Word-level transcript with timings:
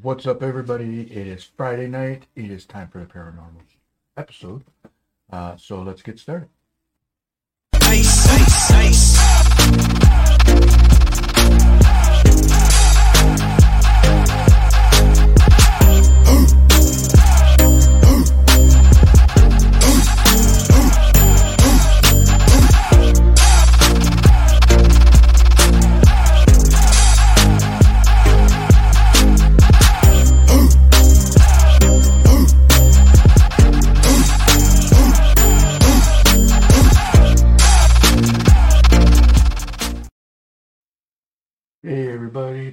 What's 0.00 0.26
up, 0.26 0.42
everybody? 0.42 1.02
It 1.02 1.26
is 1.26 1.44
Friday 1.44 1.86
night. 1.86 2.26
It 2.34 2.50
is 2.50 2.64
time 2.64 2.88
for 2.88 2.98
the 2.98 3.04
paranormal 3.04 3.60
episode. 4.16 4.64
Uh, 5.30 5.58
so 5.58 5.82
let's 5.82 6.00
get 6.00 6.18
started. 6.18 6.48
Ice, 7.74 8.26
ice, 8.26 8.70
ice. 8.70 9.21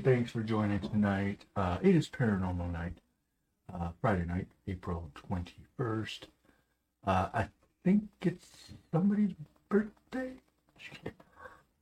Thanks 0.03 0.31
for 0.31 0.41
joining 0.43 0.79
tonight. 0.79 1.45
Uh, 1.55 1.77
it 1.81 1.95
is 1.95 2.07
paranormal 2.09 2.71
night, 2.71 2.93
uh, 3.73 3.89
Friday 4.01 4.25
night, 4.25 4.47
April 4.67 5.11
21st. 5.29 6.23
Uh, 7.05 7.27
I 7.33 7.47
think 7.83 8.03
it's 8.21 8.47
somebody's 8.91 9.31
birthday. 9.67 10.31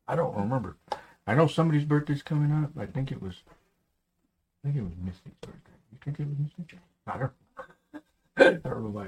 I 0.07 0.15
don't 0.15 0.35
remember. 0.35 0.77
I 1.27 1.35
know 1.35 1.47
somebody's 1.47 1.83
birthday's 1.85 2.23
coming 2.23 2.51
up. 2.51 2.71
I 2.79 2.85
think 2.85 3.11
it 3.11 3.21
was. 3.21 3.43
I 4.63 4.67
think 4.69 4.77
it 4.77 4.83
was 4.83 4.93
Misty's 5.03 5.33
birthday. 5.41 5.71
You 5.91 5.97
think 6.03 6.19
it 6.19 6.27
was 6.27 6.37
Misty? 6.39 6.79
I 7.05 7.17
don't. 7.17 7.31
I 8.65 8.69
don't 8.69 8.83
know 8.83 8.89
why. 8.89 9.07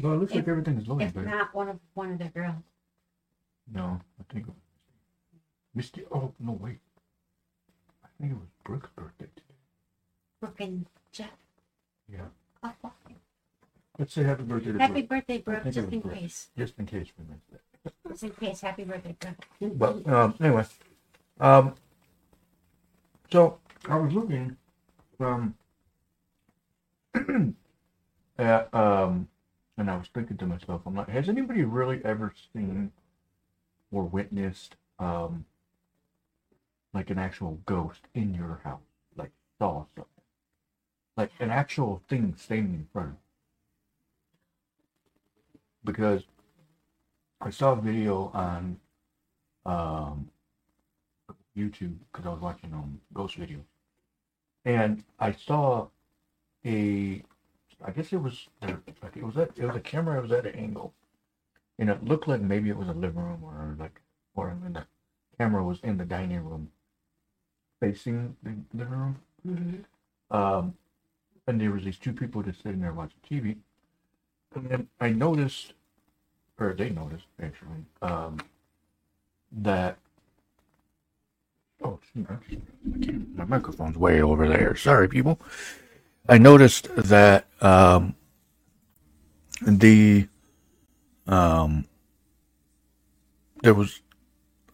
No, 0.00 0.12
it 0.12 0.16
looks 0.16 0.32
like 0.34 0.42
If- 0.42 0.48
everything 0.48 0.76
is 0.78 0.88
looking 0.88 1.06
If 1.06 1.14
better. 1.14 1.26
not 1.26 1.54
one 1.54 1.68
of 1.68 1.78
one 1.94 2.12
of 2.12 2.18
the 2.18 2.24
girls. 2.28 2.54
No, 3.72 4.00
I 4.20 4.32
think 4.32 4.46
it 4.46 4.50
was 4.50 4.56
Misty. 5.74 6.00
Misty. 6.02 6.04
Oh 6.12 6.32
no, 6.40 6.52
wait. 6.52 6.78
Think 8.24 8.36
it 8.36 8.40
was 8.40 8.48
Brooke's 8.64 8.88
birthday 8.96 9.26
today. 9.36 9.56
Brooke 10.40 10.60
and 10.60 10.86
Jeff. 11.12 11.28
Yeah. 12.10 12.20
Let's 13.98 14.14
say 14.14 14.22
happy 14.22 14.44
birthday 14.44 14.72
to 14.72 14.78
Happy 14.78 15.02
Brooke, 15.02 15.08
birthday, 15.26 15.34
I 15.34 15.38
Brooke, 15.42 15.62
think 15.64 15.66
it 15.66 15.78
just 15.78 15.84
was 15.88 15.92
in 15.92 16.00
Brooke. 16.00 16.14
case. 16.14 16.48
just 16.56 16.78
in 16.78 16.86
case 16.86 17.06
we 17.18 17.24
missed 17.26 17.50
that. 17.52 17.92
Just 18.08 18.22
in 18.22 18.30
case. 18.30 18.60
Happy 18.62 18.84
birthday, 18.84 19.14
Brooke. 19.20 19.78
But 19.78 20.08
um, 20.10 20.34
anyway, 20.40 20.64
um, 21.38 21.74
so 23.30 23.58
I 23.90 23.96
was 23.96 24.14
looking 24.14 24.56
um 25.20 25.54
at 28.38 28.74
um, 28.74 29.28
and 29.76 29.90
I 29.90 29.98
was 29.98 30.06
thinking 30.14 30.38
to 30.38 30.46
myself, 30.46 30.80
I'm 30.86 30.94
like, 30.94 31.10
has 31.10 31.28
anybody 31.28 31.62
really 31.62 32.00
ever 32.06 32.32
seen 32.54 32.90
or 33.92 34.04
witnessed 34.04 34.76
um 34.98 35.44
like 36.94 37.10
an 37.10 37.18
actual 37.18 37.58
ghost 37.66 38.02
in 38.14 38.32
your 38.32 38.60
house, 38.64 38.80
like 39.16 39.32
saw 39.58 39.84
something, 39.96 40.04
like 41.16 41.32
an 41.40 41.50
actual 41.50 42.00
thing 42.08 42.34
standing 42.38 42.74
in 42.74 42.86
front 42.92 43.08
of 43.08 43.14
you? 43.14 43.18
Because 45.84 46.22
I 47.40 47.50
saw 47.50 47.72
a 47.72 47.76
video 47.76 48.30
on 48.32 48.78
um, 49.66 50.30
YouTube 51.56 51.96
because 52.12 52.26
I 52.26 52.30
was 52.30 52.40
watching 52.40 52.72
um, 52.72 53.00
ghost 53.12 53.38
videos, 53.38 53.64
and 54.64 55.04
I 55.18 55.32
saw 55.32 55.88
a, 56.64 57.22
I 57.84 57.90
guess 57.90 58.12
it 58.12 58.16
was 58.16 58.48
like 59.02 59.16
it 59.16 59.22
was 59.22 59.36
at 59.36 59.50
it 59.56 59.66
was 59.66 59.76
a 59.76 59.80
camera. 59.80 60.18
It 60.18 60.22
was 60.22 60.32
at 60.32 60.46
an 60.46 60.54
angle, 60.54 60.94
and 61.78 61.90
it 61.90 62.04
looked 62.04 62.28
like 62.28 62.40
maybe 62.40 62.70
it 62.70 62.76
was 62.76 62.88
a 62.88 62.92
living 62.92 63.22
room 63.22 63.42
or 63.42 63.76
like 63.78 64.00
or 64.34 64.50
I 64.50 64.72
the 64.72 64.86
camera 65.38 65.62
was 65.62 65.80
in 65.82 65.98
the 65.98 66.04
dining 66.04 66.44
room, 66.44 66.70
facing 67.80 68.36
the 68.42 68.54
living 68.76 69.16
room. 69.44 69.84
Um, 70.30 70.74
and 71.46 71.60
there 71.60 71.70
was 71.70 71.84
these 71.84 71.98
two 71.98 72.12
people 72.12 72.42
just 72.42 72.62
sitting 72.62 72.80
there 72.80 72.92
watching 72.92 73.18
TV, 73.28 73.56
and 74.54 74.68
then 74.70 74.88
I 75.00 75.10
noticed, 75.10 75.74
or 76.58 76.72
they 76.72 76.90
noticed 76.90 77.26
actually, 77.42 77.84
um, 78.02 78.38
that. 79.52 79.98
Oh, 81.82 81.98
shoot, 82.12 82.26
I 82.30 82.36
can't- 82.36 83.36
my 83.36 83.44
microphone's 83.44 83.98
way 83.98 84.22
over 84.22 84.48
there. 84.48 84.74
Sorry, 84.76 85.08
people. 85.08 85.38
I 86.28 86.38
noticed 86.38 86.88
that 86.96 87.46
um, 87.60 88.14
the 89.60 90.28
um, 91.26 91.84
there 93.62 93.74
was 93.74 94.00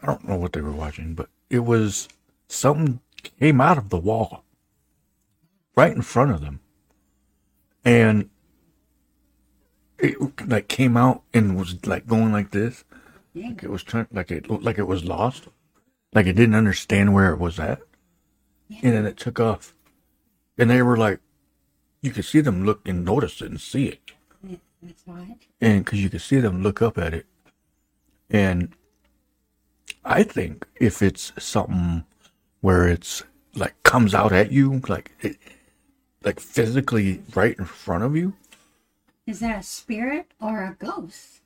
I 0.03 0.07
don't 0.07 0.29
know 0.29 0.37
what 0.37 0.53
they 0.53 0.61
were 0.61 0.71
watching, 0.73 1.15
but 1.15 1.29
it 1.49 1.61
was 1.61 2.09
something 2.51 3.01
came 3.39 3.61
out 3.61 3.79
of 3.79 3.91
the 3.91 3.99
wall 3.99 4.45
right 5.77 5.95
in 5.95 6.03
front 6.03 6.33
of 6.33 6.41
them, 6.41 6.61
and 7.85 8.29
it 9.99 10.17
like 10.49 10.69
came 10.69 10.97
out 10.97 11.23
and 11.33 11.57
was 11.57 11.87
like 11.87 12.07
going 12.07 12.33
like 12.33 12.51
this. 12.51 12.85
Like 13.35 13.63
it 13.63 13.71
was 13.71 13.83
trying, 13.83 14.09
like 14.13 14.31
it 14.31 14.51
looked 14.51 14.65
like 14.65 14.79
it 14.79 14.87
was 14.87 15.05
lost, 15.05 15.49
like 16.13 16.27
it 16.27 16.35
didn't 16.35 16.57
understand 16.57 17.15
where 17.15 17.33
it 17.33 17.39
was 17.39 17.59
at, 17.61 17.81
and 18.83 18.93
then 18.95 19.07
it 19.07 19.17
took 19.17 19.39
off, 19.39 19.75
and 20.59 20.69
they 20.69 20.83
were 20.83 20.97
like, 20.97 21.21
you 22.03 22.11
could 22.11 22.25
see 22.25 22.41
them 22.41 22.65
look 22.65 22.87
and 22.89 23.05
notice 23.05 23.41
it 23.41 23.51
and 23.51 23.61
see 23.61 23.87
it, 23.87 24.11
That's 24.83 25.05
right. 25.07 25.47
and 25.61 25.85
because 25.85 26.03
you 26.03 26.11
could 26.11 26.23
see 26.23 26.41
them 26.41 26.63
look 26.63 26.83
up 26.83 26.99
at 26.99 27.15
it, 27.15 27.27
and 28.29 28.75
I 30.05 30.25
think 30.25 30.67
if 30.81 31.03
it's 31.03 31.33
something 31.39 32.05
where 32.61 32.87
it's 32.89 33.23
like 33.55 33.81
comes 33.83 34.15
out 34.15 34.33
at 34.33 34.53
you, 34.53 34.81
like 34.89 35.13
it, 35.21 35.37
like 36.23 36.41
physically 36.41 37.23
right 37.35 37.57
in 37.59 37.65
front 37.65 38.05
of 38.05 38.17
you, 38.17 38.35
Is 39.27 39.41
that 39.41 39.61
a 39.61 39.63
spirit 39.63 40.33
or 40.41 40.63
a 40.65 40.77
ghost? 40.79 41.41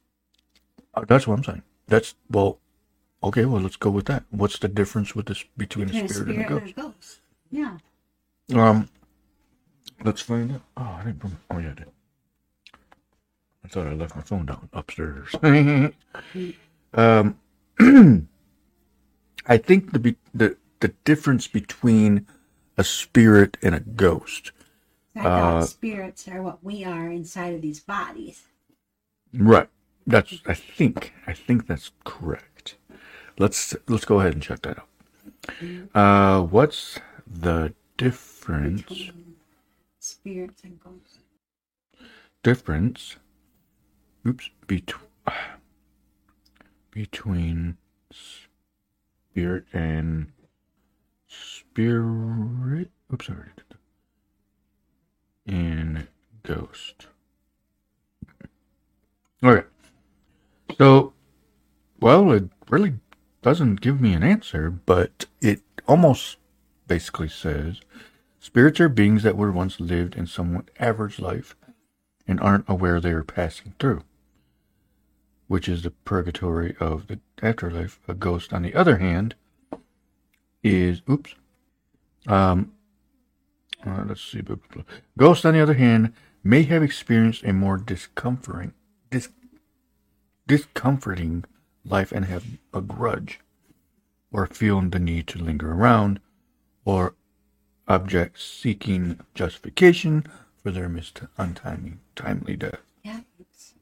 uh, 0.94 1.04
that's 1.06 1.26
what 1.26 1.38
I'm 1.38 1.44
saying. 1.44 1.62
That's 1.88 2.14
well, 2.30 2.58
okay. 3.22 3.44
Well, 3.44 3.62
let's 3.62 3.76
go 3.76 3.90
with 3.90 4.06
that. 4.06 4.24
What's 4.30 4.58
the 4.58 4.68
difference 4.68 5.14
with 5.14 5.26
this 5.26 5.44
between, 5.56 5.86
Between 5.86 6.04
a 6.04 6.08
spirit, 6.08 6.28
and 6.36 6.44
a 6.44 6.48
ghost? 6.48 6.74
ghost. 6.76 7.20
Yeah. 7.50 7.78
Um, 8.54 8.88
let's 10.04 10.20
find 10.22 10.52
out. 10.52 10.62
Oh, 10.76 10.82
I 11.00 11.04
didn't 11.04 11.18
bring. 11.18 11.36
Oh, 11.50 11.58
yeah, 11.58 11.70
I 11.70 11.74
did. 11.74 11.90
I 13.64 13.68
thought 13.68 13.86
I 13.86 13.92
left 13.94 14.14
my 14.14 14.22
phone 14.22 14.44
down 14.46 14.68
upstairs. 14.72 15.28
um, 16.94 17.38
I 19.46 19.56
think 19.58 19.92
the 19.92 20.16
the 20.34 20.56
the 20.84 20.92
difference 21.06 21.48
between 21.48 22.26
a 22.76 22.84
spirit 22.84 23.56
and 23.62 23.74
a 23.74 23.80
ghost. 23.80 24.52
Uh, 25.18 25.62
spirits 25.62 26.28
are 26.28 26.42
what 26.42 26.62
we 26.62 26.84
are 26.84 27.10
inside 27.10 27.54
of 27.54 27.62
these 27.62 27.80
bodies. 27.80 28.42
Right. 29.32 29.70
That's. 30.06 30.42
I 30.44 30.52
think. 30.52 31.14
I 31.26 31.32
think 31.32 31.66
that's 31.68 31.92
correct. 32.04 32.76
Let's 33.38 33.74
let's 33.88 34.04
go 34.04 34.20
ahead 34.20 34.34
and 34.34 34.42
check 34.42 34.60
that 34.62 34.76
out. 34.78 34.88
Uh, 35.94 36.42
what's 36.42 36.98
the 37.26 37.72
difference? 37.96 38.82
Between 38.82 39.36
spirits 39.98 40.64
and 40.64 40.78
ghosts. 40.78 41.20
difference 42.42 43.16
oops 44.26 44.50
between 44.66 45.00
between 46.90 47.78
spirit 49.32 49.64
and 49.72 50.30
spirit 51.34 52.90
oops 53.12 53.26
sorry. 53.26 53.48
And 55.46 56.06
ghost. 56.42 57.06
Okay. 59.42 59.66
So 60.78 61.12
well 62.00 62.32
it 62.32 62.44
really 62.68 62.94
doesn't 63.42 63.80
give 63.80 64.00
me 64.00 64.14
an 64.14 64.22
answer 64.22 64.70
but 64.70 65.26
it 65.40 65.60
almost 65.86 66.38
basically 66.86 67.28
says 67.28 67.80
Spirits 68.44 68.78
are 68.78 68.90
beings 68.90 69.22
that 69.22 69.38
were 69.38 69.50
once 69.50 69.80
lived 69.80 70.14
in 70.16 70.26
somewhat 70.26 70.70
average 70.78 71.18
life 71.18 71.56
and 72.28 72.38
aren't 72.38 72.68
aware 72.68 73.00
they 73.00 73.10
are 73.10 73.24
passing 73.24 73.72
through, 73.78 74.02
which 75.48 75.66
is 75.66 75.82
the 75.82 75.92
purgatory 75.92 76.76
of 76.78 77.06
the 77.06 77.20
afterlife. 77.42 77.98
A 78.06 78.12
ghost, 78.12 78.52
on 78.52 78.60
the 78.60 78.74
other 78.74 78.98
hand, 78.98 79.34
is 80.64 81.02
oops. 81.08 81.34
Um, 82.26 82.72
uh, 83.86 84.04
let's 84.06 84.22
see. 84.22 84.40
blah, 84.40 84.56
blah, 84.56 84.82
blah. 84.82 84.94
Ghost, 85.18 85.44
on 85.44 85.54
the 85.54 85.60
other 85.60 85.74
hand, 85.74 86.12
may 86.42 86.62
have 86.62 86.82
experienced 86.82 87.44
a 87.44 87.52
more 87.52 87.76
discomforting, 87.76 88.72
dis, 89.10 89.28
discomforting 90.46 91.44
life 91.84 92.12
and 92.12 92.24
have 92.24 92.44
a 92.72 92.80
grudge, 92.80 93.40
or 94.32 94.46
feel 94.46 94.80
the 94.80 94.98
need 94.98 95.26
to 95.28 95.38
linger 95.38 95.72
around, 95.72 96.18
or 96.84 97.14
objects 97.86 98.44
seeking 98.44 99.20
justification 99.34 100.26
for 100.62 100.70
their 100.70 100.88
missed 100.88 101.20
untimely 101.36 101.94
timely 102.16 102.56
death. 102.56 102.80
Yeah. 103.02 103.20
It's, 103.38 103.74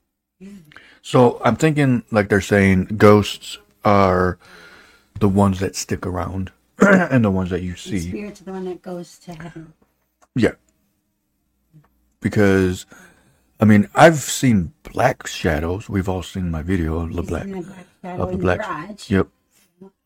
So 1.00 1.40
I'm 1.44 1.56
thinking 1.56 2.02
like 2.10 2.28
they're 2.28 2.40
saying 2.40 2.96
ghosts 2.96 3.58
are 3.84 4.38
the 5.20 5.28
ones 5.28 5.60
that 5.60 5.76
stick 5.76 6.04
around 6.04 6.50
and 6.80 7.24
the 7.24 7.30
ones 7.30 7.50
that 7.50 7.62
you 7.62 7.72
the 7.72 7.78
see. 7.78 8.00
spirit's 8.00 8.40
the 8.40 8.52
one 8.52 8.64
that 8.64 8.82
goes 8.82 9.18
to 9.20 9.34
heaven. 9.34 9.72
Yeah. 10.34 10.52
Because 12.20 12.86
I 13.60 13.64
mean 13.64 13.88
I've 13.94 14.16
seen 14.16 14.72
black 14.82 15.26
shadows. 15.26 15.88
We've 15.88 16.08
all 16.08 16.22
seen 16.22 16.50
my 16.50 16.62
video 16.62 16.98
of 17.00 17.14
the 17.14 17.22
black 17.22 17.44
the 17.44 17.62
black 18.02 18.18
of 18.18 18.32
the 18.32 18.38
black. 18.38 19.10
Yep. 19.10 19.28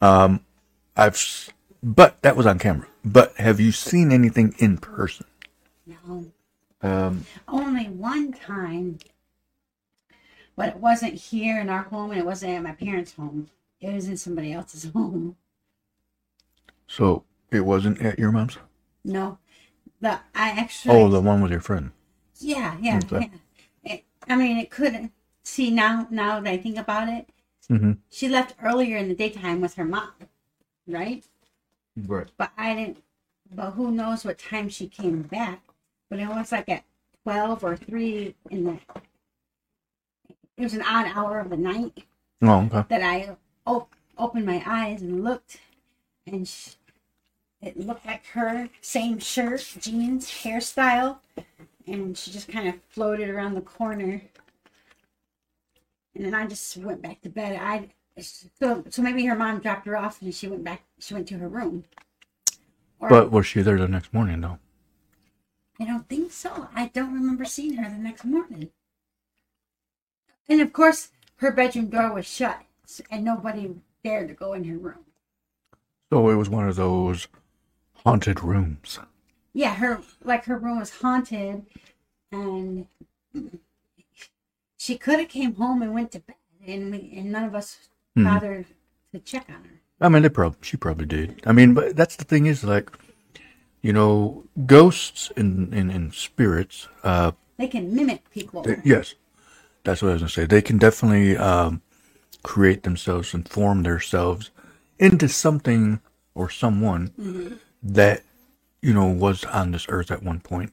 Um 0.01 0.41
I've 0.97 1.53
but 1.83 2.21
that 2.23 2.37
was 2.37 2.47
on 2.47 2.59
camera. 2.59 2.89
But 3.05 3.37
have 3.37 3.61
you 3.61 3.73
seen 3.73 4.11
anything 4.13 4.55
in 4.59 4.79
person? 4.79 5.27
No. 5.87 6.27
Um 6.83 7.27
Only 7.49 7.85
one 7.89 8.33
time. 8.33 8.99
But 10.57 10.71
it 10.71 10.77
wasn't 10.77 11.15
here 11.15 11.61
in 11.61 11.69
our 11.69 11.83
home 11.83 12.11
and 12.11 12.19
it 12.21 12.25
wasn't 12.27 12.53
at 12.53 12.63
my 12.63 12.73
parents' 12.73 13.13
home. 13.13 13.49
It 13.81 13.93
was 13.93 14.09
in 14.09 14.17
somebody 14.17 14.53
else's 14.53 14.91
home. 14.95 15.37
So 16.97 17.25
it 17.51 17.61
wasn't 17.61 18.01
at 18.01 18.19
your 18.19 18.33
mom's? 18.33 18.59
No. 19.05 19.39
The 20.01 20.13
I 20.35 20.51
actually 20.51 20.97
Oh, 20.97 21.09
the 21.09 21.21
one 21.21 21.41
with 21.43 21.51
your 21.53 21.61
friend. 21.61 21.91
Yeah, 22.39 22.77
yeah, 22.81 23.01
yeah. 23.11 23.29
It, 23.85 24.05
I 24.29 24.37
mean, 24.37 24.57
it 24.59 24.71
couldn't 24.71 25.13
See 25.43 25.71
now, 25.71 26.09
now 26.11 26.41
that 26.41 26.51
I 26.53 26.57
think 26.57 26.77
about 26.77 27.09
it, 27.09 27.29
Mm-hmm. 27.71 27.93
she 28.11 28.29
left 28.29 28.55
earlier 28.63 28.97
in 28.97 29.09
the 29.09 29.15
daytime 29.15 29.61
with 29.61 29.75
her 29.75 29.85
mom, 29.85 30.11
right? 30.89 31.25
Right. 31.97 32.29
But 32.37 32.51
I 32.57 32.75
didn't. 32.75 33.03
But 33.55 33.71
who 33.73 33.91
knows 33.93 34.25
what 34.25 34.39
time 34.39 34.69
she 34.69 34.89
came 34.89 35.23
back? 35.23 35.63
But 36.11 36.19
it 36.21 36.29
was 36.29 36.51
like 36.53 36.69
at 36.69 36.83
twelve 37.23 37.63
or 37.65 37.77
three 37.77 38.35
in 38.51 38.65
the. 38.65 38.79
It 40.57 40.63
was 40.63 40.75
an 40.75 40.83
odd 40.83 41.07
hour 41.15 41.39
of 41.41 41.51
the 41.51 41.57
night 41.57 42.05
Oh, 42.43 42.65
okay. 42.67 42.85
that 42.89 43.03
I 43.03 43.37
op- 43.67 43.95
opened 44.19 44.47
my 44.47 44.63
eyes 44.67 45.03
and 45.03 45.23
looked, 45.25 45.59
and 46.27 46.47
sh 46.47 46.71
it 47.63 47.79
looked 47.79 48.07
like 48.07 48.27
her, 48.27 48.69
same 48.81 49.19
shirt, 49.19 49.75
jeans, 49.81 50.31
hairstyle, 50.31 51.19
and 51.87 52.17
she 52.17 52.31
just 52.31 52.49
kind 52.49 52.69
of 52.69 52.75
floated 52.89 53.29
around 53.29 53.55
the 53.55 53.61
corner. 53.61 54.23
And 56.15 56.25
then 56.25 56.35
I 56.35 56.47
just 56.47 56.77
went 56.77 57.03
back 57.03 57.21
to 57.23 57.29
bed. 57.29 57.59
I 57.61 57.89
so 58.59 58.83
so 58.89 59.03
maybe 59.03 59.27
her 59.27 59.37
mom 59.37 59.61
dropped 59.61 59.87
her 59.87 59.97
off 59.97 60.23
and 60.23 60.35
she 60.35 60.49
went 60.49 60.65
back. 60.65 60.83
She 60.99 61.15
went 61.15 61.29
to 61.29 61.39
her 61.39 61.49
room. 61.49 61.85
Or 62.99 63.09
But 63.09 63.31
was 63.31 63.47
she 63.47 63.63
there 63.63 63.79
the 63.79 63.89
next 63.89 64.15
morning 64.15 64.41
though? 64.41 64.59
I 65.79 65.85
don't 65.85 66.09
think 66.09 66.33
so. 66.33 66.69
I 66.75 66.91
don't 66.95 67.13
remember 67.13 67.45
seeing 67.45 67.75
her 67.75 67.91
the 67.91 67.99
next 67.99 68.25
morning. 68.25 68.71
And 70.49 70.61
of 70.61 70.73
course, 70.73 71.11
her 71.37 71.51
bedroom 71.51 71.91
door 71.91 72.13
was 72.13 72.25
shut, 72.25 72.63
and 73.11 73.25
nobody 73.25 73.75
dared 74.03 74.29
to 74.29 74.35
go 74.35 74.55
in 74.55 74.65
her 74.65 74.79
room. 74.79 75.05
So 76.11 76.31
it 76.31 76.37
was 76.37 76.49
one 76.49 76.67
of 76.67 76.77
those 76.77 77.27
haunted 78.07 78.41
rooms. 78.43 79.01
Yeah, 79.53 79.75
her 79.75 80.01
like 80.23 80.45
her 80.45 80.57
room 80.59 80.79
was 80.79 80.91
haunted, 80.91 81.67
and 82.31 82.87
she 84.79 84.97
could 84.97 85.19
have 85.19 85.29
came 85.29 85.55
home 85.55 85.83
and 85.83 85.93
went 85.93 86.13
to 86.13 86.21
bed, 86.21 86.37
and 86.67 86.93
we, 86.93 87.13
and 87.17 87.33
none 87.33 87.45
of 87.45 87.55
us 87.55 87.89
Mhm. 88.17 88.25
bothered 88.25 88.67
to 89.13 89.19
check 89.21 89.47
on 89.49 89.65
her. 89.65 89.81
I 90.01 90.09
mean, 90.09 90.23
they 90.23 90.29
probably 90.29 90.59
she 90.63 90.77
probably 90.77 91.07
did. 91.07 91.43
I 91.47 91.53
mean, 91.53 91.75
but 91.75 91.97
that's 91.97 92.17
the 92.17 92.25
thing 92.25 92.47
is 92.47 92.63
like, 92.63 92.91
you 93.83 93.93
know, 93.93 94.45
ghosts 94.67 95.33
and 95.37 95.75
and, 95.75 95.91
and 95.91 96.15
spirits. 96.15 96.87
Uh, 97.03 97.33
They 97.57 97.67
can 97.69 97.93
mimic 97.95 98.31
people. 98.31 98.63
they- 98.63 98.81
yes, 98.85 99.15
that's 99.85 100.01
what 100.03 100.11
I 100.11 100.13
was 100.13 100.23
gonna 100.23 100.29
say. 100.31 100.47
They 100.47 100.63
can 100.63 100.79
definitely 100.79 101.37
um, 101.37 101.81
create 102.43 102.83
themselves 102.85 103.35
and 103.35 103.49
form 103.49 103.83
themselves 103.83 104.51
into 104.99 105.29
something 105.29 106.01
or 106.35 106.51
someone 106.51 107.11
that 107.93 108.23
you 108.83 108.93
know 108.95 109.07
was 109.07 109.45
on 109.45 109.71
this 109.73 109.87
earth 109.89 110.11
at 110.11 110.23
one 110.23 110.41
point. 110.41 110.73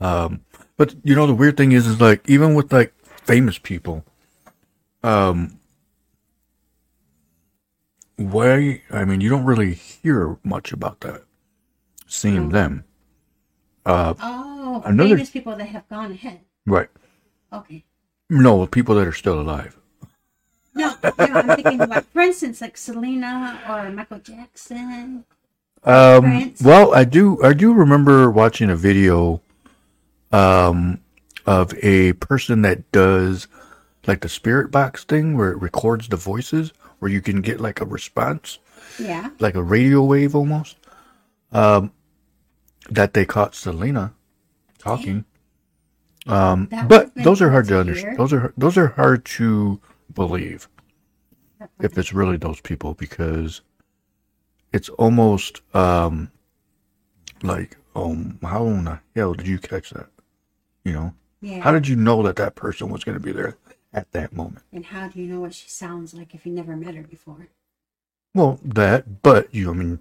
Um, 0.00 0.40
but 0.76 0.94
you 1.04 1.14
know, 1.14 1.26
the 1.26 1.34
weird 1.34 1.56
thing 1.56 1.72
is, 1.72 1.86
is 1.86 2.00
like 2.00 2.28
even 2.28 2.54
with 2.54 2.72
like 2.72 2.94
famous 3.04 3.58
people, 3.58 4.04
um, 5.02 5.58
why? 8.16 8.82
I 8.90 9.04
mean, 9.04 9.20
you 9.20 9.28
don't 9.30 9.44
really 9.44 9.74
hear 9.74 10.38
much 10.44 10.72
about 10.72 11.00
that, 11.00 11.22
seeing 12.06 12.48
No. 12.48 12.52
them. 12.52 12.84
Uh, 13.86 14.14
Oh, 14.20 14.82
Another- 14.84 15.16
famous 15.16 15.30
people 15.30 15.56
that 15.56 15.68
have 15.68 15.88
gone 15.88 16.12
ahead. 16.12 16.40
right? 16.66 16.88
Okay. 17.52 17.84
No, 18.28 18.66
people 18.66 18.94
that 18.94 19.06
are 19.08 19.12
still 19.12 19.40
alive. 19.40 19.76
No, 20.74 20.94
no, 21.02 21.10
I'm 21.18 21.56
thinking 21.56 21.78
like, 21.78 22.04
for 22.12 22.20
instance, 22.22 22.60
like 22.60 22.76
Selena 22.76 23.60
or 23.68 23.90
Michael 23.90 24.20
Jackson. 24.20 25.24
Um, 25.84 26.54
well, 26.62 26.94
I 26.94 27.04
do. 27.04 27.42
I 27.42 27.52
do 27.54 27.72
remember 27.72 28.30
watching 28.30 28.68
a 28.70 28.76
video, 28.76 29.40
um, 30.32 31.00
of 31.46 31.72
a 31.82 32.12
person 32.14 32.62
that 32.62 32.90
does 32.92 33.48
like 34.06 34.20
the 34.20 34.28
spirit 34.28 34.70
box 34.70 35.04
thing 35.04 35.36
where 35.36 35.50
it 35.52 35.60
records 35.60 36.08
the 36.08 36.16
voices, 36.16 36.72
where 36.98 37.10
you 37.10 37.20
can 37.20 37.40
get 37.40 37.60
like 37.60 37.80
a 37.80 37.84
response, 37.86 38.58
Yeah. 38.98 39.30
like 39.40 39.54
a 39.54 39.62
radio 39.62 40.02
wave 40.04 40.34
almost. 40.34 40.76
Um, 41.52 41.92
that 42.90 43.14
they 43.14 43.24
caught 43.24 43.54
Selena 43.54 44.12
talking. 44.78 45.24
Um, 46.26 46.68
That 46.70 46.88
but 46.88 47.14
those 47.14 47.40
are 47.40 47.50
hard 47.50 47.64
to 47.66 47.74
to 47.74 47.80
understand. 47.80 48.18
Those 48.18 48.32
are 48.32 48.52
those 48.56 48.76
are 48.76 48.88
hard 48.88 49.24
to 49.36 49.80
believe 50.14 50.68
if 51.80 51.96
it's 51.96 52.12
really 52.12 52.36
those 52.36 52.60
people 52.60 52.94
because 52.94 53.62
it's 54.72 54.88
almost 54.90 55.60
um 55.74 56.30
like 57.42 57.76
um 57.94 58.38
how 58.42 58.66
in 58.66 58.84
the 58.84 59.00
hell 59.16 59.34
did 59.34 59.46
you 59.46 59.58
catch 59.58 59.90
that 59.90 60.08
you 60.84 60.92
know 60.92 61.14
Yeah. 61.40 61.60
how 61.60 61.72
did 61.72 61.88
you 61.88 61.96
know 61.96 62.22
that 62.22 62.36
that 62.36 62.54
person 62.54 62.88
was 62.88 63.04
going 63.04 63.18
to 63.18 63.24
be 63.24 63.32
there 63.32 63.56
at 63.92 64.10
that 64.12 64.32
moment 64.32 64.64
and 64.72 64.84
how 64.86 65.08
do 65.08 65.20
you 65.20 65.26
know 65.32 65.40
what 65.40 65.54
she 65.54 65.68
sounds 65.68 66.14
like 66.14 66.34
if 66.34 66.46
you 66.46 66.52
never 66.52 66.76
met 66.76 66.94
her 66.94 67.02
before? 67.02 67.48
well 68.34 68.60
that 68.64 69.22
but 69.22 69.52
you 69.54 69.70
i 69.70 69.72
mean 69.74 69.98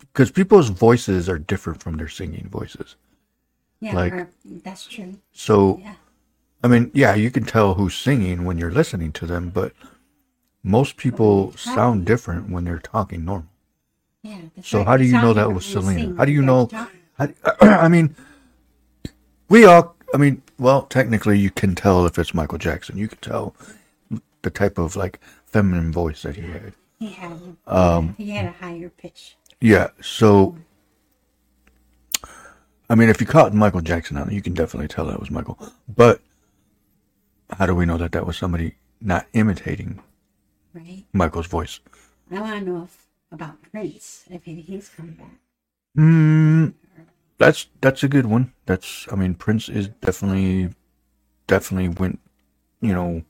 because 0.00 0.30
people's 0.30 0.68
voices 0.70 1.28
are 1.28 1.38
different 1.38 1.82
from 1.82 1.96
their 1.96 2.08
singing 2.08 2.48
voices 2.50 2.96
Yeah, 3.80 3.94
Like- 3.94 4.12
or, 4.12 4.28
that's 4.44 4.86
true. 4.86 5.14
so 5.32 5.78
Yeah. 5.82 5.94
i 6.62 6.68
mean 6.68 6.90
yeah 6.94 7.14
you 7.14 7.30
can 7.30 7.44
tell 7.44 7.74
who's 7.74 7.96
singing 7.96 8.44
when 8.44 8.58
you're 8.58 8.70
listening 8.70 9.12
to 9.12 9.26
them 9.26 9.50
but 9.50 9.72
most 10.62 10.96
people 10.96 11.52
sound 11.56 12.04
different 12.04 12.50
when 12.50 12.64
they're 12.64 12.78
talking 12.78 13.24
normal 13.24 13.48
Yeah. 14.22 14.40
So 14.62 14.84
how 14.84 14.96
do 14.96 15.04
you 15.04 15.12
know 15.12 15.32
that 15.32 15.52
was 15.52 15.64
Selena? 15.64 16.14
How 16.16 16.24
do 16.24 16.32
you 16.32 16.42
know-. 16.42 16.68
I, 17.18 17.34
I 17.60 17.88
mean, 17.88 18.14
we 19.48 19.64
all. 19.64 19.96
I 20.14 20.16
mean, 20.16 20.42
well, 20.58 20.82
technically, 20.82 21.38
you 21.38 21.50
can 21.50 21.74
tell 21.74 22.06
if 22.06 22.18
it's 22.18 22.32
Michael 22.32 22.58
Jackson. 22.58 22.96
You 22.96 23.08
can 23.08 23.18
tell 23.18 23.54
the 24.42 24.50
type 24.50 24.78
of 24.78 24.96
like 24.96 25.20
feminine 25.46 25.92
voice 25.92 26.22
that 26.22 26.36
he 26.36 26.42
had. 26.42 26.72
He 26.98 27.10
had, 27.10 27.56
Um, 27.66 28.14
he 28.16 28.30
had 28.30 28.46
a 28.46 28.52
higher 28.52 28.88
pitch. 28.88 29.36
Yeah. 29.60 29.88
So, 30.00 30.56
I 32.88 32.94
mean, 32.94 33.08
if 33.08 33.20
you 33.20 33.26
caught 33.26 33.52
Michael 33.54 33.82
Jackson 33.82 34.16
on 34.16 34.30
it, 34.30 34.34
you 34.34 34.42
can 34.42 34.54
definitely 34.54 34.88
tell 34.88 35.06
that 35.06 35.20
was 35.20 35.30
Michael. 35.30 35.58
But 35.88 36.20
how 37.50 37.66
do 37.66 37.74
we 37.74 37.86
know 37.86 37.98
that 37.98 38.12
that 38.12 38.26
was 38.26 38.36
somebody 38.36 38.76
not 39.00 39.26
imitating 39.32 40.02
Right. 40.78 41.04
Michael's 41.12 41.46
voice? 41.46 41.80
I 42.30 42.40
want 42.40 42.64
to 42.64 42.70
know 42.70 42.82
if, 42.84 43.06
about 43.32 43.60
Prince, 43.62 44.24
if 44.30 44.44
he, 44.44 44.60
he's 44.60 44.88
coming 44.88 45.14
back. 45.14 45.32
Hmm. 45.96 46.68
That's 47.38 47.66
that's 47.80 48.02
a 48.02 48.08
good 48.08 48.26
one. 48.26 48.52
That's 48.66 49.06
I 49.12 49.14
mean 49.16 49.34
Prince 49.34 49.68
is 49.68 49.88
definitely 49.88 50.70
definitely 51.46 51.88
went 51.88 52.20
you 52.80 52.92
know 52.92 53.22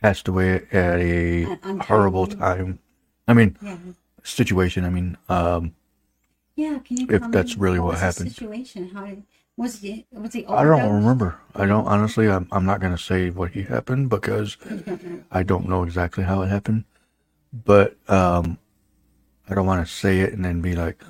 passed 0.00 0.28
away 0.28 0.66
at 0.72 0.98
a 0.98 1.44
horrible 1.82 2.26
time. 2.26 2.80
I 3.28 3.32
mean 3.34 3.56
Yeah. 3.62 3.76
situation. 4.24 4.84
I 4.84 4.90
mean 4.90 5.16
um 5.28 5.75
Yeah. 6.56 6.78
Can 6.78 6.96
you 7.00 7.06
If 7.08 7.30
that's 7.30 7.56
really 7.56 7.78
what 7.78 7.92
the 7.92 7.98
happened. 7.98 8.32
situation? 8.32 8.88
How 8.88 9.04
did 9.06 9.22
was 9.56 9.80
he 9.80 10.06
was 10.10 10.32
he? 10.32 10.44
I 10.46 10.64
don't 10.64 10.92
remember. 10.92 11.38
I 11.54 11.66
don't 11.66 11.86
honestly. 11.86 12.28
I'm 12.28 12.48
I'm 12.50 12.64
not 12.64 12.80
gonna 12.80 12.98
say 12.98 13.30
what 13.30 13.52
he 13.52 13.62
happened 13.62 14.08
because 14.10 14.56
You 14.70 14.76
don't 14.78 15.04
know. 15.04 15.22
I 15.30 15.42
don't 15.42 15.68
know 15.68 15.82
exactly 15.84 16.24
how 16.24 16.42
it 16.42 16.48
happened. 16.48 16.84
But 17.52 17.96
um 18.08 18.58
I 19.48 19.54
don't 19.54 19.66
want 19.66 19.86
to 19.86 19.92
say 19.92 20.20
it 20.20 20.32
and 20.32 20.44
then 20.44 20.60
be 20.60 20.74
like 20.74 21.04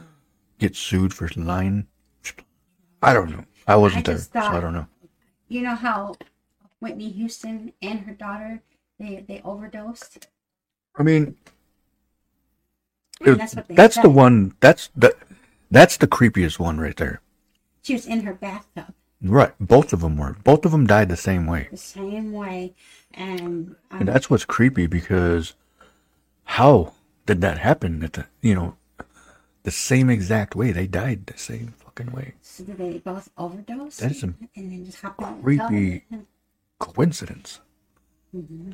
get 0.58 0.74
sued 0.76 1.14
for 1.14 1.28
lying. 1.36 1.86
I 3.02 3.12
don't 3.14 3.30
know. 3.30 3.44
I 3.66 3.76
wasn't 3.76 4.08
I 4.08 4.12
there, 4.12 4.16
just 4.18 4.32
so 4.32 4.40
I 4.40 4.60
don't 4.60 4.72
know. 4.74 4.86
You 5.48 5.62
know 5.62 5.74
how 5.76 6.16
Whitney 6.80 7.10
Houston 7.10 7.72
and 7.82 8.00
her 8.00 8.12
daughter 8.14 8.62
they 8.98 9.24
they 9.28 9.40
overdosed. 9.44 10.26
I 10.96 11.02
mean, 11.02 11.36
It- 13.20 13.38
that's 13.38 13.54
what 13.54 13.68
they 13.68 13.74
that's 13.74 13.96
the 13.98 14.08
one. 14.10 14.54
That's 14.60 14.90
the 14.96 15.14
That's 15.70 15.96
the 15.96 16.06
creepiest 16.06 16.58
one 16.58 16.78
right 16.78 16.96
there. 16.96 17.20
She 17.82 17.92
was 17.94 18.06
in 18.06 18.20
her 18.22 18.34
bathtub 18.34 18.94
Right. 19.22 19.52
Both 19.58 19.92
of 19.92 20.00
them 20.00 20.16
were. 20.16 20.36
Both 20.44 20.64
of 20.64 20.72
them 20.72 20.86
died 20.86 21.08
the 21.08 21.16
same 21.16 21.46
way. 21.46 21.68
the 21.70 21.76
same 21.76 22.32
way, 22.32 22.74
and 23.14 23.74
um, 23.90 24.00
And 24.00 24.08
that's 24.08 24.28
what's 24.28 24.44
creepy 24.44 24.86
because 24.86 25.54
how 26.44 26.92
did 27.24 27.40
that 27.40 27.58
happen? 27.58 28.02
At 28.04 28.12
the 28.14 28.26
you 28.42 28.54
know, 28.54 28.76
the 29.62 29.70
same 29.70 30.10
exact 30.10 30.54
way 30.54 30.70
they 30.70 30.86
died 30.86 31.26
the 31.26 31.38
same 31.38 31.74
fucking 31.78 32.12
way. 32.12 32.34
so 32.42 32.64
did 32.64 32.78
they 32.78 32.98
both 32.98 33.30
overdose? 33.38 33.96
That 33.98 34.12
is 34.12 34.20
some 34.20 34.36
and 34.54 34.70
then 34.70 34.84
just 34.84 35.00
hop 35.00 35.20
in 35.20 35.36
the 35.36 35.42
creepy 35.42 36.04
coincidence. 36.78 37.60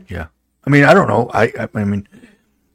Yeah. 0.08 0.26
I 0.64 0.70
mean, 0.70 0.84
I 0.84 0.92
don't 0.92 1.08
know. 1.08 1.30
I 1.32 1.44
I, 1.58 1.68
I 1.72 1.84
mean, 1.84 2.08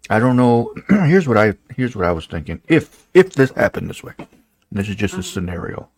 I 0.10 0.20
don't 0.20 0.38
know. 0.38 0.74
here's 0.90 1.28
what 1.28 1.38
I 1.38 1.54
here's 1.76 1.96
what 1.96 2.06
I 2.06 2.12
was 2.12 2.26
thinking. 2.26 2.62
If 2.68 3.08
if 3.14 3.34
this 3.34 3.52
happened 3.52 3.90
this 3.90 4.04
way, 4.04 4.14
this 4.72 4.90
is 4.90 4.96
just 4.96 5.16
a 5.16 5.24
scenario. 5.24 5.90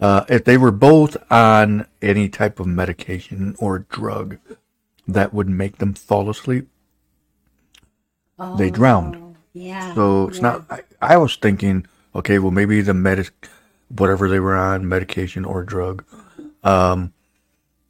Uh, 0.00 0.24
if 0.28 0.44
they 0.44 0.56
were 0.56 0.70
both 0.70 1.16
on 1.30 1.86
any 2.00 2.28
type 2.28 2.60
of 2.60 2.66
medication 2.66 3.56
or 3.58 3.80
drug 3.80 4.38
that 5.06 5.34
would 5.34 5.48
make 5.48 5.78
them 5.78 5.94
fall 5.94 6.30
asleep, 6.30 6.68
they 8.56 8.70
drowned. 8.70 9.16
Oh, 9.16 9.36
Yeah. 9.52 9.94
So 9.94 10.28
it's 10.28 10.40
not. 10.40 10.64
I, 10.70 10.82
I 11.00 11.16
was 11.16 11.36
thinking, 11.36 11.86
okay, 12.14 12.38
well 12.38 12.52
maybe 12.52 12.80
the 12.80 12.94
medic, 12.94 13.48
whatever 13.88 14.28
they 14.28 14.40
were 14.40 14.56
on, 14.56 14.88
medication 14.88 15.44
or 15.44 15.64
drug, 15.64 16.04
um, 16.62 17.12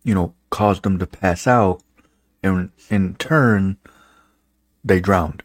you 0.04 0.14
know, 0.14 0.34
caused 0.50 0.82
them 0.84 0.98
to 0.98 1.06
pass 1.06 1.46
out, 1.46 1.82
and 2.42 2.70
in 2.88 3.14
turn, 3.16 3.76
they 4.88 5.00
drowned. 5.00 5.42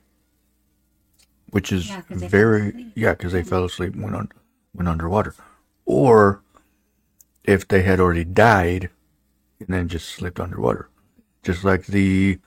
Which 1.51 1.71
is 1.71 1.89
Yeah, 1.89 2.01
'cause 2.01 2.19
they 2.21 2.27
fell 2.27 2.29
very 2.29 2.91
yeah, 2.95 3.13
because 3.13 3.31
they 3.33 3.43
fell 3.43 3.63
asleep 3.65 3.93
and 3.93 4.03
went 4.03 4.15
on 4.15 4.29
went 4.73 4.89
underwater, 4.89 5.35
or 5.85 6.41
if 7.43 7.67
they 7.67 7.83
had 7.83 7.99
already 7.99 8.23
died 8.23 8.89
and 9.59 9.67
then 9.67 9.87
just 9.87 10.09
slipped 10.09 10.39
underwater, 10.39 10.89
just 11.43 11.63
like 11.63 11.85
the 11.85 12.39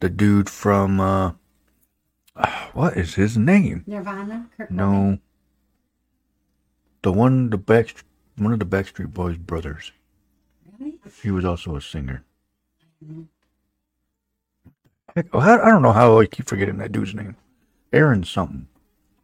the 0.00 0.08
dude 0.08 0.48
from 0.48 1.00
uh, 1.00 1.32
what 2.74 2.96
is 2.96 3.16
his 3.16 3.36
name? 3.36 3.82
Nirvana. 3.86 4.48
Cobain? 4.56 4.70
No. 4.70 5.18
The 7.02 7.12
one, 7.12 7.50
the 7.50 7.58
back, 7.58 7.94
one 8.36 8.52
of 8.52 8.58
the 8.58 8.66
Backstreet 8.66 9.12
Boys 9.14 9.36
brothers. 9.38 9.92
Really? 10.78 10.98
He 11.22 11.30
was 11.30 11.44
also 11.44 11.74
a 11.76 11.80
singer. 11.80 12.24
Oh, 13.08 13.26
I 15.32 15.54
I 15.54 15.70
don't 15.70 15.82
know 15.82 15.92
how 15.92 16.20
I 16.20 16.26
keep 16.26 16.46
forgetting 16.46 16.78
that 16.78 16.92
dude's 16.92 17.14
name. 17.14 17.36
Aaron 17.92 18.24
something. 18.24 18.66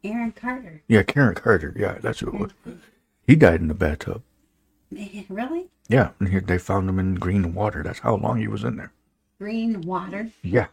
Aaron 0.02 0.32
Carter. 0.32 0.82
Yeah, 0.88 1.02
Karen 1.02 1.34
Carter. 1.34 1.74
Yeah, 1.76 1.98
that's 2.00 2.20
who 2.20 2.28
it 2.28 2.34
was. 2.34 2.50
He 3.26 3.36
died 3.36 3.60
in 3.60 3.68
the 3.68 3.74
bathtub. 3.74 4.22
Really? 5.28 5.66
Yeah, 5.88 6.10
and 6.20 6.28
he, 6.28 6.38
they 6.40 6.58
found 6.58 6.88
him 6.88 6.98
in 6.98 7.14
green 7.14 7.54
water. 7.54 7.82
That's 7.82 8.00
how 8.00 8.16
long 8.16 8.38
he 8.38 8.48
was 8.48 8.64
in 8.64 8.76
there. 8.76 8.92
Green 9.38 9.80
water. 9.80 10.30
Yeah. 10.42 10.66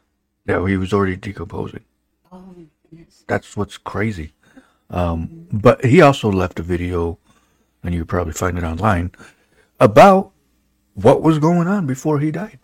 Yeah, 0.45 0.65
he 0.67 0.77
was 0.77 0.93
already 0.93 1.15
decomposing. 1.15 1.85
Oh 2.31 2.55
goodness. 2.89 3.23
That's 3.27 3.55
what's 3.55 3.77
crazy. 3.77 4.33
Um, 4.89 5.47
but 5.51 5.85
he 5.85 6.01
also 6.01 6.29
left 6.31 6.59
a 6.59 6.63
video, 6.63 7.17
and 7.83 7.95
you 7.95 8.03
probably 8.05 8.33
find 8.33 8.57
it 8.57 8.63
online, 8.63 9.11
about 9.79 10.31
what 10.93 11.21
was 11.21 11.39
going 11.39 11.67
on 11.67 11.87
before 11.87 12.19
he 12.19 12.31
died. 12.31 12.59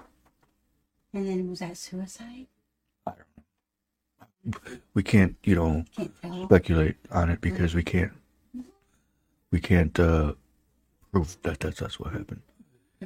And 1.18 1.28
then 1.28 1.50
was 1.50 1.60
that 1.60 1.76
suicide? 1.76 2.46
We 4.94 5.02
can't, 5.02 5.36
you 5.44 5.56
know, 5.56 5.84
Can't 5.96 6.12
speculate 6.44 6.96
on 7.12 7.32
it 7.32 7.42
because 7.42 7.74
we 7.74 7.82
can't, 7.82 8.12
we 9.52 9.60
can't 9.60 10.00
uh, 10.00 10.34
prove 11.12 11.36
that 11.42 11.60
that's, 11.60 11.80
that's 11.80 12.00
what 12.00 12.14
happened. 12.14 12.42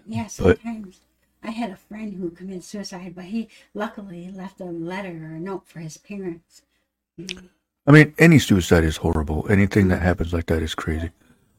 Yeah, 0.05 0.23
But- 0.23 0.59
sometimes. 0.61 0.99
I 1.41 1.51
had 1.51 1.71
a 1.71 1.77
friend 1.77 2.13
who 2.13 2.29
committed 2.31 2.65
suicide, 2.65 3.13
but 3.15 3.23
he 3.23 3.47
luckily 3.73 4.29
left 4.29 4.59
a 4.59 4.65
letter 4.65 5.07
or 5.09 5.35
a 5.35 5.39
note 5.39 5.65
for 5.65 5.79
his 5.79 5.97
parents. 5.97 6.61
I 7.17 7.91
mean, 7.91 8.13
any 8.19 8.37
suicide 8.39 8.83
is 8.83 8.97
horrible. 8.97 9.47
Anything 9.49 9.87
that 9.87 10.01
happens 10.01 10.33
like 10.33 10.47
that 10.47 10.61
is 10.61 10.75
crazy. 10.75 11.11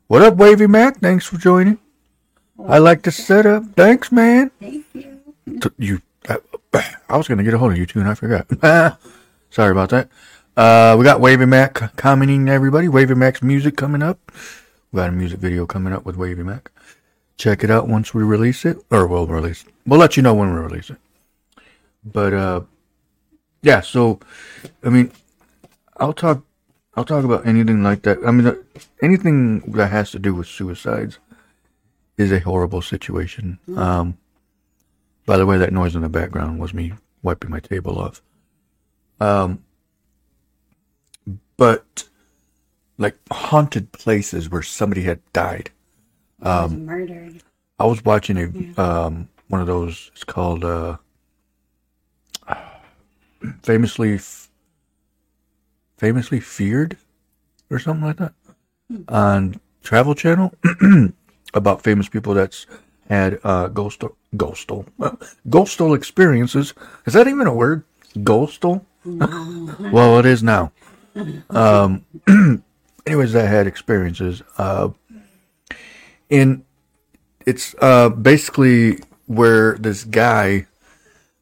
What 0.06 0.20
up, 0.22 0.36
Wavy 0.36 0.66
Mac? 0.68 0.98
Thanks 1.00 1.24
for 1.26 1.38
joining. 1.38 1.78
I 2.68 2.78
like 2.78 3.02
the 3.02 3.10
setup. 3.10 3.74
Thanks, 3.74 4.12
man. 4.12 4.50
Thank 4.60 4.84
you. 4.92 5.18
You 5.78 6.02
I, 6.74 7.16
was 7.16 7.28
gonna 7.28 7.42
get 7.42 7.54
a 7.54 7.58
hold 7.58 7.72
of 7.72 7.78
you 7.78 7.86
too 7.86 8.00
and 8.00 8.08
I 8.08 8.14
forgot. 8.14 8.46
Sorry 9.50 9.70
about 9.70 9.90
that. 9.90 10.08
Uh, 10.56 10.96
we 10.98 11.04
got 11.04 11.20
Wavy 11.20 11.46
Mac 11.46 11.96
commenting 11.96 12.48
everybody. 12.48 12.88
Wavy 12.88 13.14
Mac's 13.14 13.42
music 13.42 13.76
coming 13.76 14.02
up. 14.02 14.32
We 14.90 14.98
got 14.98 15.08
a 15.08 15.12
music 15.12 15.40
video 15.40 15.66
coming 15.66 15.92
up 15.92 16.04
with 16.04 16.16
Wavy 16.16 16.42
Mac. 16.42 16.70
Check 17.38 17.64
it 17.64 17.70
out 17.70 17.88
once 17.88 18.12
we 18.12 18.22
release 18.22 18.64
it, 18.64 18.78
or 18.90 19.06
we'll 19.06 19.26
release. 19.26 19.64
We'll 19.86 19.98
let 19.98 20.16
you 20.16 20.22
know 20.22 20.34
when 20.34 20.52
we 20.52 20.60
release 20.60 20.90
it. 20.90 20.98
But 22.04 22.34
uh, 22.34 22.60
yeah. 23.62 23.80
So, 23.80 24.20
I 24.84 24.90
mean, 24.90 25.10
I'll 25.96 26.12
talk. 26.12 26.44
I'll 26.94 27.04
talk 27.04 27.24
about 27.24 27.46
anything 27.46 27.82
like 27.82 28.02
that. 28.02 28.18
I 28.26 28.30
mean, 28.30 28.54
anything 29.02 29.60
that 29.72 29.88
has 29.88 30.10
to 30.10 30.18
do 30.18 30.34
with 30.34 30.46
suicides 30.46 31.18
is 32.18 32.30
a 32.30 32.40
horrible 32.40 32.82
situation. 32.82 33.58
Um, 33.76 34.18
by 35.26 35.36
the 35.36 35.46
way, 35.46 35.58
that 35.58 35.72
noise 35.72 35.94
in 35.94 36.02
the 36.02 36.08
background 36.08 36.58
was 36.58 36.74
me 36.74 36.92
wiping 37.22 37.50
my 37.50 37.60
table 37.60 37.98
off. 37.98 38.22
Um, 39.20 39.62
but 41.56 42.08
like 42.98 43.16
haunted 43.30 43.92
places 43.92 44.50
where 44.50 44.62
somebody 44.62 45.02
had 45.02 45.20
died. 45.32 45.70
Um, 46.42 46.86
murdered. 46.86 47.42
I 47.78 47.86
was 47.86 48.04
watching 48.04 48.36
a 48.76 48.80
um 48.80 49.28
one 49.48 49.60
of 49.60 49.66
those. 49.66 50.10
It's 50.14 50.24
called 50.24 50.64
uh, 50.64 50.96
famously 53.62 54.14
F- 54.14 54.50
famously 55.96 56.40
feared 56.40 56.96
or 57.70 57.78
something 57.78 58.04
like 58.04 58.16
that 58.16 58.34
on 59.08 59.60
Travel 59.82 60.14
Channel 60.14 60.52
about 61.54 61.82
famous 61.82 62.08
people 62.08 62.34
that's 62.34 62.66
had 63.08 63.34
uh 63.44 63.68
ghostal 63.68 64.16
ghostal 64.36 64.86
ghostal 65.48 65.94
experiences. 65.96 66.74
Is 67.06 67.14
that 67.14 67.28
even 67.28 67.46
a 67.46 67.54
word? 67.54 67.84
Ghostal? 68.16 68.84
well, 69.04 70.18
it 70.18 70.26
is 70.26 70.42
now. 70.42 70.72
Um, 71.50 72.04
anyways, 73.06 73.34
I 73.36 73.42
had 73.42 73.66
experiences. 73.66 74.42
Uh, 74.58 74.90
and 76.30 76.64
it's 77.44 77.74
uh 77.80 78.08
basically 78.08 78.98
where 79.26 79.76
this 79.78 80.04
guy 80.04 80.66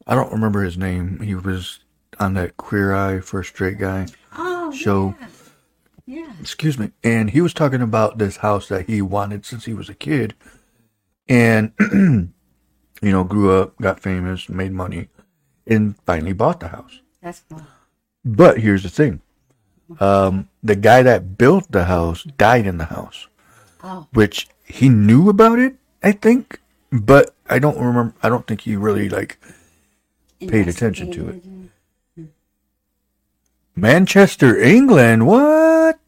I 0.07 0.15
don't 0.15 0.31
remember 0.33 0.63
his 0.63 0.77
name. 0.77 1.19
He 1.21 1.35
was 1.35 1.79
on 2.19 2.33
that 2.33 2.57
Queer 2.57 2.93
Eye 2.93 3.19
for 3.21 3.39
a 3.39 3.45
Straight 3.45 3.77
Guy 3.77 4.07
Oh, 4.35 4.71
show. 4.71 5.15
yeah. 5.19 5.27
yeah. 6.25 6.33
Excuse 6.41 6.77
me. 6.77 6.91
And 7.03 7.29
he 7.29 7.39
was 7.41 7.53
talking 7.53 7.81
about 7.81 8.17
this 8.17 8.37
house 8.37 8.67
that 8.69 8.87
he 8.87 9.01
wanted 9.01 9.45
since 9.45 9.65
he 9.65 9.73
was 9.73 9.87
a 9.89 9.93
kid. 9.93 10.33
And 11.29 11.71
you 13.01 13.11
know, 13.11 13.23
grew 13.23 13.51
up, 13.59 13.77
got 13.81 13.99
famous, 13.99 14.47
made 14.49 14.71
money, 14.71 15.09
and 15.67 15.95
finally 16.05 16.33
bought 16.33 16.59
the 16.59 16.69
house. 16.69 16.99
That's 17.21 17.43
cool. 17.49 17.61
But 18.23 18.59
here's 18.59 18.83
the 18.83 18.89
thing. 18.89 19.21
Um, 19.99 20.47
the 20.63 20.75
guy 20.75 21.03
that 21.03 21.37
built 21.37 21.71
the 21.71 21.85
house 21.85 22.23
died 22.23 22.65
in 22.65 22.77
the 22.77 22.85
house. 22.85 23.27
Oh, 23.83 24.07
which 24.13 24.47
he 24.63 24.89
knew 24.89 25.27
about 25.27 25.57
it, 25.59 25.75
I 26.03 26.11
think, 26.13 26.61
but 26.91 27.33
I 27.49 27.57
don't 27.59 27.77
remember. 27.79 28.13
I 28.21 28.29
don't 28.29 28.45
think 28.47 28.61
he 28.61 28.75
really 28.75 29.09
like 29.09 29.39
Paid 30.39 30.67
attention 30.67 31.11
to 31.11 31.29
it. 31.29 31.43
Manchester, 33.75 34.57
England. 34.59 35.25
What? 35.25 35.99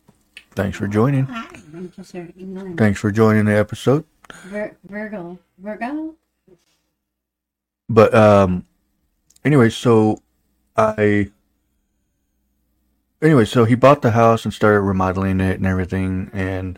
Thanks 0.52 0.78
for 0.78 0.88
joining. 0.88 1.26
Hi, 1.26 1.48
Manchester, 1.72 2.30
England. 2.38 2.78
Thanks 2.78 3.00
for 3.00 3.12
joining 3.12 3.46
the 3.46 3.58
episode. 3.58 4.06
Vir- 4.46 4.76
Virgo. 4.88 5.40
Virgo? 5.58 6.16
But 7.94 8.14
um, 8.16 8.66
anyway, 9.46 9.70
so 9.70 10.24
I. 10.76 11.30
Anyway, 13.22 13.46
so 13.46 13.66
he 13.66 13.76
bought 13.76 14.02
the 14.02 14.12
house 14.12 14.44
and 14.46 14.54
started 14.54 14.82
remodeling 14.82 15.40
it 15.40 15.58
and 15.58 15.66
everything. 15.68 16.30
And 16.34 16.78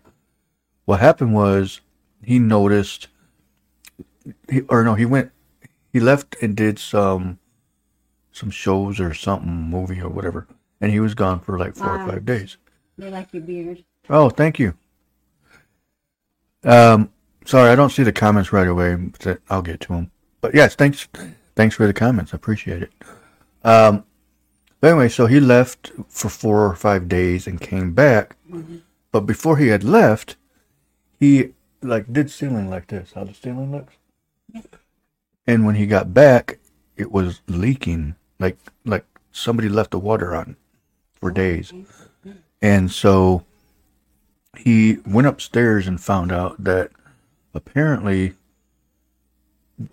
what 0.83 0.99
happened 0.99 1.33
was 1.33 1.79
he 2.21 2.37
noticed, 2.37 3.07
he, 4.51 4.61
or 4.69 4.83
no, 4.83 4.93
he 4.93 5.05
went, 5.05 5.31
he 5.91 5.99
left 5.99 6.35
and 6.43 6.55
did 6.55 6.77
some, 6.77 7.39
some 8.31 8.51
shows 8.51 8.99
or 8.99 9.13
something, 9.15 9.49
movie 9.51 9.99
or 10.01 10.09
whatever. 10.09 10.47
And 10.79 10.91
he 10.91 10.99
was 10.99 11.15
gone 11.15 11.39
for 11.39 11.57
like 11.57 11.75
four 11.75 11.87
Wow. 11.97 12.05
or 12.05 12.11
five 12.11 12.25
days. 12.25 12.57
They 12.97 13.09
like 13.09 13.33
your 13.33 13.41
beard. 13.41 13.83
Oh, 14.07 14.29
thank 14.29 14.59
you. 14.59 14.75
Um, 16.63 17.09
sorry, 17.45 17.71
I 17.71 17.75
don't 17.75 17.91
see 17.91 18.03
the 18.03 18.11
comments 18.11 18.51
right 18.53 18.67
away. 18.67 18.95
but 18.95 19.39
I'll 19.49 19.61
get 19.63 19.79
to 19.81 19.87
them. 19.93 20.11
But 20.45 20.53
yes, 20.53 20.75
thanks, 20.75 21.07
thanks 21.55 21.75
for 21.75 21.87
the 21.87 21.93
comments. 21.93 22.31
I 22.31 22.35
appreciate 22.35 22.83
it. 22.83 22.91
Um, 23.63 24.03
but 24.79 24.91
anyway, 24.91 25.09
so 25.09 25.25
he 25.25 25.39
left 25.39 25.91
for 26.07 26.29
four 26.29 26.67
or 26.67 26.75
five 26.75 27.07
days 27.07 27.47
and 27.47 27.59
came 27.59 27.95
back, 27.95 28.35
but 29.11 29.21
before 29.21 29.57
he 29.57 29.69
had 29.69 29.83
left, 29.83 30.35
he 31.19 31.53
like 31.81 32.13
did 32.13 32.29
ceiling 32.29 32.69
like 32.69 32.85
this. 32.85 33.13
How 33.13 33.23
the 33.23 33.33
ceiling 33.33 33.71
looks. 33.71 33.95
And 35.47 35.65
when 35.65 35.73
he 35.73 35.87
got 35.87 36.13
back, 36.13 36.59
it 36.95 37.11
was 37.11 37.41
leaking 37.47 38.13
like 38.39 38.59
like 38.85 39.05
somebody 39.31 39.67
left 39.67 39.89
the 39.89 39.99
water 39.99 40.35
on 40.35 40.57
for 41.19 41.31
days. 41.31 41.73
And 42.61 42.91
so 42.91 43.45
he 44.55 44.99
went 45.07 45.25
upstairs 45.25 45.87
and 45.87 45.99
found 45.99 46.31
out 46.31 46.63
that 46.63 46.91
apparently 47.55 48.35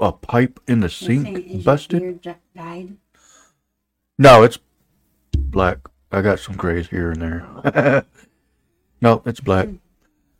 a 0.00 0.12
pipe 0.12 0.60
in 0.68 0.80
the 0.80 0.88
sink 0.88 1.64
busted. 1.64 2.00
beard 2.00 2.22
ju- 2.22 2.34
died? 2.56 2.96
No, 4.18 4.42
it's 4.42 4.58
black. 5.36 5.78
I 6.10 6.20
got 6.22 6.38
some 6.40 6.56
grays 6.56 6.88
here 6.88 7.10
and 7.10 7.22
there. 7.22 8.04
no, 9.00 9.22
it's 9.26 9.40
black. 9.40 9.68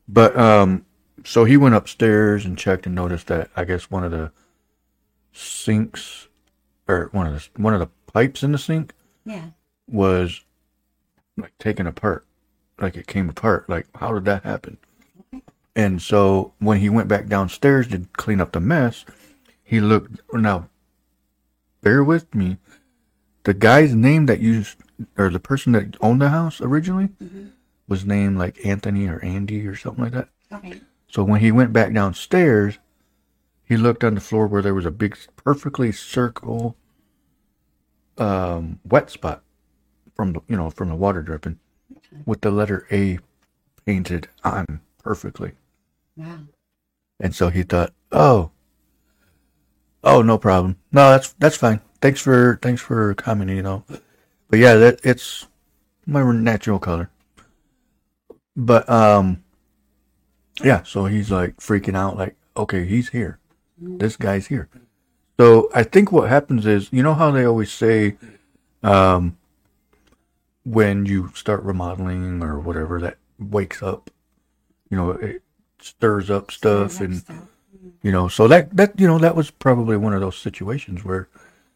But 0.08 0.36
um 0.38 0.84
so 1.24 1.44
he 1.44 1.56
went 1.56 1.74
upstairs 1.74 2.44
and 2.44 2.58
checked 2.58 2.86
and 2.86 2.94
noticed 2.94 3.28
that 3.28 3.50
I 3.56 3.64
guess 3.64 3.90
one 3.90 4.04
of 4.04 4.10
the 4.10 4.32
sinks 5.32 6.28
or 6.88 7.08
one 7.12 7.26
of 7.26 7.34
the 7.34 7.62
one 7.62 7.74
of 7.74 7.80
the 7.80 7.88
pipes 8.12 8.42
in 8.42 8.52
the 8.52 8.58
sink 8.58 8.92
Yeah. 9.24 9.50
was 9.88 10.42
like 11.36 11.56
taken 11.58 11.86
apart. 11.86 12.26
Like 12.78 12.96
it 12.96 13.06
came 13.06 13.28
apart. 13.28 13.68
Like 13.68 13.86
how 13.96 14.12
did 14.12 14.24
that 14.26 14.44
happen? 14.44 14.78
And 15.74 16.02
so 16.02 16.52
when 16.58 16.80
he 16.80 16.90
went 16.90 17.08
back 17.08 17.28
downstairs 17.28 17.88
to 17.88 18.06
clean 18.12 18.40
up 18.40 18.52
the 18.52 18.60
mess, 18.60 19.06
he 19.72 19.80
looked 19.80 20.20
now 20.34 20.68
bear 21.80 22.04
with 22.04 22.34
me. 22.34 22.58
The 23.44 23.54
guy's 23.54 23.94
name 23.94 24.26
that 24.26 24.38
used 24.38 24.76
or 25.16 25.30
the 25.30 25.40
person 25.40 25.72
that 25.72 25.96
owned 26.02 26.20
the 26.20 26.28
house 26.28 26.60
originally 26.60 27.08
was 27.88 28.04
named 28.04 28.36
like 28.38 28.66
Anthony 28.66 29.08
or 29.08 29.18
Andy 29.24 29.66
or 29.66 29.74
something 29.74 30.04
like 30.04 30.12
that. 30.12 30.28
Okay. 30.52 30.82
So 31.08 31.24
when 31.24 31.40
he 31.40 31.50
went 31.50 31.72
back 31.72 31.94
downstairs, 31.94 32.78
he 33.64 33.78
looked 33.78 34.04
on 34.04 34.14
the 34.14 34.20
floor 34.20 34.46
where 34.46 34.60
there 34.60 34.74
was 34.74 34.84
a 34.84 34.90
big, 34.90 35.16
perfectly 35.36 35.90
circle, 35.90 36.76
um, 38.18 38.78
wet 38.84 39.08
spot 39.08 39.42
from 40.14 40.34
the 40.34 40.40
you 40.48 40.56
know 40.58 40.68
from 40.68 40.90
the 40.90 40.96
water 40.96 41.22
dripping, 41.22 41.58
with 42.26 42.42
the 42.42 42.50
letter 42.50 42.86
A 42.92 43.20
painted 43.86 44.28
on 44.44 44.82
perfectly. 45.02 45.52
Wow. 46.14 46.40
And 47.18 47.34
so 47.34 47.48
he 47.48 47.62
thought, 47.62 47.94
oh, 48.10 48.50
oh, 50.04 50.22
no 50.22 50.38
problem. 50.38 50.76
No, 50.90 51.10
that's 51.10 51.32
that's 51.34 51.56
fine. 51.56 51.80
Thanks 52.00 52.20
for 52.20 52.58
thanks 52.62 52.82
for 52.82 53.14
commenting. 53.14 53.56
You 53.56 53.62
know, 53.62 53.84
but 54.48 54.58
yeah, 54.58 54.74
that 54.74 55.00
it's 55.04 55.46
my 56.06 56.22
natural 56.32 56.78
color. 56.78 57.10
But 58.56 58.88
um, 58.88 59.42
yeah. 60.62 60.82
So 60.82 61.06
he's 61.06 61.30
like 61.30 61.56
freaking 61.56 61.96
out, 61.96 62.16
like, 62.16 62.36
okay, 62.56 62.84
he's 62.84 63.10
here. 63.10 63.38
This 63.84 64.16
guy's 64.16 64.46
here. 64.46 64.68
So 65.40 65.70
I 65.74 65.82
think 65.82 66.12
what 66.12 66.28
happens 66.28 66.66
is, 66.66 66.92
you 66.92 67.02
know 67.02 67.14
how 67.14 67.30
they 67.32 67.44
always 67.44 67.72
say, 67.72 68.16
um, 68.82 69.36
when 70.64 71.06
you 71.06 71.32
start 71.34 71.62
remodeling 71.64 72.42
or 72.42 72.60
whatever, 72.60 73.00
that 73.00 73.18
wakes 73.40 73.82
up, 73.82 74.10
you 74.88 74.96
know, 74.96 75.10
it 75.10 75.42
stirs 75.80 76.30
up 76.30 76.52
stuff 76.52 77.00
and 77.00 77.16
Stuff. 77.18 77.48
You 78.02 78.12
know 78.12 78.28
so 78.28 78.48
that 78.48 78.76
that 78.76 78.98
you 78.98 79.06
know 79.06 79.18
that 79.18 79.36
was 79.36 79.50
probably 79.50 79.96
one 79.96 80.12
of 80.12 80.20
those 80.20 80.38
situations 80.38 81.04
where 81.04 81.28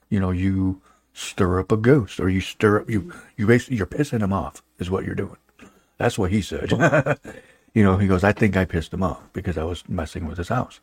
you 0.09 0.21
know 0.21 0.31
you 0.31 0.81
stir 1.13 1.59
up 1.59 1.73
a 1.73 1.77
ghost 1.77 2.21
or 2.21 2.29
you 2.29 2.41
stir 2.41 2.81
up 2.81 2.91
you 2.91 3.13
you 3.37 3.47
basically 3.47 3.77
you're 3.77 3.87
pissing 3.87 4.23
him 4.23 4.33
off 4.33 4.63
is 4.79 4.91
what 4.91 5.05
you're 5.05 5.15
doing. 5.15 5.37
That's 5.99 6.19
what 6.19 6.31
he 6.31 6.43
said. 6.43 6.73
You 7.77 7.83
know 7.85 7.99
he 7.99 8.07
goes 8.07 8.25
i 8.25 8.33
think 8.33 8.57
i 8.57 8.65
pissed 8.65 8.95
him 8.95 9.03
off 9.03 9.21
because 9.35 9.59
i 9.59 9.63
was 9.63 9.87
messing 9.87 10.27
with 10.27 10.39
his 10.39 10.49
house. 10.49 10.81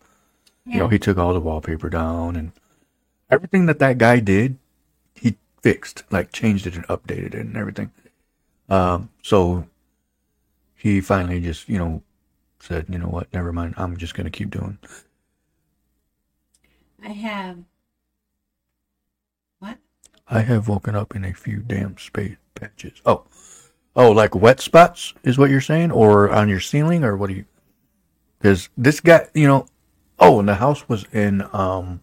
You 0.63 0.77
know 0.77 0.89
he 0.89 0.99
took 0.99 1.17
all 1.17 1.33
the 1.33 1.39
wallpaper 1.39 1.89
down 1.89 2.35
and 2.35 2.51
everything 3.31 3.65
that 3.65 3.79
that 3.79 3.97
guy 3.97 4.19
did 4.19 4.59
he 5.15 5.37
fixed 5.63 6.03
like 6.11 6.31
changed 6.31 6.67
it 6.67 6.75
and 6.75 6.87
updated 6.87 7.33
it 7.33 7.47
and 7.47 7.57
everything. 7.57 7.89
Um 8.69 9.09
so 9.23 9.65
he 10.75 11.01
finally 11.01 11.41
just 11.41 11.67
you 11.67 11.79
know 11.79 12.03
said 12.59 12.85
you 12.89 12.99
know 12.99 13.07
what? 13.07 13.33
Never 13.33 13.51
mind. 13.51 13.73
I'm 13.75 13.97
just 13.97 14.13
gonna 14.13 14.29
keep 14.29 14.51
doing 14.51 14.77
I 17.03 17.09
have. 17.09 17.57
What? 19.59 19.77
I 20.27 20.41
have 20.41 20.67
woken 20.67 20.95
up 20.95 21.15
in 21.15 21.25
a 21.25 21.33
few 21.33 21.57
damn 21.57 21.97
spade 21.97 22.37
patches. 22.55 23.01
Oh, 23.05 23.25
oh, 23.95 24.11
like 24.11 24.33
wet 24.33 24.61
spots 24.61 25.13
is 25.23 25.37
what 25.37 25.49
you're 25.49 25.61
saying, 25.61 25.91
or 25.91 26.31
on 26.31 26.47
your 26.47 26.61
ceiling, 26.61 27.03
or 27.03 27.17
what 27.17 27.27
do 27.29 27.35
you? 27.35 27.45
Because 28.39 28.69
this 28.77 29.01
guy, 29.01 29.27
you 29.33 29.47
know, 29.47 29.67
oh, 30.19 30.39
and 30.39 30.47
the 30.47 30.55
house 30.55 30.87
was 30.87 31.05
in 31.11 31.45
um, 31.51 32.01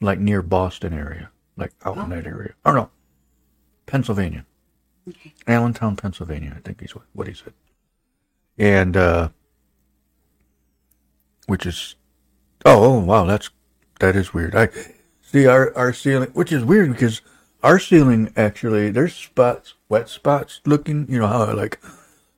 like 0.00 0.18
near 0.18 0.42
Boston 0.42 0.92
area, 0.92 1.30
like 1.56 1.72
out 1.84 1.96
in 1.98 2.10
that 2.10 2.26
area. 2.26 2.54
Oh 2.64 2.72
no, 2.72 2.90
Pennsylvania, 3.86 4.44
Okay. 5.08 5.34
Allentown, 5.46 5.94
Pennsylvania. 5.94 6.52
I 6.56 6.60
think 6.60 6.82
is 6.82 6.96
what 6.96 7.04
what 7.12 7.28
he 7.28 7.34
said, 7.34 7.52
and 8.58 8.96
uh, 8.96 9.28
which 11.46 11.64
is, 11.64 11.94
oh, 12.64 12.84
oh 12.84 12.98
wow, 12.98 13.24
that's 13.24 13.50
that 14.04 14.16
is 14.16 14.34
weird. 14.34 14.54
I 14.54 14.68
see 15.22 15.46
our 15.46 15.74
our 15.76 15.92
ceiling, 15.92 16.30
which 16.30 16.52
is 16.52 16.62
weird 16.62 16.92
because 16.92 17.22
our 17.62 17.78
ceiling 17.78 18.32
actually 18.36 18.90
there's 18.90 19.14
spots, 19.14 19.74
wet 19.88 20.08
spots 20.08 20.60
looking. 20.66 21.06
You 21.08 21.20
know 21.20 21.26
how 21.26 21.44
it 21.44 21.56
like 21.56 21.80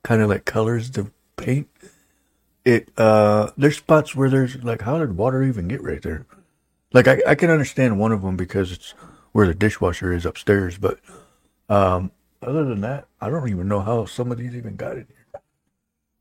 kind 0.05 0.23
of 0.23 0.29
like 0.29 0.45
colors 0.45 0.91
the 0.93 1.11
paint. 1.37 1.69
It 2.65 2.91
uh, 2.97 3.51
there's 3.57 3.77
spots 3.77 4.15
where 4.15 4.31
there's 4.31 4.63
like, 4.63 4.83
how 4.83 4.99
did 4.99 5.17
water 5.17 5.43
even 5.43 5.67
get 5.69 5.83
right 5.83 6.01
there? 6.03 6.27
Like 6.93 7.09
I 7.09 7.21
I 7.27 7.35
can 7.35 7.51
understand 7.51 7.99
one 7.99 8.13
of 8.13 8.23
them 8.23 8.37
because 8.37 8.71
it's 8.71 8.95
where 9.33 9.47
the 9.47 9.55
dishwasher 9.55 10.13
is 10.13 10.25
upstairs, 10.25 10.79
but 10.79 11.01
um, 11.69 12.13
other 12.41 12.65
than 12.65 12.81
that, 12.83 13.09
I 13.21 13.29
don't 13.29 13.49
even 13.49 13.69
know 13.69 13.81
how 13.81 14.07
some 14.07 14.31
of 14.31 14.39
these 14.39 14.55
even 14.55 14.77
got 14.77 14.93
in 14.93 15.07
here. 15.09 15.43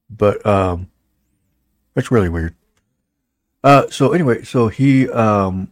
But 0.09 0.45
um, 0.45 0.89
it's 1.95 2.11
really 2.11 2.29
weird. 2.29 2.55
Uh, 3.65 3.89
so 3.89 4.13
anyway, 4.13 4.43
so 4.43 4.67
he 4.67 5.09
um, 5.09 5.71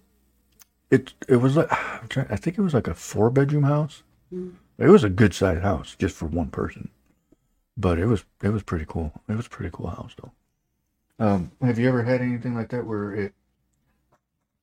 it 0.90 1.14
it 1.30 1.36
was 1.36 1.56
like 1.56 1.70
trying, 2.10 2.26
I 2.32 2.36
think 2.36 2.58
it 2.58 2.62
was 2.62 2.74
like 2.74 2.88
a 2.88 2.96
four 2.96 3.30
bedroom 3.30 3.64
house. 3.64 4.02
It 4.80 4.88
was 4.88 5.04
a 5.04 5.12
good 5.12 5.36
sized 5.36 5.62
house 5.62 5.96
just 6.00 6.16
for 6.16 6.26
one 6.26 6.48
person, 6.48 6.90
but 7.78 8.00
it 8.00 8.08
was 8.08 8.26
it 8.42 8.50
was 8.50 8.64
pretty 8.64 8.86
cool. 8.88 9.14
It 9.30 9.38
was 9.38 9.48
pretty 9.48 9.70
cool 9.72 9.92
house 9.92 10.16
though. 10.20 10.32
Um, 11.24 11.52
have 11.62 11.78
you 11.78 11.88
ever 11.88 12.02
had 12.02 12.20
anything 12.20 12.56
like 12.56 12.70
that 12.70 12.88
where 12.88 13.14
it 13.14 13.34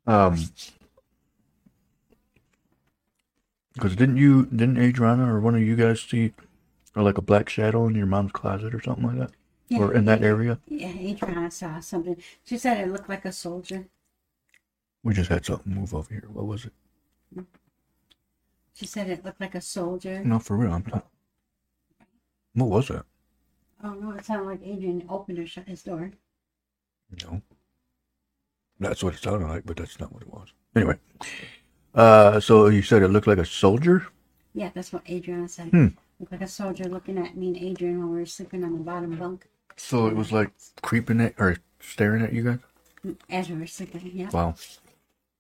um 0.09 0.37
because 3.75 3.95
didn't 3.95 4.17
you 4.17 4.47
didn't 4.47 4.77
Adriana 4.77 5.33
or 5.33 5.39
one 5.39 5.55
of 5.55 5.63
you 5.63 5.77
guys 5.77 6.01
see 6.01 6.33
or 6.97 7.05
like 7.05 7.17
a 7.17 7.23
black 7.23 7.49
shadow 7.49 7.87
in 7.87 7.95
your 7.95 8.07
mom's 8.07 8.33
closet 8.33 8.75
or 8.75 8.83
something 8.83 9.07
like 9.07 9.19
that 9.19 9.31
or 9.79 9.95
in 9.95 10.05
that 10.07 10.23
area? 10.23 10.59
Yeah, 10.67 10.89
Adriana 10.89 11.51
saw 11.51 11.81
something. 11.81 12.17
She 12.45 12.59
said 12.59 12.79
it 12.79 12.93
looked 12.93 13.09
like 13.09 13.25
a 13.25 13.33
soldier. 13.33 13.87
We 15.03 15.15
just 15.15 15.31
had 15.31 15.47
something 15.47 15.75
move 15.75 15.95
over 15.95 16.13
here. 16.13 16.29
What 16.33 16.47
was 16.47 16.67
it? 16.67 16.73
She 18.75 18.87
said 18.87 19.09
it 19.09 19.25
looked 19.25 19.41
like 19.41 19.55
a 19.55 19.61
soldier. 19.61 20.25
No, 20.25 20.39
for 20.39 20.57
real. 20.57 20.73
I'm 20.73 20.85
not. 20.91 21.07
What 22.55 22.71
was 22.71 22.89
that? 22.89 23.05
Oh 23.83 23.95
no, 23.95 24.11
it 24.13 24.25
sounded 24.25 24.47
like 24.47 24.61
Adrian 24.65 25.05
opened 25.09 25.39
or 25.39 25.47
shut 25.47 25.69
his 25.69 25.83
door. 25.83 26.13
No. 27.25 27.43
That's 28.79 29.03
what 29.03 29.15
it 29.15 29.23
sounded 29.23 29.47
like, 29.49 29.67
but 29.67 29.77
that's 29.77 30.01
not 30.01 30.13
what 30.13 30.23
it 30.23 30.33
was. 30.33 30.49
Anyway, 30.75 30.99
uh, 31.95 32.41
so 32.41 32.69
you 32.69 32.83
said 32.83 33.03
it 33.03 33.09
looked 33.09 33.27
like 33.27 33.39
a 33.39 33.45
soldier. 33.45 34.07
Yeah, 34.55 34.71
that's 34.75 34.93
what 34.93 35.09
Adriana 35.09 35.49
said. 35.49 35.69
Hmm. 35.69 35.89
Looked 36.19 36.33
like 36.33 36.43
a 36.43 36.49
soldier 36.49 36.85
looking 36.85 37.19
at 37.19 37.37
me 37.37 37.49
and 37.49 37.57
Adrian 37.57 37.99
while 37.99 38.09
we 38.09 38.19
were 38.19 38.27
sleeping 38.27 38.65
on 38.65 38.73
the 38.73 38.81
bottom 38.81 39.17
bunk 39.17 39.47
So 39.83 40.07
it 40.07 40.15
was 40.15 40.31
like 40.31 40.53
creeping 40.83 41.21
at 41.21 41.35
or 41.39 41.57
staring 41.81 42.23
at 42.23 42.33
you 42.33 42.45
guys. 42.45 43.17
as 43.29 43.49
we 43.49 43.57
were 43.57 43.67
sleeping. 43.67 44.09
Yeah, 44.15 44.31
Wow. 44.31 44.55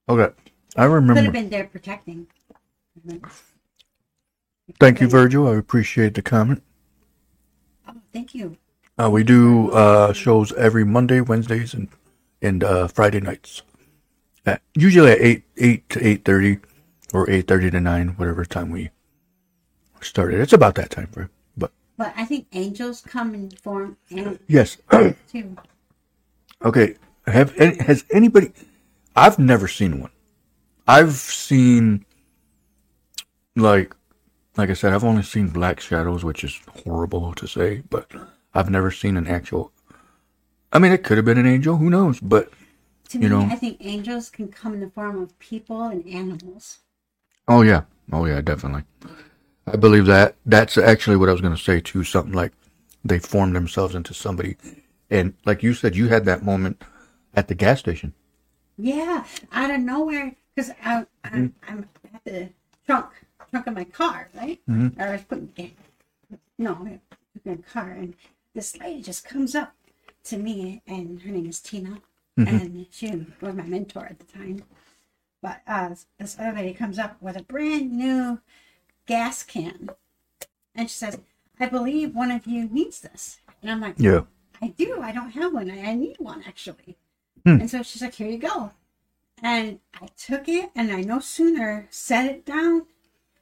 Okay, 0.09 0.35
I 0.77 0.85
remember. 0.85 1.15
could 1.15 1.25
have 1.25 1.33
been 1.33 1.51
there 1.51 1.67
protecting. 1.67 2.27
Thank 4.81 5.01
you, 5.01 5.09
Virgil. 5.09 5.47
I 5.47 5.55
appreciate 5.55 6.15
the 6.15 6.23
comment. 6.23 6.63
Oh, 7.87 7.95
thank 8.13 8.35
you. 8.35 8.57
Uh, 8.99 9.11
we 9.11 9.23
do 9.23 9.71
uh, 9.71 10.13
shows 10.13 10.53
every 10.55 10.85
Monday, 10.85 11.21
Wednesdays, 11.21 11.73
and 11.73 11.89
and 12.43 12.65
uh, 12.65 12.89
Friday 12.89 13.21
nights. 13.21 13.63
At, 14.45 14.63
usually 14.75 15.13
at 15.13 15.21
eight 15.21 15.45
eight 15.59 15.89
to 15.91 16.05
eight 16.05 16.25
thirty, 16.25 16.59
or 17.13 17.31
eight 17.31 17.47
thirty 17.47 17.71
to 17.71 17.81
nine, 17.81 18.09
whatever 18.17 18.45
time 18.45 18.71
we 18.71 18.91
started. 20.01 20.41
It's 20.41 20.53
about 20.53 20.75
that 20.75 20.91
time 20.91 21.07
frame. 21.09 21.31
But 22.01 22.15
I 22.17 22.25
think 22.25 22.47
angels 22.53 23.03
come 23.03 23.35
in 23.35 23.51
form 23.51 23.99
and 24.09 24.39
yes, 24.49 24.79
too. 25.31 25.55
okay. 26.65 26.95
Have 27.27 27.55
has 27.57 28.07
anybody? 28.11 28.53
I've 29.15 29.39
never 29.39 29.69
seen 29.69 30.01
one. 30.01 30.11
I've 30.89 31.13
seen 31.13 32.07
like 33.55 33.95
like 34.57 34.71
I 34.71 34.73
said, 34.73 34.95
I've 34.95 35.05
only 35.05 35.23
seen 35.23 35.49
black 35.49 35.79
shadows, 35.79 36.25
which 36.25 36.43
is 36.43 36.59
horrible 36.85 37.35
to 37.35 37.47
say, 37.47 37.83
but 37.91 38.11
I've 38.55 38.71
never 38.71 38.91
seen 38.91 39.19
an 39.19 39.27
actual. 39.27 39.71
I 40.73 40.79
mean, 40.79 40.93
it 40.93 41.05
could 41.05 41.19
have 41.19 41.27
been 41.27 41.37
an 41.37 41.47
angel. 41.47 41.77
Who 41.77 41.91
knows? 41.91 42.19
But 42.19 42.51
To 43.11 43.19
You 43.19 43.25
me, 43.25 43.29
know- 43.29 43.43
I 43.53 43.57
think 43.57 43.77
angels 43.81 44.31
can 44.31 44.49
come 44.49 44.73
in 44.73 44.81
the 44.81 44.89
form 44.89 45.21
of 45.23 45.39
people 45.39 45.83
and 45.83 46.07
animals. 46.07 46.79
oh 47.47 47.61
yeah, 47.61 47.83
oh 48.11 48.25
yeah, 48.25 48.41
definitely. 48.41 48.85
I 49.73 49.77
believe 49.77 50.07
that. 50.07 50.37
That's 50.45 50.77
actually 50.77 51.17
what 51.17 51.29
I 51.29 51.33
was 51.33 51.41
going 51.41 51.55
to 51.55 51.63
say 51.63 51.81
too. 51.81 52.03
Something 52.03 52.33
like 52.35 52.53
they 53.05 53.19
form 53.19 53.53
themselves 53.53 53.95
into 53.95 54.15
somebody, 54.15 54.57
and 55.11 55.35
like 55.45 55.63
you 55.63 55.75
said, 55.75 55.95
you 55.95 56.09
had 56.09 56.25
that 56.25 56.43
moment 56.43 56.83
at 57.35 57.49
the 57.49 57.55
gas 57.55 57.79
station. 57.79 58.13
Yeah, 58.77 59.25
out 59.53 59.71
of 59.71 59.81
nowhere, 59.81 60.35
because 60.55 60.73
I'm, 60.83 61.07
I'm, 61.23 61.55
I'm 61.69 61.89
at 62.15 62.25
the 62.25 62.49
trunk 62.87 63.07
trunk 63.51 63.67
of 63.67 63.75
my 63.75 63.85
car, 63.85 64.29
right? 64.35 64.61
Mhm. 64.69 64.99
Or 64.99 65.09
I 65.09 65.13
was 65.13 65.23
putting 65.23 65.47
gas. 65.55 65.71
No, 66.59 66.75
in 66.87 67.01
the 67.45 67.63
car, 67.63 67.91
and 67.91 68.15
this 68.55 68.77
lady 68.79 69.03
just 69.03 69.25
comes 69.25 69.55
up 69.55 69.75
to 70.25 70.37
me, 70.37 70.83
and 70.87 71.23
her 71.23 71.31
name 71.31 71.49
is 71.49 71.61
Tina, 71.61 72.01
and 72.37 72.87
she 72.91 73.27
was 73.41 73.55
my 73.55 73.63
mentor 73.63 74.07
at 74.07 74.19
the 74.19 74.27
time. 74.27 74.65
But 75.43 75.63
uh, 75.67 75.95
this 76.19 76.37
other 76.39 76.53
lady 76.57 76.75
comes 76.75 76.99
up 76.99 77.17
with 77.23 77.37
a 77.37 77.43
brand 77.43 77.93
new 77.93 78.41
gas 79.11 79.43
can, 79.43 79.91
and 80.75 80.89
she 80.89 80.95
says, 80.95 81.19
"I 81.59 81.67
believe 81.67 82.15
one 82.15 82.31
of 82.31 82.47
you 82.47 82.69
needs 82.69 83.01
this," 83.01 83.41
and 83.63 83.71
I'm 83.71 83.81
like, 83.81 83.97
Yeah. 83.99 84.23
I 84.63 84.69
do. 84.69 85.01
I 85.01 85.13
don't 85.13 85.31
have 85.31 85.55
one. 85.55 85.71
I, 85.71 85.91
I 85.91 85.95
need 85.95 86.17
one 86.19 86.45
actually. 86.47 86.97
Hmm. 87.45 87.61
And 87.61 87.71
so 87.71 87.83
she's 87.83 88.03
like, 88.03 88.15
here 88.15 88.29
you 88.29 88.39
go. 88.39 88.73
And 89.43 89.81
I 90.01 90.09
took 90.19 90.49
it 90.49 90.71
and 90.75 90.93
I 90.93 91.01
no 91.01 91.19
sooner 91.21 91.87
set 91.91 92.27
it 92.27 92.45
down 92.45 92.87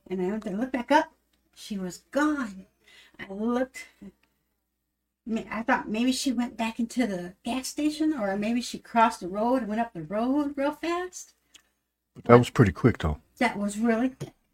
and 0.09 0.23
I 0.23 0.27
went 0.27 0.45
to 0.45 0.51
look 0.51 0.71
back 0.71 0.93
up. 0.93 1.13
She 1.55 1.77
was 1.77 1.99
gone. 2.13 2.67
I 3.19 3.33
looked. 3.33 3.87
I 5.51 5.63
thought 5.63 5.89
maybe 5.89 6.13
she 6.13 6.33
went 6.33 6.57
back 6.57 6.79
into 6.79 7.07
the 7.07 7.35
gas 7.45 7.67
station 7.67 8.15
or 8.15 8.37
maybe 8.37 8.63
she 8.63 8.79
crossed 8.79 9.21
the 9.21 9.29
road 9.29 9.57
and 9.57 9.69
went 9.69 9.81
up 9.81 9.93
the 9.93 10.03
road 10.03 10.55
real 10.57 10.73
fast. 10.73 11.35
That 12.25 12.39
was 12.39 12.51
pretty 12.51 12.73
quick 12.73 12.99
though. 12.99 13.19
That 13.39 13.59
was 13.59 13.77
really 13.79 14.13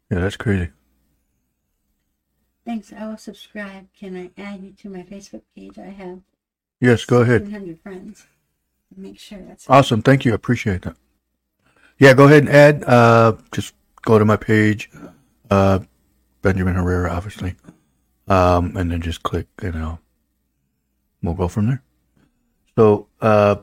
Yeah, 0.09 0.19
that's 0.19 0.35
crazy. 0.35 0.71
Thanks. 2.65 2.91
I 2.93 3.07
will 3.07 3.17
subscribe. 3.17 3.87
Can 3.97 4.15
I 4.17 4.41
add 4.41 4.63
you 4.63 4.71
to 4.71 4.89
my 4.89 5.03
Facebook 5.03 5.41
page? 5.55 5.77
I 5.77 5.89
have 5.89 6.19
Yes, 6.79 7.05
go 7.05 7.21
ahead. 7.21 7.43
100 7.43 7.79
friends. 7.79 8.27
Make 8.95 9.19
sure 9.19 9.39
that's 9.39 9.69
Awesome. 9.69 10.01
Thank 10.01 10.25
you. 10.25 10.31
I 10.31 10.35
appreciate 10.35 10.83
that. 10.83 10.95
Yeah, 11.97 12.13
go 12.13 12.25
ahead 12.25 12.43
and 12.43 12.49
add. 12.49 12.83
Uh, 12.83 13.37
just 13.51 13.73
go 14.01 14.19
to 14.19 14.25
my 14.25 14.35
page, 14.35 14.89
uh, 15.49 15.79
Benjamin 16.41 16.75
Herrera, 16.75 17.11
obviously, 17.11 17.55
um, 18.27 18.75
and 18.77 18.91
then 18.91 19.01
just 19.01 19.23
click, 19.23 19.47
and 19.61 19.75
I'll, 19.75 19.99
we'll 21.23 21.33
go 21.33 21.47
from 21.47 21.67
there. 21.67 21.83
So, 22.77 23.07
uh, 23.21 23.55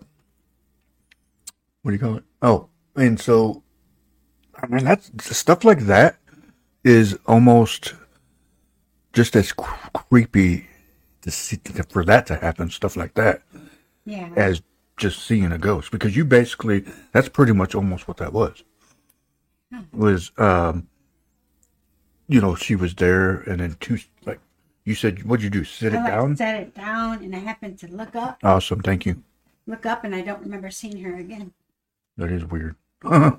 what 1.83 1.91
do 1.91 1.95
you 1.95 2.01
call 2.01 2.17
it? 2.17 2.25
Oh, 2.41 2.69
and 2.97 3.21
so, 3.21 3.63
I 4.55 4.67
mean, 4.67 4.85
that's 4.85 5.11
stuff 5.37 5.65
like 5.65 5.81
that 5.81 6.17
is 6.85 7.19
almost 7.27 7.95
just 9.13 9.37
as 9.37 9.53
cr- 9.53 9.89
creepy 9.93 10.69
to 11.23 11.31
see 11.31 11.59
for 11.89 12.05
that 12.05 12.27
to 12.27 12.37
happen. 12.37 12.71
Stuff 12.71 12.97
like 12.97 13.15
that 13.15 13.43
yeah. 14.05 14.31
as 14.37 14.63
just 14.97 15.25
seeing 15.25 15.51
a 15.53 15.59
ghost 15.59 15.91
because 15.91 16.17
you 16.17 16.25
basically 16.25 16.85
that's 17.13 17.29
pretty 17.29 17.53
much 17.53 17.75
almost 17.75 18.07
what 18.07 18.19
that 18.19 18.33
was 18.33 18.63
was 19.93 20.31
um 20.37 20.87
you 22.29 22.41
know 22.41 22.55
she 22.55 22.77
was 22.77 22.95
there 22.95 23.41
and 23.41 23.61
then 23.61 23.75
two 23.81 23.99
like 24.27 24.39
you 24.85 24.95
said 24.95 25.25
what'd 25.25 25.43
you 25.43 25.51
do 25.51 25.65
sit 25.65 25.95
it 25.95 25.97
like 25.97 26.07
down 26.07 26.37
set 26.37 26.61
it 26.61 26.75
down 26.75 27.23
and 27.25 27.35
I 27.35 27.39
happened 27.39 27.79
to 27.81 27.89
look 27.89 28.15
up, 28.15 28.39
awesome 28.43 28.81
thank 28.81 29.07
you 29.07 29.23
look 29.67 29.87
up, 29.87 30.05
and 30.05 30.15
I 30.15 30.21
don't 30.23 30.43
remember 30.43 30.71
seeing 30.71 31.03
her 31.03 31.17
again. 31.17 31.53
that 32.19 32.31
is 32.31 32.45
weird 32.45 32.77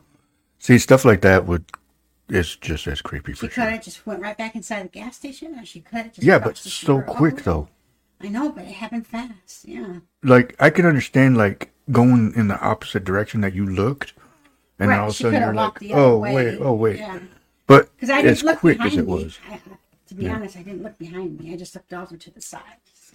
see 0.59 0.77
stuff 0.77 1.05
like 1.05 1.21
that 1.21 1.45
would 1.45 1.65
is 2.33 2.55
just 2.55 2.87
as 2.87 3.01
creepy 3.01 3.33
She 3.33 3.47
for 3.47 3.47
could 3.47 3.63
have 3.63 3.83
just 3.83 4.05
went 4.05 4.21
right 4.21 4.37
back 4.37 4.55
inside 4.55 4.83
the 4.83 4.89
gas 4.89 5.15
station, 5.15 5.57
or 5.57 5.65
she 5.65 5.81
could 5.81 5.97
have 5.97 6.13
just 6.13 6.25
yeah 6.25 6.39
but 6.39 6.57
so 6.57 7.01
quick 7.01 7.43
though 7.43 7.67
I 8.21 8.29
know, 8.29 8.51
but 8.51 8.63
it 8.63 8.75
happened 8.75 9.05
fast. 9.05 9.65
Yeah, 9.65 9.99
like 10.23 10.55
i 10.59 10.69
can 10.69 10.85
understand 10.85 11.37
like 11.37 11.71
going 11.91 12.33
in 12.35 12.47
the 12.47 12.59
opposite 12.59 13.03
direction 13.03 13.41
that 13.41 13.53
you 13.53 13.65
looked 13.65 14.13
and 14.79 14.89
right. 14.89 14.99
all 14.99 15.09
of 15.09 15.11
a 15.11 15.13
sudden 15.13 15.41
you're 15.41 15.53
like 15.53 15.65
walked 15.65 15.79
the 15.79 15.93
other 15.93 16.01
oh 16.01 16.17
way. 16.19 16.33
wait 16.35 16.57
oh 16.61 16.73
wait 16.73 16.97
Yeah, 16.99 17.19
but 17.67 17.93
because 17.95 18.09
I 18.09 18.17
didn't 18.17 18.31
as 18.31 18.43
look 18.43 18.59
quick 18.59 18.77
behind 18.77 18.93
as 18.93 18.99
it 18.99 19.07
me. 19.07 19.13
was 19.13 19.39
I, 19.49 19.59
to 20.13 20.15
be 20.21 20.29
honest, 20.29 20.57
I 20.57 20.61
didn't 20.61 20.83
look 20.83 20.97
behind 20.97 21.39
me. 21.39 21.53
I 21.53 21.57
just 21.57 21.73
looked 21.73 21.91
over 21.93 22.15
to 22.17 22.31
the 22.31 22.41
side. 22.41 22.61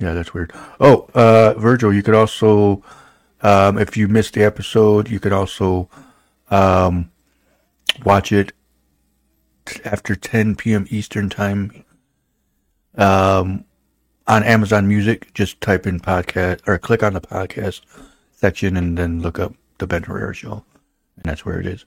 Yeah, 0.00 0.14
that's 0.14 0.34
weird. 0.34 0.52
Oh, 0.80 1.08
uh, 1.14 1.54
Virgil, 1.54 1.92
you 1.92 2.02
could 2.02 2.14
also, 2.14 2.82
um, 3.42 3.78
if 3.78 3.96
you 3.96 4.08
missed 4.08 4.34
the 4.34 4.42
episode, 4.42 5.08
you 5.08 5.20
could 5.20 5.32
also 5.32 5.88
um, 6.50 7.10
watch 8.04 8.32
it 8.32 8.52
after 9.84 10.14
10 10.14 10.56
p.m. 10.56 10.86
Eastern 10.90 11.28
time 11.28 11.84
um, 12.96 13.64
on 14.26 14.42
Amazon 14.42 14.86
Music. 14.88 15.32
Just 15.34 15.60
type 15.60 15.86
in 15.86 16.00
podcast 16.00 16.60
or 16.66 16.78
click 16.78 17.02
on 17.02 17.14
the 17.14 17.20
podcast 17.20 17.80
section 18.32 18.76
and 18.76 18.96
then 18.98 19.20
look 19.22 19.38
up 19.38 19.54
the 19.78 19.86
Ben 19.86 20.02
Herrera 20.04 20.34
Show, 20.34 20.64
and 21.16 21.24
that's 21.24 21.44
where 21.44 21.60
it 21.60 21.66
is. 21.66 21.84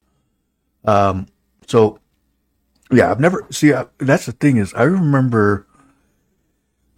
Um, 0.85 1.27
so, 1.67 1.99
yeah, 2.91 3.11
I've 3.11 3.19
never 3.19 3.45
see. 3.51 3.73
I, 3.73 3.85
that's 3.99 4.25
the 4.25 4.31
thing 4.31 4.57
is, 4.57 4.73
I 4.73 4.83
remember. 4.83 5.67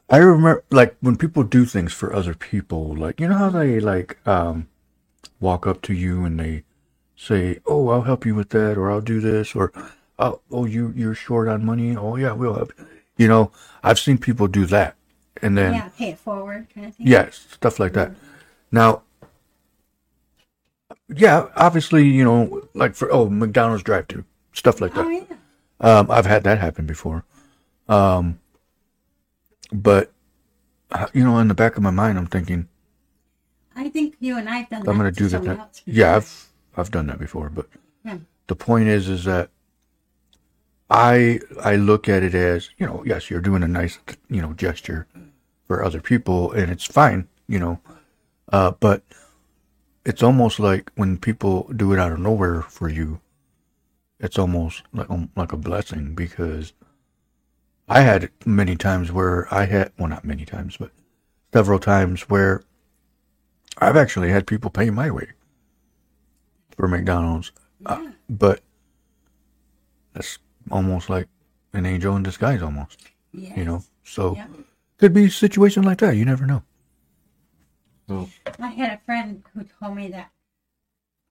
I 0.09 0.17
remember 0.17 0.63
like 0.69 0.95
when 1.01 1.17
people 1.17 1.43
do 1.43 1.65
things 1.65 1.93
for 1.93 2.13
other 2.13 2.35
people, 2.35 2.95
like 2.95 3.19
you 3.19 3.27
know 3.27 3.37
how 3.37 3.49
they 3.49 3.79
like 3.79 4.25
um 4.27 4.67
walk 5.39 5.65
up 5.65 5.81
to 5.83 5.93
you 5.93 6.23
and 6.25 6.39
they 6.39 6.63
say, 7.15 7.59
"Oh, 7.65 7.89
I'll 7.89 8.03
help 8.03 8.25
you 8.25 8.35
with 8.35 8.49
that," 8.49 8.77
or 8.77 8.91
"I'll 8.91 9.01
do 9.01 9.19
this," 9.19 9.55
or 9.55 9.71
"Oh, 10.23 10.41
oh 10.51 10.65
you 10.65 10.93
you're 10.95 11.15
short 11.15 11.47
on 11.47 11.65
money." 11.65 11.95
Oh 11.95 12.15
yeah, 12.15 12.33
we'll 12.33 12.53
help. 12.55 12.73
You 13.17 13.27
know, 13.27 13.51
I've 13.83 13.99
seen 13.99 14.17
people 14.17 14.47
do 14.47 14.65
that, 14.67 14.95
and 15.41 15.57
then 15.57 15.73
yeah, 15.73 15.89
pay 15.97 16.09
it 16.09 16.19
forward 16.19 16.67
kind 16.73 16.87
of 16.87 16.95
thing. 16.95 17.07
yes, 17.07 17.45
stuff 17.51 17.79
like 17.79 17.93
that. 17.93 18.11
Now, 18.71 19.03
yeah, 21.09 21.47
obviously, 21.55 22.07
you 22.07 22.23
know, 22.23 22.67
like 22.73 22.95
for 22.95 23.11
oh 23.11 23.29
McDonald's 23.29 23.83
drive-through 23.83 24.25
stuff 24.53 24.81
like 24.81 24.93
that. 24.93 25.05
Oh 25.05 25.09
yeah. 25.09 25.23
Um, 25.79 26.09
I've 26.09 26.25
had 26.25 26.43
that 26.43 26.59
happen 26.59 26.85
before. 26.85 27.25
Um, 27.89 28.39
but 29.71 30.11
uh, 30.91 31.07
you 31.13 31.23
know, 31.23 31.37
in 31.39 31.47
the 31.47 31.53
back 31.53 31.75
of 31.77 31.83
my 31.83 31.91
mind, 31.91 32.17
I'm 32.17 32.27
thinking 32.27 32.67
I 33.75 33.89
think 33.89 34.15
you 34.19 34.37
and 34.37 34.47
I've 34.49 34.69
done 34.69 34.83
that. 34.83 34.89
I'm 34.89 34.97
going 34.97 35.11
to 35.11 35.17
to 35.17 35.23
do 35.23 35.29
that. 35.29 35.43
that 35.43 35.81
yeah. 35.85 36.15
I've 36.15 36.49
I've 36.77 36.91
done 36.91 37.07
that 37.07 37.19
before. 37.19 37.49
But 37.49 37.67
Yeah. 38.05 38.17
the 38.47 38.55
point 38.55 38.87
is, 38.87 39.09
is 39.09 39.23
that 39.25 39.49
I 40.89 41.39
I 41.63 41.75
look 41.75 42.07
at 42.09 42.23
it 42.23 42.35
as 42.35 42.69
you 42.77 42.85
know, 42.85 43.03
yes, 43.05 43.29
you're 43.29 43.41
doing 43.41 43.63
a 43.63 43.67
nice 43.67 43.99
you 44.29 44.41
know 44.41 44.53
gesture 44.53 45.07
for 45.67 45.83
other 45.83 46.01
people, 46.01 46.51
and 46.51 46.71
it's 46.71 46.85
fine, 46.85 47.27
you 47.47 47.59
know. 47.59 47.79
Uh, 48.51 48.71
but 48.79 49.03
it's 50.05 50.21
almost 50.21 50.59
like 50.59 50.91
when 50.95 51.17
people 51.17 51.69
do 51.75 51.93
it 51.93 51.99
out 51.99 52.11
of 52.11 52.19
nowhere 52.19 52.61
for 52.61 52.89
you, 52.89 53.21
it's 54.19 54.37
almost 54.37 54.83
like 54.93 55.09
um, 55.09 55.29
like 55.35 55.51
a 55.51 55.57
blessing 55.57 56.13
because 56.15 56.73
I 57.87 58.01
had 58.01 58.29
many 58.45 58.75
times 58.75 59.11
where 59.11 59.47
I 59.53 59.65
had 59.65 59.91
well 59.97 60.09
not 60.09 60.25
many 60.25 60.45
times 60.45 60.77
but 60.77 60.91
several 61.53 61.79
times 61.79 62.29
where 62.29 62.63
I've 63.77 63.97
actually 63.97 64.29
had 64.29 64.47
people 64.47 64.69
pay 64.69 64.89
my 64.89 65.09
way 65.09 65.29
for 66.75 66.87
McDonald's, 66.87 67.51
uh, 67.85 68.11
but 68.29 68.61
that's 70.13 70.37
almost 70.71 71.09
like 71.09 71.27
an 71.73 71.85
angel 71.85 72.15
in 72.15 72.23
disguise 72.23 72.61
almost 72.61 72.97
Yes. 73.31 73.57
you 73.57 73.65
know 73.65 73.83
so 74.03 74.35
Yeah. 74.35 74.47
could 74.97 75.13
be 75.13 75.25
a 75.25 75.29
situation 75.29 75.83
like 75.83 75.99
that 75.99 76.15
you 76.15 76.25
never 76.25 76.45
know 76.45 76.63
so 78.07 78.29
I 78.59 78.67
had 78.67 78.91
a 78.91 79.01
friend 79.05 79.43
who 79.53 79.63
told 79.63 79.95
me 79.95 80.09
that. 80.09 80.31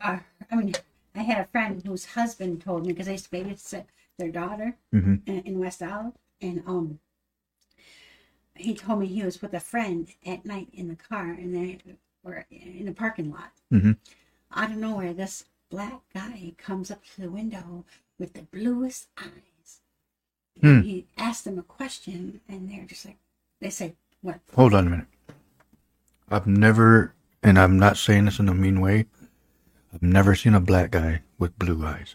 Uh, 0.01 0.18
I 0.51 0.57
mean, 0.57 0.75
I 1.14 1.23
had 1.23 1.38
a 1.38 1.49
friend 1.49 1.83
whose 1.85 2.05
husband 2.07 2.62
told 2.62 2.87
me 2.87 2.92
because 2.92 3.09
I 3.09 3.12
used 3.12 3.31
to 3.31 3.37
babysit 3.37 3.85
their 4.18 4.31
daughter 4.31 4.77
hmm 4.90 5.16
in, 5.27 5.40
in 5.42 5.59
West 5.61 5.83
Olive, 5.83 6.14
and 6.40 6.62
um, 6.66 6.99
he 8.57 8.75
told 8.75 9.01
me 9.01 9.07
he 9.07 9.23
was 9.23 9.40
with 9.40 9.55
a 9.55 9.61
friend 9.61 10.09
at 10.27 10.45
night 10.45 10.68
in 10.73 10.88
the 10.88 10.97
car, 10.97 11.31
and 11.31 11.55
they 11.55 11.79
were 12.23 12.47
in 12.51 12.88
a 12.88 12.92
parking 12.92 13.31
lot. 13.31 13.53
Mhm. 13.73 13.97
Out 14.55 14.71
of 14.71 14.77
nowhere, 14.77 15.12
this 15.14 15.45
black 15.71 16.01
guy 16.12 16.55
comes 16.59 16.90
up 16.90 17.05
to 17.14 17.21
the 17.23 17.31
window 17.31 17.85
with 18.22 18.35
the 18.35 18.42
bluest 18.42 19.08
eyes. 19.18 19.80
Hmm. 20.61 20.82
He 20.82 21.06
asked 21.18 21.44
them 21.44 21.58
a 21.58 21.62
question, 21.64 22.40
and 22.48 22.70
they're 22.70 22.85
just 22.85 23.04
like, 23.04 23.16
they 23.61 23.68
say, 23.68 23.94
"What?" 24.20 24.38
hold 24.54 24.74
on 24.74 24.87
a 24.87 24.90
minute 24.90 25.06
I've 26.30 26.46
never 26.46 27.14
and 27.42 27.58
I'm 27.58 27.78
not 27.78 27.96
saying 27.96 28.26
this 28.26 28.38
in 28.38 28.48
a 28.48 28.54
mean 28.54 28.80
way 28.80 29.06
I've 29.92 30.02
never 30.02 30.37
seen 30.37 30.54
a 30.54 30.61
black 30.61 30.92
guy 30.92 31.22
with 31.38 31.58
blue 31.58 31.85
eyes 31.85 32.14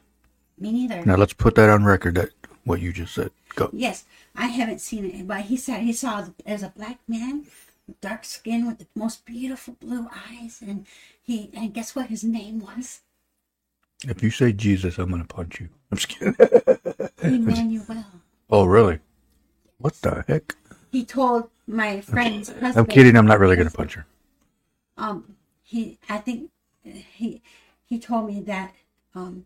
Me 0.58 0.72
neither. 0.72 1.06
now 1.06 1.17
let's 1.17 1.34
put 1.34 1.56
that 1.56 1.70
on 1.70 1.84
record 1.84 2.15
that 2.15 2.30
what 2.63 2.80
you 2.80 2.93
just 2.93 3.13
said 3.13 3.32
go 3.56 3.70
Yes, 3.74 4.06
I 4.34 4.48
haven't 4.48 4.80
seen 4.80 5.04
it, 5.06 5.28
but 5.28 5.41
he 5.41 5.58
said 5.58 5.82
he 5.82 5.93
saw 5.93 6.26
as 6.46 6.63
a 6.63 6.70
black 6.70 7.00
man 7.08 7.46
dark 8.02 8.24
skin 8.24 8.65
with 8.67 8.80
the 8.80 8.88
most 8.96 9.26
beautiful 9.26 9.76
blue 9.80 10.08
eyes, 10.30 10.62
and 10.62 10.86
he 11.22 11.50
and 11.54 11.74
guess 11.74 11.96
what 11.96 12.08
his 12.08 12.24
name 12.24 12.60
was? 12.60 13.02
If 14.04 14.22
you 14.22 14.30
say 14.30 14.52
Jesus, 14.54 14.98
I'm 14.98 15.10
gonna 15.10 15.26
punch 15.26 15.60
you. 15.60 15.70
I'm 15.92 15.98
just 15.98 16.10
kidding. 16.10 16.36
Emmanuel. 17.24 18.06
oh, 18.50 18.66
really? 18.66 19.00
What 19.80 19.94
the 20.02 20.24
heck? 20.28 20.56
He 20.92 21.04
told 21.06 21.50
my 21.68 22.02
friend's 22.02 22.50
husband. 22.50 22.78
I'm 22.78 22.86
kidding. 22.86 23.16
I'm 23.18 23.26
not 23.26 23.40
really 23.40 23.56
gonna 23.56 23.72
punch 23.72 23.96
her. 23.96 24.06
um 24.98 25.36
he 25.64 26.00
i 26.10 26.18
think 26.18 26.50
he 26.84 27.42
he 27.86 28.00
told 28.00 28.26
me 28.28 28.40
that 28.42 28.74
um 29.14 29.46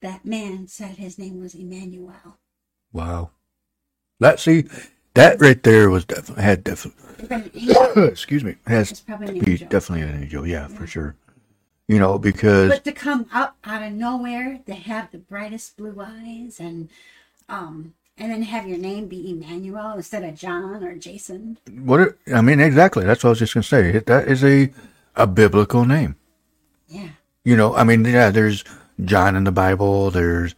that 0.00 0.24
man 0.24 0.66
said 0.66 0.96
his 0.96 1.18
name 1.18 1.38
was 1.40 1.54
emmanuel 1.54 2.38
Wow. 2.92 3.30
That 4.18 4.40
see, 4.40 4.64
that 5.14 5.40
right 5.40 5.62
there 5.62 5.88
was 5.90 6.04
definitely 6.04 6.42
had 6.44 6.64
definitely. 6.64 7.26
But 7.28 7.30
an 7.30 7.50
angel- 7.54 8.04
excuse 8.08 8.42
me. 8.42 8.56
Has 8.66 8.90
It's 8.90 9.00
probably 9.00 9.28
an 9.28 9.34
to 9.38 9.44
be 9.44 9.58
definitely 9.58 10.02
an 10.02 10.22
angel. 10.22 10.44
Yeah, 10.46 10.66
for 10.66 10.86
sure. 10.88 11.14
You 11.90 11.98
know, 11.98 12.18
because 12.20 12.68
but 12.70 12.84
to 12.84 12.92
come 12.92 13.26
up 13.32 13.56
out 13.64 13.82
of 13.82 13.92
nowhere 13.92 14.60
to 14.66 14.74
have 14.74 15.10
the 15.10 15.18
brightest 15.18 15.76
blue 15.76 15.96
eyes 16.00 16.60
and 16.60 16.88
um 17.48 17.94
and 18.16 18.30
then 18.30 18.42
have 18.42 18.64
your 18.68 18.78
name 18.78 19.08
be 19.08 19.28
emmanuel 19.28 19.94
instead 19.96 20.22
of 20.22 20.36
john 20.36 20.84
or 20.84 20.94
jason 20.94 21.58
what 21.82 21.98
it, 22.00 22.18
I 22.32 22.42
mean, 22.42 22.60
exactly. 22.60 23.04
That's 23.04 23.24
what 23.24 23.30
I 23.30 23.32
was 23.32 23.38
just 23.40 23.54
gonna 23.54 23.64
say. 23.64 23.98
That 23.98 24.28
is 24.28 24.44
a 24.44 24.70
a 25.16 25.26
biblical 25.26 25.84
name. 25.84 26.14
yeah 26.86 27.08
You 27.42 27.56
know, 27.56 27.74
I 27.74 27.82
mean, 27.82 28.04
yeah, 28.04 28.30
there's 28.30 28.62
John 29.04 29.34
in 29.34 29.42
the 29.44 29.50
Bible. 29.52 30.12
There's, 30.12 30.54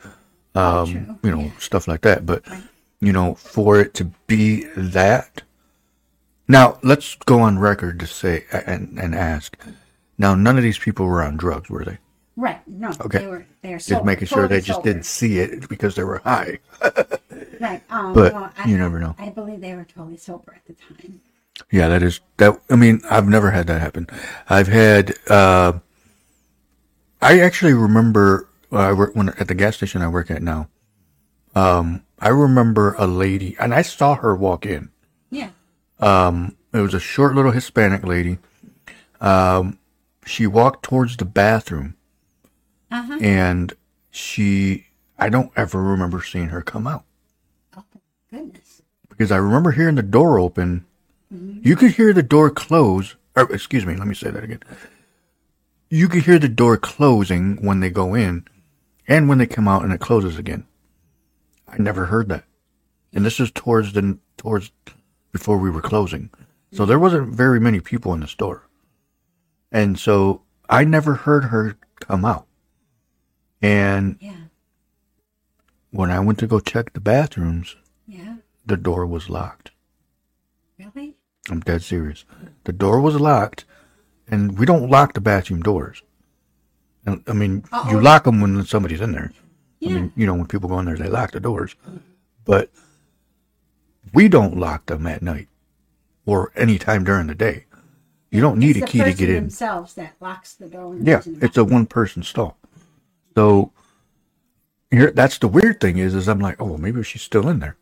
um, 0.55 1.19
you 1.23 1.31
know, 1.31 1.45
Yeah. 1.45 1.51
stuff 1.59 1.89
like 1.89 2.03
that. 2.03 2.27
But 2.27 2.47
Right. 2.47 2.63
you 3.01 3.13
know, 3.13 3.37
for 3.37 3.81
it 3.81 3.95
to 3.95 4.05
be 4.27 4.65
that. 4.77 5.43
Now 6.47 6.79
let's 6.83 7.17
go 7.25 7.41
on 7.41 7.59
record 7.59 7.99
to 8.01 8.07
say 8.07 8.45
and 8.53 8.99
and 9.01 9.15
ask. 9.15 9.57
Now, 10.19 10.35
none 10.35 10.57
of 10.57 10.63
these 10.63 10.79
people 10.79 11.07
were 11.07 11.23
on 11.23 11.37
drugs, 11.37 11.69
were 11.71 11.85
they? 11.85 11.99
right 12.35 12.67
no 12.67 12.89
Okay. 13.03 13.19
they 13.19 13.27
were 13.27 13.47
they're 13.61 13.79
sober, 13.79 13.97
Just 13.97 14.07
making 14.07 14.27
sure 14.27 14.49
they 14.49 14.61
just 14.63 14.79
sober. 14.79 14.89
didn't 14.89 15.05
see 15.05 15.39
it 15.39 15.69
because 15.69 15.95
they 15.97 16.03
were 16.05 16.19
high. 16.25 16.59
right 17.61 17.83
um 17.91 18.15
But 18.15 18.33
no, 18.33 18.51
you 18.67 18.79
never 18.79 18.99
know. 18.99 19.15
i 19.19 19.29
believe 19.29 19.61
they 19.61 19.75
were 19.75 19.85
totally 19.85 20.17
sober 20.17 20.55
at 20.55 20.65
the 20.67 20.73
time 20.73 21.21
Yeah, 21.71 21.89
that 21.89 22.03
is 22.03 22.21
that. 22.39 22.59
I 22.71 22.77
mean, 22.77 23.03
I've 23.11 23.29
never 23.29 23.51
had 23.51 23.67
that 23.67 23.81
happen. 23.83 24.07
I've 24.49 24.69
had. 24.69 25.15
uh 25.29 25.75
I 27.21 27.39
actually 27.41 27.75
remember 27.75 28.49
uh, 28.73 28.77
I 28.79 28.93
work 28.95 29.15
when 29.15 29.29
at 29.31 29.49
the 29.49 29.55
gas 29.55 29.77
station 29.77 30.01
I 30.03 30.09
work 30.09 30.31
at 30.31 30.43
now. 30.43 30.69
Um, 31.55 32.03
I 32.19 32.29
remember 32.31 32.95
a 32.99 33.07
lady, 33.07 33.57
and 33.61 33.75
I 33.75 33.83
saw 33.83 34.15
her 34.17 34.35
walk 34.35 34.65
in. 34.65 34.89
yeah 35.31 35.51
Um, 36.01 36.57
it 36.73 36.81
was 36.81 36.95
a 36.95 37.01
short 37.01 37.35
little 37.35 37.53
Hispanic 37.53 38.05
lady. 38.05 38.39
Um, 39.21 39.79
she 40.25 40.47
walked 40.47 40.83
towards 40.85 41.17
the 41.17 41.25
bathroom, 41.25 41.97
uh-huh 42.91 43.19
and 43.21 43.73
she. 44.11 44.87
I 45.19 45.29
don't 45.29 45.53
ever 45.57 45.81
remember 45.83 46.23
seeing 46.23 46.49
her 46.49 46.63
come 46.63 46.87
out 46.87 47.05
oh 47.77 47.85
goodness 48.31 48.83
because 49.09 49.31
I 49.31 49.37
remember 49.37 49.71
hearing 49.73 49.95
the 49.95 50.03
door 50.03 50.39
open. 50.39 50.85
You 51.31 51.77
could 51.77 51.93
hear 51.93 52.13
the 52.13 52.23
door 52.23 52.51
close. 52.51 53.17
Or 53.37 53.51
excuse 53.53 53.87
me, 53.87 53.95
let 53.95 54.07
me 54.07 54.15
say 54.15 54.31
that 54.31 54.45
again. 54.45 54.61
You 55.89 56.09
could 56.09 56.25
hear 56.25 56.39
the 56.39 56.49
door 56.49 56.77
closing 56.77 57.57
when 57.65 57.81
they 57.81 57.89
go 57.89 58.15
in, 58.15 58.47
and 59.07 59.29
when 59.29 59.39
they 59.39 59.47
come 59.47 59.69
out, 59.69 59.85
and 59.85 59.93
it 59.93 60.01
closes 60.01 60.39
again. 60.39 60.67
I 61.69 61.79
never 61.79 62.07
heard 62.07 62.29
that, 62.29 62.45
and 63.15 63.25
this 63.25 63.41
is 63.41 63.51
towards 63.51 63.93
the 63.93 64.19
towards 64.37 64.73
before 65.31 65.57
we 65.57 65.71
were 65.71 65.81
closing, 65.81 66.31
so 66.73 66.85
there 66.85 66.99
wasn't 66.99 67.35
very 67.35 67.61
many 67.61 67.81
people 67.81 68.13
in 68.13 68.21
the 68.21 68.27
store, 68.27 68.69
and 69.73 69.99
so 69.99 70.43
I 70.69 70.85
never 70.85 71.15
heard 71.15 71.45
her 71.47 71.77
come 72.01 72.25
out. 72.25 72.47
And 73.61 74.17
yeah 74.21 74.37
when 75.91 76.11
I 76.11 76.21
went 76.21 76.39
to 76.39 76.47
go 76.47 76.59
check 76.59 76.93
the 76.95 77.01
bathrooms, 77.01 77.77
yeah 78.07 78.37
the 78.65 78.77
door 78.77 79.07
was 79.07 79.29
locked. 79.29 79.73
really 80.79 81.15
I'm 81.51 81.61
dead 81.61 81.83
serious. 81.83 82.25
The 82.65 82.73
door 82.73 83.01
was 83.01 83.21
locked, 83.21 83.65
and 84.29 84.57
we 84.59 84.65
don't 84.65 84.89
lock 84.89 85.13
the 85.15 85.21
bathroom 85.21 85.61
doors. 85.61 86.03
And, 87.05 87.23
I 87.27 87.33
mean, 87.33 87.65
you 87.91 87.97
Uh-oh. 87.97 87.99
lock 87.99 88.25
them 88.25 88.41
when 88.41 88.65
somebody's 88.65 89.01
in 89.01 89.11
there. 89.13 89.33
yeah 89.81 89.91
I 89.91 89.93
mean, 89.95 90.13
you 90.15 90.25
know, 90.25 90.35
when 90.35 90.47
people 90.47 90.69
go 90.69 90.79
in 90.79 90.85
there, 90.87 90.97
they 90.97 91.09
lock 91.09 91.33
the 91.33 91.41
doors. 91.41 91.75
But 92.45 92.71
we 94.15 94.29
don't 94.29 94.57
lock 94.57 94.87
them 94.87 95.07
at 95.09 95.21
night 95.21 95.49
or 96.25 96.53
any 96.55 96.79
time 96.79 97.03
during 97.03 97.27
the 97.27 97.35
day. 97.35 97.65
You 98.33 98.41
don't 98.41 98.59
need 98.59 98.77
It's 98.79 98.85
a 98.85 98.87
key 98.89 98.99
to 99.05 99.13
get 99.15 99.29
in. 99.31 99.37
themselves 99.37 99.95
that 99.95 100.15
locks 100.21 100.55
the 100.55 100.69
door 100.69 100.97
Yeah, 100.99 101.19
the 101.21 101.39
it's 101.47 101.59
a 101.59 101.65
one 101.65 101.87
person 101.87 102.23
stall. 102.23 102.57
So 103.37 103.73
here, 104.91 105.11
that's 105.13 105.39
the 105.39 105.49
weird 105.49 105.81
thing 105.81 105.99
is, 105.99 106.15
is 106.15 106.29
I'm 106.29 106.41
like, 106.41 106.61
oh, 106.61 106.79
maybe 106.79 107.03
she's 107.05 107.23
still 107.23 107.49
in 107.49 107.61
there. 107.61 107.77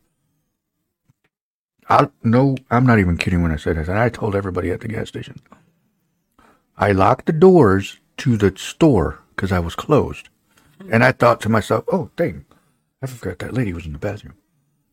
I 1.89 2.09
no, 2.23 2.57
I'm 2.71 2.85
not 2.85 2.99
even 2.99 3.17
kidding 3.17 3.41
when 3.43 3.51
I 3.51 3.57
say 3.57 3.73
this. 3.73 3.87
And 3.89 3.99
I 3.99 4.09
told 4.09 4.35
everybody 4.35 4.71
at 4.71 4.81
the 4.81 4.89
gas 4.89 5.09
station. 5.09 5.39
I 6.77 6.91
locked 6.93 7.27
the 7.27 7.33
doors 7.33 7.99
to 8.17 8.37
the 8.37 8.53
store 8.57 9.19
because 9.35 9.51
I 9.51 9.59
was 9.59 9.75
closed, 9.75 10.29
and 10.91 11.03
I 11.03 11.11
thought 11.11 11.41
to 11.41 11.49
myself, 11.49 11.85
oh, 11.91 12.11
dang, 12.17 12.45
I 13.01 13.07
forgot 13.07 13.39
that 13.39 13.53
lady 13.53 13.73
was 13.73 13.85
in 13.85 13.93
the 13.93 13.99
bathroom. 13.99 14.35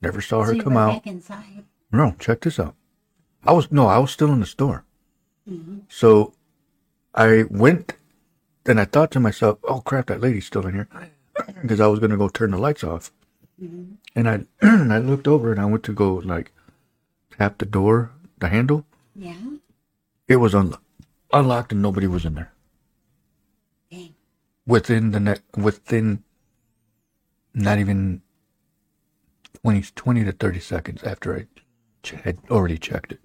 Never 0.03 0.21
saw 0.21 0.45
her 0.45 0.55
So 0.55 0.63
come 0.63 0.77
out. 0.77 1.05
No, 1.93 2.15
check 2.19 2.41
this 2.43 2.61
out. 2.61 2.75
I 3.45 3.53
was 3.53 3.73
no, 3.73 3.87
I 3.89 3.99
was 3.99 4.11
still 4.13 4.33
in 4.33 4.41
the 4.41 4.47
store. 4.47 4.85
So 5.89 6.35
I 7.15 7.45
went 7.51 7.95
and 8.67 8.79
I 8.81 8.85
thought 8.85 9.11
to 9.13 9.21
myself, 9.21 9.59
"Oh 9.65 9.81
crap, 9.81 10.07
that 10.07 10.21
lady's 10.21 10.47
still 10.47 10.67
in 10.67 10.75
here," 10.75 10.89
because 11.63 11.81
I 11.81 11.87
was 11.87 12.01
gonna 12.01 12.17
go 12.17 12.29
turn 12.29 12.51
the 12.51 12.59
lights 12.59 12.85
off. 12.85 13.11
And 13.61 14.29
I 14.29 14.45
and 14.61 14.93
I 14.93 14.99
looked 14.99 15.27
over 15.27 15.51
and 15.53 15.61
I 15.61 15.65
went 15.65 15.85
to 15.85 15.93
go 15.93 16.15
like 16.15 16.53
tap 17.37 17.59
the 17.59 17.67
door, 17.67 18.13
the 18.39 18.49
handle. 18.49 18.85
Yeah. 19.15 19.35
It 20.29 20.37
was 20.37 20.53
unlo- 20.53 20.79
unlocked 21.33 21.73
and 21.73 21.83
nobody 21.83 22.07
was 22.07 22.25
in 22.25 22.35
there. 22.35 22.53
Dang. 23.91 24.15
Within 24.67 25.11
the 25.13 25.21
net, 25.21 25.41
within 25.57 26.23
not 27.55 27.79
even 27.79 28.23
20, 29.63 29.83
20 29.95 30.25
to 30.25 30.33
thirty 30.33 30.61
seconds 30.61 31.03
after 31.03 31.35
I 31.35 31.47
ch- 32.03 32.11
had 32.23 32.39
already 32.51 32.79
checked 32.79 33.13
it. 33.13 33.21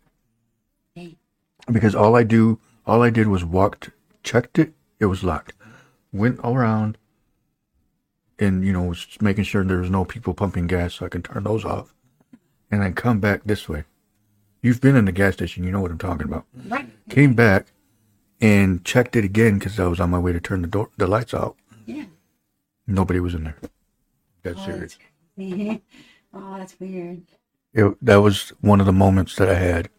Because 1.71 1.95
all 1.95 2.15
I 2.15 2.23
do, 2.23 2.60
all 2.86 3.02
I 3.02 3.10
did 3.10 3.28
was 3.28 3.43
walked, 3.45 3.89
checked 4.23 4.60
it, 4.60 4.73
it 4.99 5.06
was 5.06 5.23
locked. 5.23 5.54
Went 6.12 6.39
around, 6.43 6.97
and 8.38 8.65
you 8.65 8.73
know, 8.73 8.84
was 8.84 9.08
making 9.21 9.45
sure 9.45 9.63
there 9.63 9.78
was 9.80 9.89
no 9.89 10.06
people 10.06 10.34
pumping 10.34 10.67
gas, 10.67 10.95
so 10.95 11.06
I 11.06 11.10
can 11.10 11.21
turn 11.23 11.43
those 11.43 11.65
off, 11.65 11.93
and 12.69 12.82
then 12.82 12.93
come 12.93 13.19
back 13.19 13.41
this 13.45 13.67
way. 13.69 13.86
You've 14.62 14.82
been 14.82 14.95
in 14.95 15.06
the 15.06 15.12
gas 15.12 15.34
station, 15.34 15.63
you 15.63 15.71
know 15.71 15.82
what 15.82 15.91
I'm 15.91 15.97
talking 15.97 16.26
about. 16.26 16.45
Right. 16.67 16.89
Came 17.10 17.34
back 17.34 17.67
and 18.39 18.84
checked 18.86 19.15
it 19.15 19.26
again 19.26 19.58
because 19.60 19.80
I 19.80 19.88
was 19.88 19.99
on 19.99 20.10
my 20.10 20.19
way 20.19 20.32
to 20.34 20.39
turn 20.39 20.62
the 20.62 20.67
door, 20.67 20.89
the 20.97 21.08
lights 21.08 21.34
out. 21.34 21.56
Yeah. 21.86 22.06
Nobody 22.88 23.19
was 23.19 23.34
in 23.34 23.43
there. 23.45 23.58
That's 24.43 24.60
Oh, 24.60 24.65
serious. 24.65 24.97
that's, 25.38 25.82
oh, 26.34 26.58
that's 26.58 26.80
weird. 26.80 27.23
It, 27.73 27.97
that 28.06 28.17
was 28.17 28.49
one 28.62 28.80
of 28.80 28.86
the 28.86 28.93
moments 28.93 29.36
that 29.38 29.49
I 29.49 29.56
had 29.56 29.89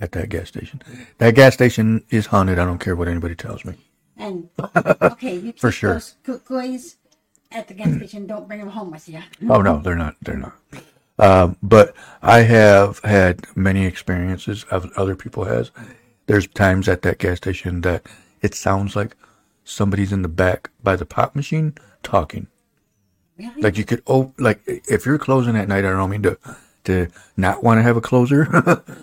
at 0.00 0.12
that 0.12 0.28
gas 0.28 0.48
station. 0.48 0.82
That 1.18 1.34
gas 1.34 1.54
station 1.54 2.04
is 2.10 2.26
haunted. 2.26 2.58
I 2.58 2.64
don't 2.64 2.78
care 2.78 2.96
what 2.96 3.08
anybody 3.08 3.34
tells 3.34 3.64
me. 3.64 3.74
And 4.16 4.48
okay, 5.02 5.36
you 5.36 5.52
For 5.56 5.70
sure. 5.70 5.94
those 5.94 6.14
cookies 6.22 6.96
at 7.52 7.68
the 7.68 7.74
gas 7.74 7.94
station. 7.96 8.26
Don't 8.26 8.46
bring 8.46 8.60
them 8.60 8.68
home 8.68 8.90
with 8.90 9.08
you. 9.08 9.20
Oh 9.48 9.62
no, 9.62 9.78
they're 9.78 9.96
not. 9.96 10.16
They're 10.22 10.36
not. 10.36 10.54
Um, 11.18 11.56
but 11.62 11.94
I 12.22 12.40
have 12.40 13.00
had 13.00 13.46
many 13.54 13.84
experiences 13.84 14.64
of 14.64 14.90
other 14.96 15.14
people 15.16 15.44
has. 15.44 15.70
There's 16.26 16.46
times 16.46 16.88
at 16.88 17.02
that 17.02 17.18
gas 17.18 17.38
station 17.38 17.82
that 17.82 18.06
it 18.40 18.54
sounds 18.54 18.96
like 18.96 19.16
somebody's 19.64 20.12
in 20.12 20.22
the 20.22 20.28
back 20.28 20.70
by 20.82 20.96
the 20.96 21.04
pop 21.04 21.34
machine 21.34 21.74
talking. 22.02 22.46
Really? 23.38 23.62
Like 23.62 23.78
you 23.78 23.84
could, 23.84 24.02
oh, 24.06 24.32
like 24.38 24.60
if 24.66 25.04
you're 25.06 25.18
closing 25.18 25.56
at 25.56 25.68
night, 25.68 25.84
I 25.84 25.90
don't 25.90 26.10
mean 26.10 26.22
to, 26.22 26.38
to 26.84 27.08
not 27.36 27.62
want 27.62 27.78
to 27.78 27.82
have 27.82 27.96
a 27.96 28.00
closer, 28.00 28.46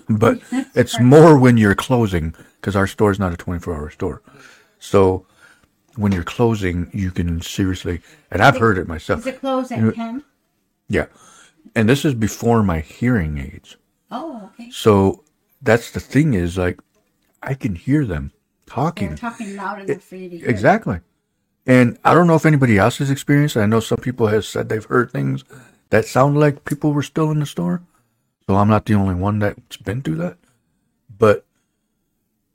but 0.10 0.40
it's 0.76 1.00
more 1.00 1.38
when 1.38 1.58
you're 1.58 1.76
closing 1.76 2.34
because 2.60 2.76
our 2.76 2.88
store 2.88 3.12
is 3.12 3.20
not 3.20 3.34
a 3.34 3.38
24 3.38 3.76
hour 3.76 3.90
store. 3.90 4.22
So 4.80 5.26
when 5.96 6.12
you're 6.12 6.24
closing, 6.24 6.90
you 6.94 7.12
can 7.12 7.42
seriously, 7.42 8.02
and 8.32 8.42
I've 8.42 8.58
heard 8.58 8.78
it 8.78 8.88
myself. 8.88 9.24
Does 9.24 9.34
it 9.34 9.40
close 9.40 9.72
at 9.72 9.96
ten? 9.96 10.24
Yeah. 10.88 11.08
And 11.76 11.90
this 11.90 12.06
is 12.06 12.13
before 12.13 12.63
my 12.63 12.80
hearing 12.80 13.38
aids. 13.38 13.78
Oh, 14.10 14.52
okay. 14.54 14.70
So 14.72 15.24
that's 15.62 15.92
the 15.92 16.00
thing 16.00 16.34
is 16.34 16.58
like 16.58 16.80
I 17.44 17.54
can 17.54 17.76
hear 17.76 18.06
them 18.06 18.32
They're 18.66 18.76
talking. 18.76 19.16
talking 19.16 19.56
loud 19.56 19.82
enough 19.82 20.02
for 20.04 20.16
you 20.16 20.30
to 20.30 20.38
hear. 20.38 20.48
Exactly. 20.50 21.00
And 21.66 21.98
I 22.06 22.13
don't 22.13 22.28
know 22.28 22.36
if 22.36 22.46
anybody 22.46 22.78
else 22.78 23.00
has 23.00 23.12
experienced 23.12 23.58
it. 23.58 23.62
I 23.62 23.66
know 23.66 23.82
some 23.82 23.98
people 23.98 24.28
have 24.28 24.46
said 24.46 24.70
they've 24.70 24.86
heard 24.86 25.12
things 25.12 25.44
that 25.89 26.06
sound 26.06 26.39
like 26.39 26.65
people 26.65 26.93
were 26.93 27.04
still 27.04 27.32
in 27.32 27.39
the 27.39 27.45
store. 27.45 27.82
So 28.47 28.56
I'm 28.56 28.69
not 28.69 28.86
the 28.86 28.93
only 28.95 29.15
one 29.15 29.39
that's 29.39 29.78
been 29.78 30.02
through 30.02 30.17
that. 30.17 30.38
but 31.17 31.45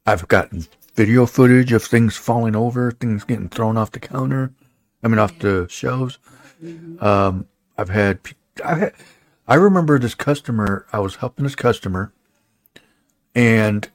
I've 0.07 0.29
gotten 0.29 0.67
video 0.95 1.27
footage 1.27 1.73
of 1.73 1.83
things 1.85 2.17
falling 2.17 2.57
over, 2.57 2.91
things 2.93 3.25
getting 3.25 3.49
thrown 3.49 3.77
off 3.77 3.93
the 3.93 4.01
counter. 4.01 4.53
I 5.03 5.09
mean, 5.09 5.19
off 5.19 5.39
the 5.39 5.67
shelves. 5.69 6.19
Um, 7.01 7.47
I've 7.77 7.89
had, 7.89 8.21
I 8.65 8.75
had, 8.77 8.93
I 9.49 9.55
remember 9.57 9.99
this 9.99 10.15
customer. 10.15 10.87
I 10.93 11.01
was 11.01 11.17
helping 11.17 11.45
this 11.45 11.57
customer, 11.57 12.13
and 13.35 13.89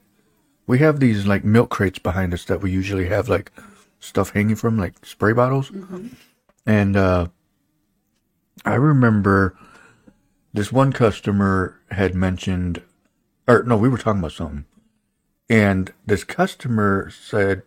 we 0.66 0.78
have 0.80 1.00
these 1.00 1.26
like 1.26 1.44
milk 1.44 1.70
crates 1.70 1.98
behind 1.98 2.34
us 2.34 2.44
that 2.44 2.60
we 2.60 2.70
usually 2.70 3.06
have 3.06 3.28
like 3.28 3.52
stuff 4.00 4.30
hanging 4.30 4.56
from, 4.56 4.76
like 4.78 5.04
spray 5.04 5.32
bottles. 5.32 5.70
And 6.66 6.96
uh, 6.96 7.28
I 8.64 8.74
remember 8.74 9.56
this 10.52 10.72
one 10.72 10.92
customer 10.92 11.78
had 11.90 12.14
mentioned, 12.14 12.82
or 13.46 13.62
no, 13.62 13.76
we 13.76 13.88
were 13.88 13.98
talking 13.98 14.20
about 14.20 14.32
something, 14.32 14.64
and 15.48 15.92
this 16.06 16.24
customer 16.24 17.10
said, 17.10 17.62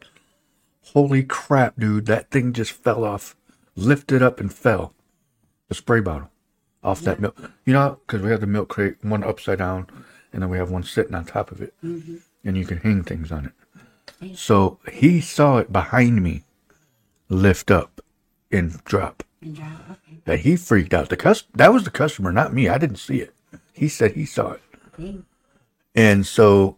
"Holy 0.87 1.23
crap, 1.23 1.79
dude! 1.79 2.05
That 2.07 2.31
thing 2.31 2.53
just 2.53 2.71
fell 2.71 3.03
off, 3.03 3.35
lifted 3.75 4.21
up 4.21 4.39
and 4.39 4.53
fell, 4.53 4.93
the 5.69 5.75
spray 5.75 5.99
bottle, 5.99 6.31
off 6.83 7.01
that 7.01 7.19
milk. 7.19 7.37
You 7.65 7.73
know, 7.73 7.99
because 8.05 8.21
we 8.21 8.31
have 8.31 8.41
the 8.41 8.47
milk 8.47 8.69
crate, 8.69 8.97
one 9.03 9.23
upside 9.23 9.59
down, 9.59 9.87
and 10.33 10.41
then 10.41 10.49
we 10.49 10.57
have 10.57 10.71
one 10.71 10.83
sitting 10.83 11.15
on 11.15 11.25
top 11.25 11.51
of 11.51 11.61
it, 11.61 11.73
mm-hmm. 11.83 12.17
and 12.43 12.57
you 12.57 12.65
can 12.65 12.77
hang 12.77 13.03
things 13.03 13.31
on 13.31 13.45
it. 13.45 14.37
So 14.37 14.79
he 14.91 15.21
saw 15.21 15.57
it 15.57 15.71
behind 15.71 16.21
me, 16.21 16.43
lift 17.29 17.71
up, 17.71 18.01
and 18.51 18.83
drop." 18.83 19.23
Okay. 19.43 20.21
that 20.25 20.41
he 20.41 20.55
freaked 20.55 20.93
out. 20.93 21.09
The 21.09 21.17
cus- 21.17 21.45
that 21.55 21.73
was 21.73 21.83
the 21.83 21.91
customer, 21.91 22.31
not 22.31 22.53
me. 22.53 22.69
I 22.69 22.77
didn't 22.77 22.97
see 22.97 23.17
it. 23.21 23.33
He 23.73 23.87
said 23.87 24.11
he 24.11 24.25
saw 24.25 24.51
it, 24.53 25.23
and 25.95 26.25
so 26.25 26.77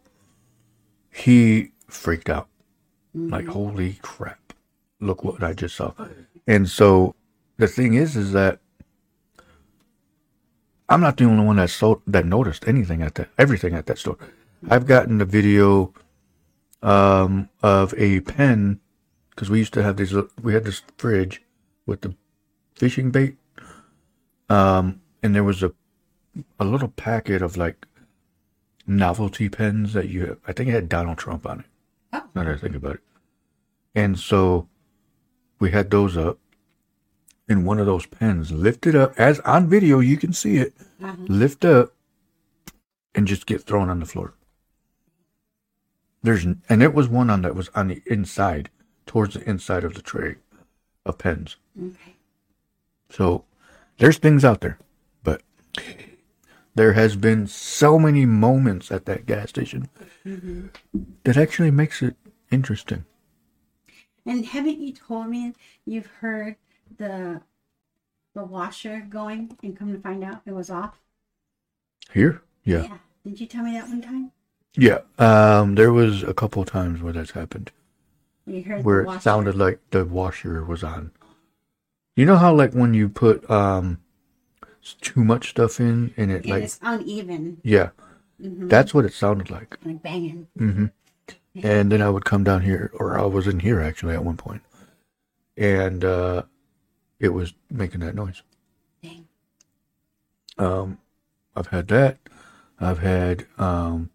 he 1.11 1.71
freaked 1.87 2.29
out. 2.29 2.47
Like, 3.13 3.47
holy 3.47 3.99
crap! 4.01 4.53
Look 4.99 5.23
what 5.23 5.43
I 5.43 5.53
just 5.53 5.75
saw. 5.75 5.93
And 6.47 6.69
so 6.69 7.15
the 7.57 7.67
thing 7.67 7.93
is, 7.93 8.15
is 8.15 8.31
that 8.31 8.59
I'm 10.89 11.01
not 11.01 11.17
the 11.17 11.25
only 11.25 11.45
one 11.45 11.57
that 11.57 11.69
so 11.69 12.01
that 12.07 12.25
noticed 12.25 12.67
anything 12.67 13.01
at 13.01 13.15
that 13.15 13.29
everything 13.37 13.73
at 13.73 13.85
that 13.87 13.97
store. 13.97 14.17
I've 14.69 14.87
gotten 14.87 15.17
the 15.17 15.25
video 15.25 15.93
um, 16.81 17.49
of 17.61 17.93
a 17.97 18.21
pen 18.21 18.79
because 19.31 19.49
we 19.49 19.59
used 19.59 19.73
to 19.73 19.83
have 19.83 19.97
these. 19.97 20.13
We 20.41 20.53
had 20.53 20.63
this 20.63 20.81
fridge 20.97 21.41
with 21.85 22.01
the 22.01 22.15
fishing 22.75 23.11
bait, 23.11 23.37
um, 24.49 25.01
and 25.21 25.35
there 25.35 25.43
was 25.43 25.63
a 25.63 25.71
a 26.59 26.65
little 26.65 26.87
packet 26.89 27.41
of 27.41 27.57
like 27.57 27.85
novelty 28.87 29.49
pens 29.49 29.93
that 29.93 30.09
you. 30.09 30.39
I 30.47 30.53
think 30.53 30.69
it 30.69 30.73
had 30.73 30.89
Donald 30.89 31.17
Trump 31.17 31.45
on 31.45 31.59
it. 31.61 31.65
Oh. 32.13 32.23
Now 32.35 32.43
that 32.43 32.55
I 32.55 32.57
think 32.57 32.75
about 32.75 32.95
it, 32.95 33.01
and 33.95 34.17
so 34.19 34.67
we 35.59 35.71
had 35.71 35.89
those 35.91 36.17
up, 36.17 36.39
and 37.47 37.65
one 37.65 37.79
of 37.79 37.85
those 37.85 38.05
pens 38.05 38.51
lifted 38.51 38.95
up 38.95 39.13
as 39.19 39.39
on 39.41 39.67
video. 39.69 39.99
You 39.99 40.17
can 40.17 40.33
see 40.33 40.57
it 40.57 40.73
Uh-huh. 41.01 41.15
lift 41.27 41.63
up 41.65 41.93
and 43.15 43.27
just 43.27 43.45
get 43.45 43.61
thrown 43.61 43.89
on 43.89 43.99
the 43.99 44.05
floor. 44.05 44.33
There's 46.23 46.45
and 46.45 46.81
it 46.81 46.93
was 46.93 47.07
one 47.07 47.29
on 47.29 47.41
that 47.43 47.55
was 47.55 47.69
on 47.75 47.89
the 47.89 48.01
inside, 48.05 48.69
towards 49.05 49.33
the 49.35 49.47
inside 49.49 49.83
of 49.83 49.93
the 49.93 50.01
tray 50.01 50.35
of 51.05 51.17
pens. 51.17 51.57
Okay. 51.79 52.12
So 53.13 53.45
there's 53.99 54.17
things 54.17 54.43
out 54.43 54.61
there, 54.61 54.79
but 55.23 55.43
there 56.73 56.93
has 56.93 57.15
been 57.15 57.45
so 57.45 57.99
many 57.99 58.25
moments 58.25 58.91
at 58.91 59.05
that 59.05 59.27
gas 59.27 59.49
station 59.49 59.87
that 61.23 61.37
actually 61.37 61.69
makes 61.69 62.01
it 62.01 62.15
interesting. 62.51 63.05
And 64.25 64.43
haven't 64.47 64.79
you 64.79 64.93
told 64.93 65.27
me 65.27 65.53
you've 65.85 66.07
heard 66.07 66.55
the 66.97 67.41
the 68.33 68.43
washer 68.43 69.05
going 69.07 69.55
and 69.61 69.77
come 69.77 69.93
to 69.93 69.99
find 69.99 70.23
out 70.23 70.41
it 70.47 70.55
was 70.55 70.71
off? 70.71 70.99
Here, 72.13 72.41
yeah, 72.63 72.83
yeah. 72.83 72.97
Did 73.23 73.39
you 73.39 73.45
tell 73.45 73.63
me 73.63 73.73
that 73.73 73.87
one 73.87 74.01
time? 74.01 74.31
yeah. 74.75 75.01
Um, 75.19 75.75
there 75.75 75.93
was 75.93 76.23
a 76.23 76.33
couple 76.33 76.65
times 76.65 76.99
where 77.03 77.13
that's 77.13 77.31
happened. 77.31 77.71
You 78.47 78.63
heard 78.63 78.83
where 78.83 78.97
the 78.97 79.03
it 79.03 79.07
washer. 79.07 79.19
sounded 79.21 79.55
like 79.55 79.79
the 79.91 80.03
washer 80.03 80.63
was 80.65 80.83
on. 80.83 81.11
You 82.15 82.25
know 82.25 82.35
how 82.35 82.53
like 82.53 82.73
when 82.73 82.93
you 82.93 83.09
put 83.09 83.49
um 83.49 83.99
too 85.01 85.23
much 85.23 85.49
stuff 85.49 85.79
in 85.79 86.13
and 86.17 86.31
it 86.31 86.45
like 86.45 86.63
it's 86.63 86.79
uneven, 86.81 87.59
yeah, 87.63 87.89
Mhm. 88.41 88.69
that's 88.69 88.93
what 88.93 89.05
it 89.05 89.13
sounded 89.13 89.49
like. 89.49 89.77
like 89.85 90.03
banging. 90.03 90.47
hmm 90.57 90.85
And 91.55 91.91
then 91.91 92.01
I 92.01 92.09
would 92.09 92.25
come 92.25 92.43
down 92.43 92.61
here, 92.61 92.91
or 92.95 93.17
I 93.17 93.23
was 93.25 93.47
in 93.47 93.59
here 93.61 93.79
actually 93.79 94.13
at 94.13 94.25
one 94.25 94.37
point, 94.37 94.61
and 95.57 96.03
uh, 96.03 96.43
it 97.19 97.29
was 97.29 97.53
making 97.69 98.01
that 98.01 98.15
noise. 98.15 98.41
Dang. 99.01 99.27
Um, 100.57 100.97
I've 101.55 101.67
had 101.67 101.87
that. 101.89 102.17
I've 102.79 102.99
had 102.99 103.47
um, 103.57 104.09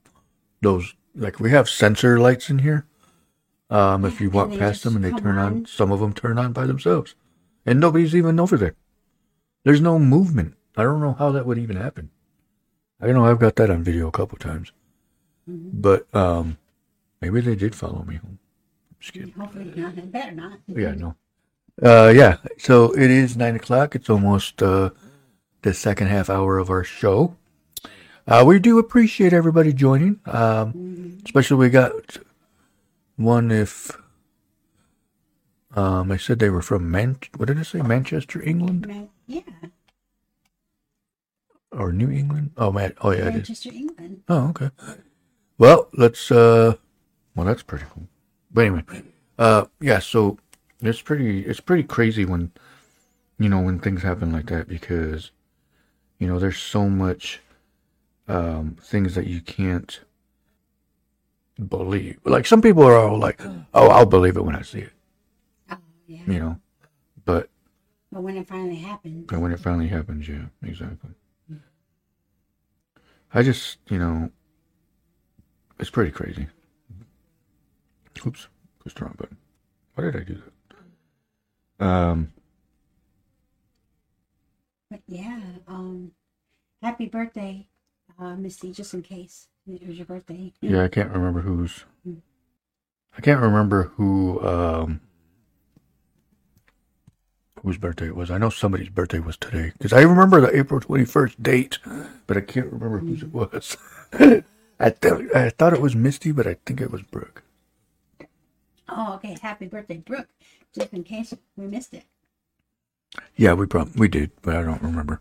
those 0.61 0.95
like 1.15 1.41
we 1.41 1.51
have 1.51 1.69
sensor 1.69 2.21
lights 2.21 2.51
in 2.51 2.61
here. 2.61 2.87
Um, 3.71 4.05
if 4.05 4.21
you 4.21 4.31
walk 4.31 4.51
past 4.57 4.83
them 4.83 4.97
and 4.97 5.05
they 5.05 5.11
turn 5.13 5.37
on, 5.39 5.53
on. 5.53 5.67
some 5.67 5.93
of 5.93 6.01
them 6.01 6.13
turn 6.15 6.39
on 6.39 6.53
by 6.53 6.65
themselves, 6.67 7.15
and 7.71 7.81
nobody's 7.81 8.15
even 8.15 8.41
over 8.41 8.57
there. 8.57 8.75
There's 9.65 9.81
no 9.81 9.99
movement. 9.99 10.55
I 10.77 10.83
don't 10.83 11.01
know 11.01 11.13
how 11.13 11.33
that 11.33 11.47
would 11.47 11.59
even 11.59 11.77
happen. 11.77 12.11
I 13.01 13.07
know 13.13 13.25
I've 13.27 13.39
got 13.39 13.57
that 13.57 13.71
on 13.71 13.83
video 13.85 14.09
a 14.09 14.13
couple 14.13 14.39
times, 14.39 14.73
Mhm. 15.49 15.71
but 15.81 16.13
um, 16.15 16.57
maybe 17.21 17.41
they 17.41 17.55
did 17.57 17.75
follow 17.75 18.05
me 18.05 18.17
home. 18.17 18.39
Just 19.01 19.13
kidding. 19.13 19.33
Hopefully 19.33 19.73
not. 19.77 19.97
It 19.99 20.11
better 20.13 20.33
not. 20.33 20.59
Yeah, 20.67 20.95
no. 20.95 21.15
Uh, 21.81 22.13
yeah. 22.15 22.39
So 22.59 22.93
it 22.93 23.11
is 23.11 23.37
nine 23.37 23.55
o'clock. 23.57 23.95
It's 23.95 24.11
almost 24.11 24.63
uh, 24.63 24.91
the 25.63 25.73
second 25.75 26.09
half 26.09 26.29
hour 26.29 26.59
of 26.59 26.71
our 26.71 26.83
show. 26.85 27.37
Uh, 28.27 28.45
we 28.47 28.59
do 28.59 28.79
appreciate 28.79 29.33
everybody 29.33 29.73
joining. 29.73 30.19
Um, 30.27 30.73
Mhm. 30.73 31.25
especially 31.25 31.57
we 31.59 31.71
got 31.71 32.19
one 33.17 33.51
if 33.51 33.97
um, 35.79 36.11
I 36.13 36.17
said 36.17 36.39
they 36.39 36.51
were 36.51 36.63
from 36.71 36.91
Man. 36.91 37.19
What 37.37 37.47
did 37.49 37.59
I 37.59 37.63
say? 37.63 37.81
Manchester, 37.83 38.43
England, 38.43 38.87
Man- 38.87 39.11
Yeah, 39.27 39.43
or 41.73 41.93
New 41.93 42.11
England? 42.11 42.51
Oh 42.57 42.73
man. 42.73 42.95
Oh 43.01 43.11
yeah, 43.13 43.27
it 43.29 43.29
is. 43.29 43.35
Manchester, 43.35 43.71
England. 43.73 44.23
Oh, 44.29 44.49
okay. 44.51 44.71
Well, 45.59 45.89
let's 45.93 46.31
uh 46.31 46.75
well 47.35 47.47
that's 47.47 47.63
pretty 47.63 47.85
cool. 47.93 48.09
But 48.53 48.63
anyway, 48.67 48.83
uh 49.39 49.67
yeah, 49.81 49.99
so 50.01 50.39
it's 50.81 51.03
pretty 51.03 51.45
it's 51.47 51.61
pretty 51.61 51.83
crazy 51.85 52.25
when 52.25 52.53
you 53.39 53.49
know 53.49 53.61
when 53.61 53.79
things 53.79 54.03
happen 54.03 54.33
like 54.33 54.47
that 54.47 54.69
because 54.69 55.31
you 56.19 56.27
know 56.27 56.39
there's 56.39 56.59
so 56.59 56.89
much 56.89 57.41
um 58.27 58.77
things 58.81 59.15
that 59.15 59.27
you 59.27 59.41
can't 59.41 60.01
believe. 61.69 62.19
Like 62.25 62.47
some 62.47 62.63
people 62.63 62.85
are 62.85 62.97
all 62.97 63.19
like, 63.19 63.41
"Oh, 63.75 63.89
I'll 63.89 64.07
believe 64.07 64.37
it 64.37 64.45
when 64.45 64.57
I 64.57 64.63
see 64.63 64.81
it," 64.81 64.93
yeah. 66.09 66.23
you 66.27 66.41
know. 66.41 66.61
But 67.25 67.49
But 68.11 68.23
when 68.23 68.37
it 68.37 68.49
finally 68.49 68.77
happened, 68.77 69.27
But 69.29 69.41
when 69.41 69.53
it 69.53 69.61
finally 69.61 69.89
happens, 69.89 70.29
yeah, 70.29 70.47
exactly. 70.63 71.11
I 73.33 73.43
just, 73.43 73.77
you 73.91 73.99
know, 73.99 74.31
it's 75.79 75.91
pretty 75.91 76.11
crazy. 76.11 76.49
Oops, 78.27 78.49
pushed 78.81 78.97
the 78.97 79.05
wrong 79.05 79.15
button. 79.19 79.37
Why 79.95 80.05
did 80.05 80.17
I 80.17 80.21
do 80.25 80.43
that? 81.79 81.87
Um, 81.87 82.33
but 84.91 85.01
yeah, 85.07 85.41
um, 85.69 86.13
happy 86.83 87.07
birthday, 87.07 87.69
uh, 88.19 88.35
Misty, 88.35 88.73
just 88.73 88.95
in 88.95 89.03
case 89.03 89.49
it 89.67 89.87
was 89.87 89.97
your 89.99 90.07
birthday. 90.07 90.53
yeah, 90.63 90.83
I 90.83 90.89
can't 90.89 91.11
remember 91.13 91.43
who's. 91.43 91.85
I 93.17 93.21
can't 93.21 93.41
remember 93.43 93.85
who 93.97 94.41
um 94.47 95.01
whose 97.63 97.79
birthday 97.79 98.07
it 98.07 98.17
was. 98.17 98.31
I 98.31 98.39
know 98.39 98.51
somebody's 98.51 98.89
birthday 98.89 99.19
was 99.19 99.37
today 99.37 99.73
because 99.77 99.93
I 99.93 100.03
remember 100.03 100.41
the 100.41 100.57
April 100.57 100.81
twenty 100.81 101.05
first 101.05 101.43
date, 101.43 101.79
but 102.27 102.37
I 102.37 102.41
can't 102.41 102.73
remember 102.73 102.99
whose 102.99 103.23
it 103.23 103.33
was. 103.33 103.77
I 104.81 104.91
th- 104.91 105.31
I 105.35 105.51
thought 105.51 105.73
it 105.73 105.81
was 105.81 105.97
Misty, 105.97 106.33
but 106.33 106.47
I 106.47 106.57
think 106.65 106.81
it 106.81 106.91
was 106.91 107.03
Brooke. 107.03 107.43
Oh, 108.89 109.15
okay. 109.15 109.37
Happy 109.43 109.67
birthday, 109.67 109.99
Brooke. 109.99 110.29
Just 110.75 110.93
in 110.93 111.03
case 111.05 111.35
we 111.57 111.67
missed 111.67 111.95
it. 111.95 112.05
Yeah, 113.37 113.55
we 113.55 113.67
prob- 113.67 113.97
we 113.97 114.09
did, 114.09 114.31
but 114.43 114.57
I 114.57 114.63
don't 114.63 114.83
remember. 114.83 115.21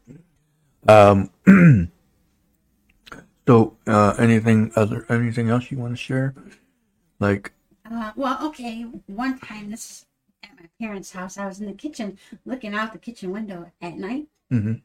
Um. 0.88 1.30
so, 3.48 3.78
uh, 3.88 4.16
anything 4.20 4.72
other, 4.76 5.06
anything 5.10 5.50
else 5.50 5.72
you 5.72 5.78
want 5.78 5.94
to 5.94 5.98
share? 5.98 6.34
Like, 7.20 7.52
Uh, 7.90 8.12
well, 8.16 8.38
okay. 8.48 8.84
One 9.08 9.40
time, 9.40 9.72
this 9.72 9.86
is 9.90 10.06
at 10.44 10.50
my 10.60 10.68
parents' 10.80 11.12
house. 11.12 11.38
I 11.38 11.48
was 11.48 11.60
in 11.60 11.66
the 11.68 11.74
kitchen 11.74 12.18
looking 12.46 12.74
out 12.74 12.94
the 12.94 13.00
kitchen 13.00 13.32
window 13.32 13.72
at 13.82 13.98
night. 13.98 14.28
Mm-hmm. 14.52 14.76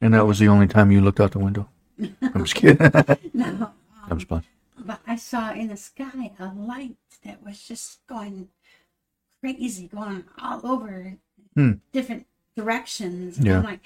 and 0.00 0.14
that 0.14 0.26
was 0.26 0.38
the 0.38 0.46
only 0.48 0.68
time 0.68 0.90
you 0.92 1.00
looked 1.00 1.18
out 1.20 1.32
the 1.32 1.38
window. 1.40 1.68
I'm 2.22 2.44
just 2.44 2.54
kidding. 2.54 2.78
No, 3.34 3.70
I'm 4.08 4.18
just 4.18 4.28
playing. 4.28 4.44
But 4.78 5.00
I 5.06 5.16
saw 5.16 5.52
in 5.52 5.68
the 5.68 5.76
sky 5.76 6.32
a 6.38 6.46
light 6.54 6.96
that 7.24 7.42
was 7.44 7.60
just 7.62 8.06
going 8.06 8.48
crazy, 9.40 9.88
going 9.88 10.24
all 10.40 10.60
over 10.64 11.16
Hmm. 11.56 11.72
different 11.92 12.26
directions. 12.56 13.38
Yeah. 13.38 13.58
I'm 13.58 13.64
like, 13.64 13.80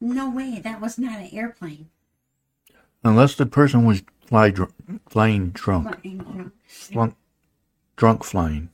no 0.00 0.28
way, 0.30 0.60
that 0.62 0.80
was 0.80 0.98
not 0.98 1.18
an 1.18 1.28
airplane. 1.32 1.88
Unless 3.04 3.36
the 3.36 3.46
person 3.46 3.84
was 3.84 4.02
fly 4.26 4.50
dr- 4.50 4.72
flying 5.08 5.50
drunk, 5.50 6.00
Flying 6.02 6.18
drunk. 6.18 6.52
drunk, 6.90 7.14
drunk 7.96 8.24
flying. 8.24 8.68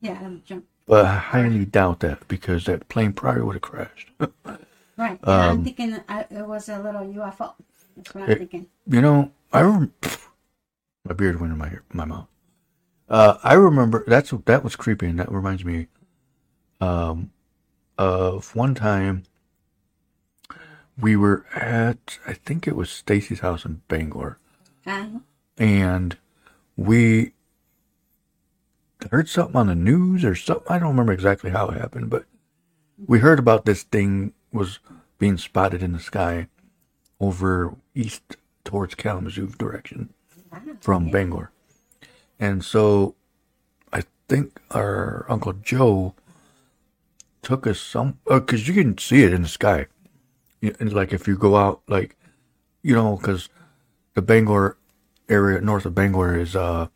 Yeah, 0.00 0.18
I'm 0.22 0.38
drunk. 0.46 0.64
But 0.90 1.06
I 1.06 1.14
highly 1.18 1.64
doubt 1.66 2.00
that 2.00 2.26
because 2.26 2.64
that 2.64 2.88
plane 2.88 3.12
probably 3.12 3.42
would 3.42 3.54
have 3.54 3.62
crashed. 3.62 4.10
Right. 4.96 5.20
And 5.22 5.30
I'm 5.30 5.58
Um, 5.58 5.64
thinking 5.64 6.00
I, 6.08 6.26
it 6.28 6.44
was 6.44 6.68
a 6.68 6.82
little 6.82 7.02
UFO. 7.02 7.54
That's 7.96 8.12
what 8.12 8.24
I'm 8.24 8.30
It- 8.30 8.38
thinking. 8.38 8.66
You 8.88 9.00
know, 9.00 9.30
I 9.52 9.60
rem- 9.62 9.94
my 11.04 11.14
beard 11.14 11.38
went 11.40 11.52
in 11.52 11.58
my 11.58 11.78
my 11.92 12.04
mouth. 12.04 12.26
Uh, 13.08 13.38
I 13.44 13.54
remember 13.54 14.02
that's 14.04 14.30
that 14.46 14.64
was 14.64 14.74
creepy, 14.74 15.06
and 15.06 15.20
that 15.20 15.30
reminds 15.30 15.64
me 15.64 15.86
um, 16.80 17.30
of 17.96 18.56
one 18.56 18.74
time 18.74 19.22
we 20.98 21.14
were 21.14 21.46
at 21.54 22.18
I 22.26 22.32
think 22.32 22.66
it 22.66 22.74
was 22.74 22.90
Stacy's 22.90 23.40
house 23.40 23.64
in 23.64 23.82
Bangor, 23.86 24.38
Uh, 24.84 25.20
and 25.56 26.16
we 26.76 27.32
heard 29.10 29.28
something 29.28 29.56
on 29.56 29.66
the 29.68 29.74
news 29.74 30.24
or 30.24 30.34
something. 30.34 30.66
I 30.68 30.78
don't 30.78 30.88
remember 30.90 31.12
exactly 31.12 31.50
how 31.50 31.68
it 31.68 31.78
happened, 31.78 32.10
but 32.10 32.24
we 33.06 33.18
heard 33.20 33.38
about 33.38 33.64
this 33.64 33.82
thing 33.82 34.32
was 34.52 34.78
being 35.18 35.38
spotted 35.38 35.82
in 35.82 35.92
the 35.92 36.00
sky 36.00 36.48
over 37.18 37.74
east 37.94 38.36
towards 38.64 38.94
Kalamazoo 38.94 39.48
direction 39.48 40.10
from 40.80 41.10
Bangor. 41.10 41.50
And 42.38 42.64
so 42.64 43.14
I 43.92 44.02
think 44.28 44.60
our 44.70 45.26
Uncle 45.28 45.52
Joe 45.54 46.14
took 47.42 47.66
us 47.66 47.80
some, 47.80 48.18
because 48.26 48.68
you 48.68 48.74
can 48.74 48.96
see 48.98 49.22
it 49.22 49.32
in 49.32 49.42
the 49.42 49.48
sky. 49.48 49.86
You- 50.60 50.74
Like 50.80 51.12
if 51.12 51.26
you 51.26 51.36
go 51.36 51.56
out, 51.56 51.82
like, 51.88 52.16
you 52.82 52.94
know, 52.94 53.16
because 53.16 53.48
the 54.14 54.22
Bangor 54.22 54.76
area, 55.28 55.60
north 55.60 55.86
of 55.86 55.94
Bangor, 55.94 56.36
is 56.36 56.56
uh 56.56 56.88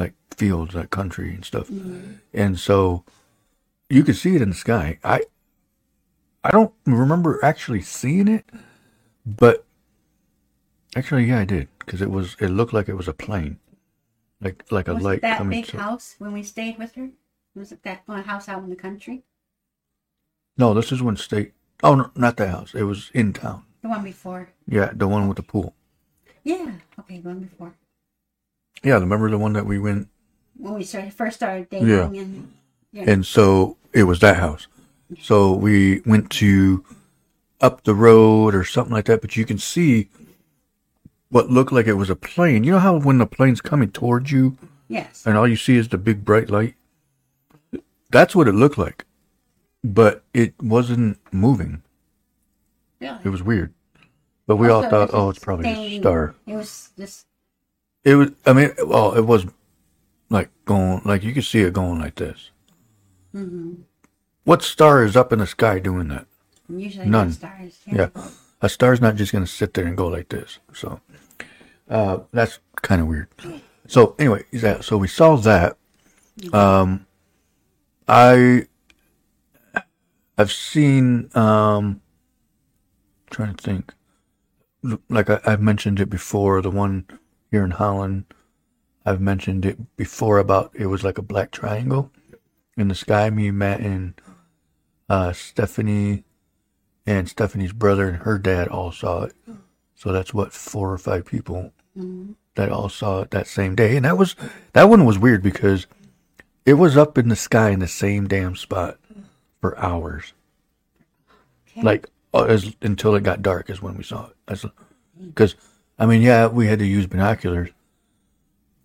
like 0.00 0.14
fields, 0.36 0.74
like 0.74 0.90
country 0.90 1.34
and 1.34 1.44
stuff. 1.44 1.68
Mm-hmm. 1.68 2.14
And 2.34 2.58
so 2.58 3.04
you 3.88 4.02
could 4.02 4.16
see 4.16 4.34
it 4.34 4.42
in 4.42 4.48
the 4.50 4.54
sky. 4.56 4.98
I 5.04 5.22
I 6.42 6.50
don't 6.50 6.72
remember 6.86 7.38
actually 7.44 7.82
seeing 7.82 8.26
it, 8.26 8.46
but 9.24 9.64
actually, 10.96 11.24
yeah, 11.26 11.40
I 11.40 11.44
did 11.44 11.68
because 11.78 12.00
it 12.02 12.10
was 12.10 12.36
it 12.40 12.48
looked 12.48 12.72
like 12.72 12.88
it 12.88 12.96
was 12.96 13.08
a 13.08 13.12
plane, 13.12 13.58
like 14.40 14.64
like 14.70 14.88
a 14.88 14.94
was 14.94 15.04
light 15.04 15.18
it 15.18 15.22
that 15.22 15.38
coming. 15.38 15.60
big 15.60 15.70
to- 15.70 15.78
house 15.78 16.16
when 16.18 16.32
we 16.32 16.42
stayed 16.42 16.78
with 16.78 16.94
her? 16.94 17.10
Was 17.54 17.72
it 17.72 17.82
that 17.82 18.02
one 18.06 18.24
house 18.24 18.48
out 18.48 18.62
in 18.62 18.70
the 18.70 18.76
country? 18.76 19.24
No, 20.56 20.72
this 20.74 20.92
is 20.92 21.02
when 21.02 21.16
state. 21.16 21.52
Oh 21.82 21.94
no, 21.94 22.10
not 22.14 22.36
that 22.38 22.48
house. 22.48 22.74
It 22.74 22.84
was 22.84 23.10
in 23.12 23.32
town. 23.32 23.64
The 23.82 23.88
one 23.88 24.04
before? 24.04 24.50
Yeah, 24.68 24.90
the 24.94 25.08
one 25.08 25.26
with 25.28 25.36
the 25.36 25.42
pool. 25.42 25.74
Yeah. 26.44 26.72
Okay, 26.98 27.18
the 27.18 27.28
one 27.28 27.40
before. 27.40 27.74
Yeah, 28.82 28.94
remember 28.94 29.30
the 29.30 29.38
one 29.38 29.52
that 29.54 29.66
we 29.66 29.78
went 29.78 30.08
When 30.56 30.74
we 30.74 30.84
started 30.84 31.12
first 31.12 31.36
started 31.36 31.68
dating 31.70 31.88
Yeah. 31.88 32.04
and 32.04 32.52
yeah. 32.92 33.04
And 33.06 33.24
so 33.24 33.76
it 33.92 34.04
was 34.04 34.20
that 34.20 34.36
house. 34.36 34.66
So 35.20 35.52
we 35.52 36.00
went 36.00 36.30
to 36.32 36.84
up 37.60 37.84
the 37.84 37.94
road 37.94 38.54
or 38.54 38.64
something 38.64 38.92
like 38.92 39.04
that, 39.06 39.20
but 39.20 39.36
you 39.36 39.44
can 39.44 39.58
see 39.58 40.08
what 41.28 41.50
looked 41.50 41.72
like 41.72 41.86
it 41.86 41.94
was 41.94 42.10
a 42.10 42.16
plane. 42.16 42.64
You 42.64 42.72
know 42.72 42.78
how 42.78 42.98
when 42.98 43.18
the 43.18 43.26
plane's 43.26 43.60
coming 43.60 43.90
towards 43.90 44.32
you 44.32 44.56
yes. 44.88 45.24
and 45.24 45.36
all 45.36 45.46
you 45.46 45.56
see 45.56 45.76
is 45.76 45.88
the 45.88 45.98
big 45.98 46.24
bright 46.24 46.50
light? 46.50 46.74
That's 48.10 48.34
what 48.34 48.48
it 48.48 48.52
looked 48.52 48.78
like. 48.78 49.04
But 49.84 50.24
it 50.34 50.54
wasn't 50.60 51.18
moving. 51.32 51.82
Really. 53.00 53.18
It 53.24 53.28
was 53.28 53.42
weird. 53.42 53.72
But 54.46 54.56
we 54.56 54.68
all 54.68 54.82
thought, 54.82 55.10
oh, 55.12 55.30
it's 55.30 55.38
probably 55.38 55.68
a 55.68 56.00
star. 56.00 56.34
It 56.46 56.56
was 56.56 56.90
just 56.98 57.26
It 58.04 58.14
was, 58.14 58.30
I 58.46 58.52
mean, 58.52 58.72
well, 58.86 59.12
it 59.14 59.22
was 59.26 59.46
like 60.30 60.48
going, 60.64 61.02
like 61.04 61.22
you 61.22 61.32
could 61.32 61.44
see 61.44 61.60
it 61.60 61.72
going 61.72 61.98
like 62.00 62.14
this. 62.16 62.50
mhm. 63.34 63.82
What 64.44 64.62
star 64.62 65.04
is 65.04 65.16
up 65.16 65.32
in 65.32 65.38
the 65.38 65.46
sky 65.46 65.78
doing 65.78 66.08
that? 66.08 66.26
usually 66.68 67.06
None. 67.06 67.28
no 67.28 67.32
stars. 67.32 67.78
Yeah. 67.86 68.08
A 68.62 68.68
star's 68.68 69.00
not 69.00 69.16
just 69.16 69.32
going 69.32 69.44
to 69.44 69.50
sit 69.50 69.74
there 69.74 69.86
and 69.86 69.96
go 69.96 70.06
like 70.06 70.28
this. 70.28 70.58
So 70.72 71.00
uh, 71.88 72.20
that's 72.32 72.58
kind 72.76 73.00
of 73.00 73.06
weird. 73.06 73.28
So 73.86 74.14
anyway, 74.18 74.44
that 74.52 74.84
so 74.84 74.96
we 74.96 75.08
saw 75.08 75.36
that. 75.36 75.76
Um, 76.52 77.06
I 78.08 78.66
I've 80.38 80.52
seen. 80.52 81.30
Um, 81.36 82.00
trying 83.30 83.54
to 83.54 83.62
think. 83.62 83.94
Like 85.08 85.28
I, 85.30 85.40
I've 85.44 85.60
mentioned 85.60 86.00
it 86.00 86.08
before, 86.10 86.62
the 86.62 86.70
one 86.70 87.06
here 87.50 87.64
in 87.64 87.72
Holland. 87.72 88.24
I've 89.04 89.20
mentioned 89.20 89.64
it 89.64 89.96
before 89.96 90.38
about 90.38 90.70
it 90.74 90.86
was 90.86 91.02
like 91.02 91.18
a 91.18 91.22
black 91.22 91.50
triangle 91.50 92.10
in 92.76 92.88
the 92.88 92.94
sky. 92.94 93.30
Me, 93.30 93.50
Matt, 93.50 93.80
and 93.80 94.14
uh, 95.08 95.32
Stephanie 95.32 96.24
and 97.06 97.28
Stephanie's 97.28 97.72
brother 97.72 98.08
and 98.08 98.18
her 98.18 98.38
dad 98.38 98.68
all 98.68 98.92
saw 98.92 99.22
it. 99.22 99.34
So 99.94 100.12
that's 100.12 100.32
what 100.32 100.52
four 100.52 100.92
or 100.92 100.98
five 100.98 101.24
people 101.26 101.72
Mhm. 101.98 102.36
that 102.54 102.70
all 102.70 102.88
saw 102.88 103.22
it 103.22 103.30
that 103.32 103.46
same 103.48 103.74
day. 103.74 103.96
And 103.96 104.04
that 104.04 104.16
was 104.18 104.36
that 104.74 104.84
one 104.88 105.04
was 105.04 105.18
weird 105.18 105.42
because 105.42 105.86
it 106.64 106.74
was 106.74 106.96
up 106.96 107.18
in 107.18 107.28
the 107.28 107.36
sky 107.36 107.70
in 107.70 107.80
the 107.80 107.88
same 107.88 108.28
damn 108.28 108.54
spot 108.54 108.98
for 109.60 109.76
hours. 109.78 110.32
Okay. 111.72 111.82
Like 111.82 112.06
uh, 112.32 112.44
as 112.44 112.76
until 112.82 113.14
it 113.16 113.24
got 113.24 113.42
dark 113.42 113.70
is 113.70 113.82
when 113.82 113.96
we 113.96 114.04
saw 114.04 114.28
it. 114.28 114.62
Because 115.26 115.56
I 116.00 116.06
mean, 116.06 116.22
yeah, 116.22 116.46
we 116.46 116.66
had 116.66 116.78
to 116.78 116.86
use 116.86 117.06
binoculars, 117.06 117.70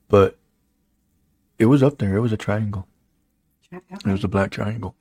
but 0.09 0.37
it 1.57 1.65
was 1.65 1.81
up 1.81 1.97
there. 1.97 2.17
It 2.17 2.21
was 2.21 2.33
a 2.33 2.37
triangle. 2.37 2.87
It 3.71 4.05
was 4.05 4.23
a 4.23 4.27
black 4.27 4.51
triangle. 4.51 4.95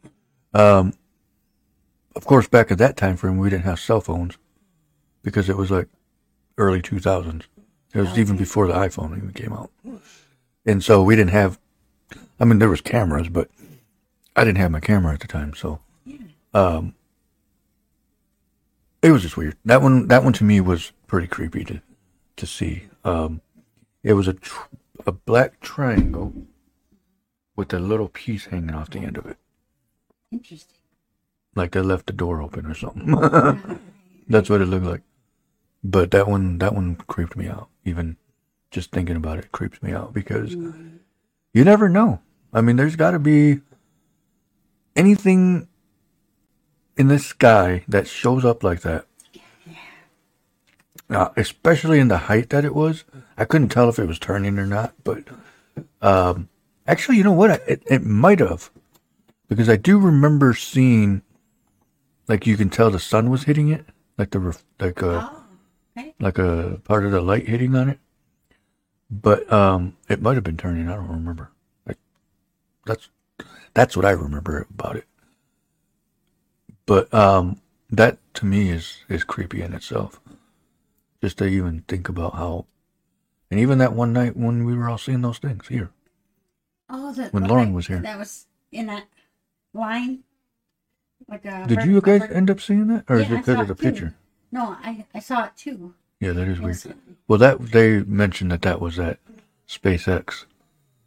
Um, 0.54 0.94
of 2.14 2.24
course, 2.24 2.46
back 2.46 2.70
at 2.70 2.78
that 2.78 2.96
time 2.96 3.16
frame, 3.16 3.38
we 3.38 3.50
didn't 3.50 3.64
have 3.64 3.80
cell 3.80 4.00
phones 4.00 4.38
because 5.22 5.48
it 5.48 5.56
was 5.56 5.72
like 5.72 5.88
early 6.56 6.80
2000s. 6.80 7.42
It 7.92 8.00
was 8.00 8.18
even 8.18 8.36
before 8.36 8.66
the 8.68 8.74
iPhone 8.74 9.16
even 9.16 9.32
came 9.32 9.52
out. 9.52 9.70
And 10.64 10.82
so 10.82 11.02
we 11.02 11.16
didn't 11.16 11.30
have, 11.30 11.58
I 12.38 12.44
mean, 12.44 12.58
there 12.60 12.68
was 12.68 12.80
cameras, 12.80 13.28
but 13.28 13.50
I 14.36 14.44
didn't 14.44 14.58
have 14.58 14.70
my 14.70 14.80
camera 14.80 15.14
at 15.14 15.20
the 15.20 15.28
time. 15.28 15.54
So, 15.54 15.80
um, 16.52 16.94
it 19.02 19.10
was 19.10 19.22
just 19.22 19.36
weird. 19.36 19.56
That 19.64 19.82
one, 19.82 20.08
that 20.08 20.24
one 20.24 20.32
to 20.34 20.44
me 20.44 20.60
was 20.60 20.92
pretty 21.06 21.26
creepy 21.26 21.64
to, 21.64 21.80
to 22.36 22.46
see. 22.46 22.84
Um, 23.04 23.40
it 24.02 24.14
was 24.14 24.28
a, 24.28 24.34
tr- 24.34 24.68
a 25.06 25.12
black 25.12 25.60
triangle 25.60 26.32
with 27.56 27.72
a 27.72 27.78
little 27.78 28.08
piece 28.08 28.46
hanging 28.46 28.74
off 28.74 28.90
the 28.90 29.00
end 29.00 29.16
of 29.16 29.26
it. 29.26 29.36
Interesting. 30.32 30.76
Like 31.54 31.72
they 31.72 31.80
left 31.80 32.06
the 32.06 32.12
door 32.12 32.42
open 32.42 32.66
or 32.66 32.74
something. 32.74 33.80
That's 34.28 34.50
what 34.50 34.60
it 34.60 34.66
looked 34.66 34.86
like. 34.86 35.02
But 35.82 36.10
that 36.10 36.26
one, 36.26 36.58
that 36.58 36.74
one 36.74 36.96
creeped 36.96 37.36
me 37.36 37.46
out. 37.46 37.68
Even 37.84 38.16
just 38.70 38.90
thinking 38.90 39.16
about 39.16 39.38
it 39.38 39.52
creeps 39.52 39.80
me 39.82 39.92
out 39.92 40.12
because 40.12 40.54
you 40.54 41.64
never 41.64 41.88
know. 41.88 42.20
I 42.52 42.60
mean, 42.60 42.76
there's 42.76 42.96
got 42.96 43.12
to 43.12 43.18
be 43.18 43.60
anything 44.96 45.68
in 46.96 47.08
the 47.08 47.18
sky 47.18 47.84
that 47.88 48.08
shows 48.08 48.44
up 48.44 48.64
like 48.64 48.80
that. 48.80 49.06
Uh, 51.10 51.28
especially 51.36 51.98
in 52.00 52.08
the 52.08 52.16
height 52.16 52.48
that 52.50 52.64
it 52.64 52.74
was, 52.74 53.04
I 53.36 53.44
couldn't 53.44 53.68
tell 53.68 53.88
if 53.90 53.98
it 53.98 54.06
was 54.08 54.18
turning 54.18 54.58
or 54.58 54.66
not. 54.66 54.94
But 55.04 55.24
um, 56.00 56.48
actually, 56.86 57.18
you 57.18 57.24
know 57.24 57.32
what? 57.32 57.50
It, 57.68 57.82
it 57.86 58.02
might 58.04 58.40
have 58.40 58.70
because 59.48 59.68
I 59.68 59.76
do 59.76 59.98
remember 59.98 60.54
seeing, 60.54 61.22
like 62.26 62.46
you 62.46 62.56
can 62.56 62.70
tell 62.70 62.90
the 62.90 62.98
sun 62.98 63.28
was 63.30 63.44
hitting 63.44 63.68
it, 63.68 63.84
like 64.16 64.30
the 64.30 64.38
ref- 64.38 64.64
like 64.80 65.02
a 65.02 65.30
Oh, 65.30 65.42
okay. 65.98 66.14
like 66.18 66.38
a 66.38 66.80
part 66.84 67.04
of 67.04 67.12
the 67.12 67.20
light 67.20 67.46
hitting 67.48 67.74
on 67.76 67.90
it. 67.90 67.98
But 69.10 69.52
um, 69.52 69.96
it 70.08 70.22
might 70.22 70.34
have 70.34 70.44
been 70.44 70.56
turning. 70.56 70.88
I 70.88 70.94
don't 70.94 71.08
remember. 71.08 71.50
Like, 71.86 71.98
that's 72.86 73.10
that's 73.74 73.94
what 73.96 74.06
I 74.06 74.10
remember 74.10 74.66
about 74.70 74.96
it. 74.96 75.04
But 76.86 77.12
um, 77.12 77.60
that 77.90 78.16
to 78.34 78.46
me 78.46 78.70
is 78.70 79.04
is 79.10 79.22
creepy 79.22 79.60
in 79.60 79.74
itself. 79.74 80.18
Just 81.24 81.38
to 81.38 81.46
even 81.46 81.82
think 81.88 82.10
about 82.10 82.34
how, 82.34 82.66
and 83.50 83.58
even 83.58 83.78
that 83.78 83.94
one 83.94 84.12
night 84.12 84.36
when 84.36 84.66
we 84.66 84.76
were 84.76 84.90
all 84.90 84.98
seeing 84.98 85.22
those 85.22 85.38
things 85.38 85.68
here. 85.68 85.88
Oh, 86.90 87.14
the, 87.14 87.28
When 87.28 87.44
Lauren 87.44 87.72
was 87.72 87.86
here. 87.86 88.00
That 88.00 88.18
was 88.18 88.46
in 88.70 88.88
that 88.88 89.04
line. 89.72 90.18
Like 91.26 91.46
a. 91.46 91.66
Did 91.66 91.86
you 91.86 91.98
guys 92.02 92.30
end 92.30 92.50
up 92.50 92.60
seeing 92.60 92.88
that, 92.88 93.06
or 93.08 93.16
is 93.16 93.30
it 93.30 93.38
because 93.38 93.58
of 93.58 93.68
the 93.68 93.74
too. 93.74 93.82
picture? 93.82 94.14
No, 94.52 94.76
I 94.82 95.06
I 95.14 95.20
saw 95.20 95.46
it 95.46 95.52
too. 95.56 95.94
Yeah, 96.20 96.32
that 96.32 96.46
is 96.46 96.60
weird. 96.60 96.94
Well, 97.26 97.38
that 97.38 97.58
they 97.72 98.00
mentioned 98.00 98.52
that 98.52 98.60
that 98.60 98.78
was 98.78 98.96
that 98.96 99.18
SpaceX 99.66 100.44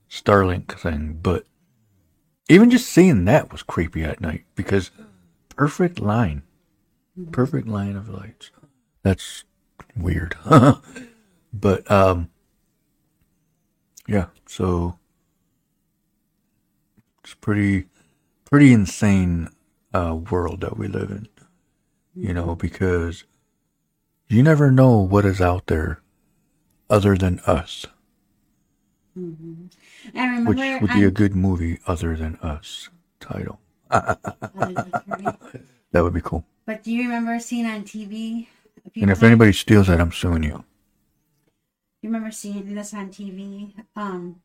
Starlink 0.10 0.80
thing, 0.80 1.20
but 1.22 1.46
even 2.50 2.72
just 2.72 2.90
seeing 2.90 3.26
that 3.26 3.52
was 3.52 3.62
creepy 3.62 4.04
at 4.04 4.20
night 4.20 4.46
because 4.56 4.90
perfect 5.56 6.00
line, 6.00 6.42
mm-hmm. 7.16 7.30
perfect 7.30 7.68
line 7.68 7.96
of 7.96 8.10
lights. 8.10 8.50
That's 9.04 9.44
weird, 9.98 10.36
but 11.54 11.90
um, 11.92 12.30
yeah. 14.08 14.28
So 14.48 14.98
it's 17.24 17.34
pretty, 17.36 17.86
pretty 18.46 18.74
insane 18.74 19.50
uh, 19.94 20.16
world 20.30 20.62
that 20.62 20.78
we 20.78 20.88
live 20.88 21.12
in. 21.12 21.28
You 22.16 22.34
know, 22.34 22.56
because 22.56 23.26
you 24.28 24.42
never 24.42 24.72
know 24.72 24.98
what 24.98 25.26
is 25.26 25.40
out 25.40 25.68
there 25.68 26.02
other 26.90 27.16
than 27.16 27.40
us, 27.46 27.86
I 29.16 29.20
remember 30.16 30.52
which 30.52 30.82
would 30.82 30.94
be 30.94 31.04
a 31.04 31.12
good 31.12 31.36
movie 31.36 31.80
other 31.88 32.16
than 32.16 32.36
us 32.38 32.90
title. 33.20 33.60
That 35.94 36.04
would 36.04 36.14
be 36.14 36.22
cool. 36.22 36.46
But 36.66 36.84
do 36.84 36.92
you 36.92 37.04
remember 37.04 37.40
seeing 37.40 37.66
on 37.66 37.84
TV? 37.84 38.48
Few 38.90 39.04
And 39.04 39.12
if 39.12 39.24
anybody 39.24 39.54
steals 39.54 39.88
that, 39.88 40.00
I'm 40.02 40.12
suing 40.12 40.44
you. 40.44 40.64
you 42.02 42.10
remember 42.10 42.32
seeing 42.32 42.74
this 42.76 42.94
on 42.94 43.10
TV? 43.10 43.74
Um, 43.96 44.42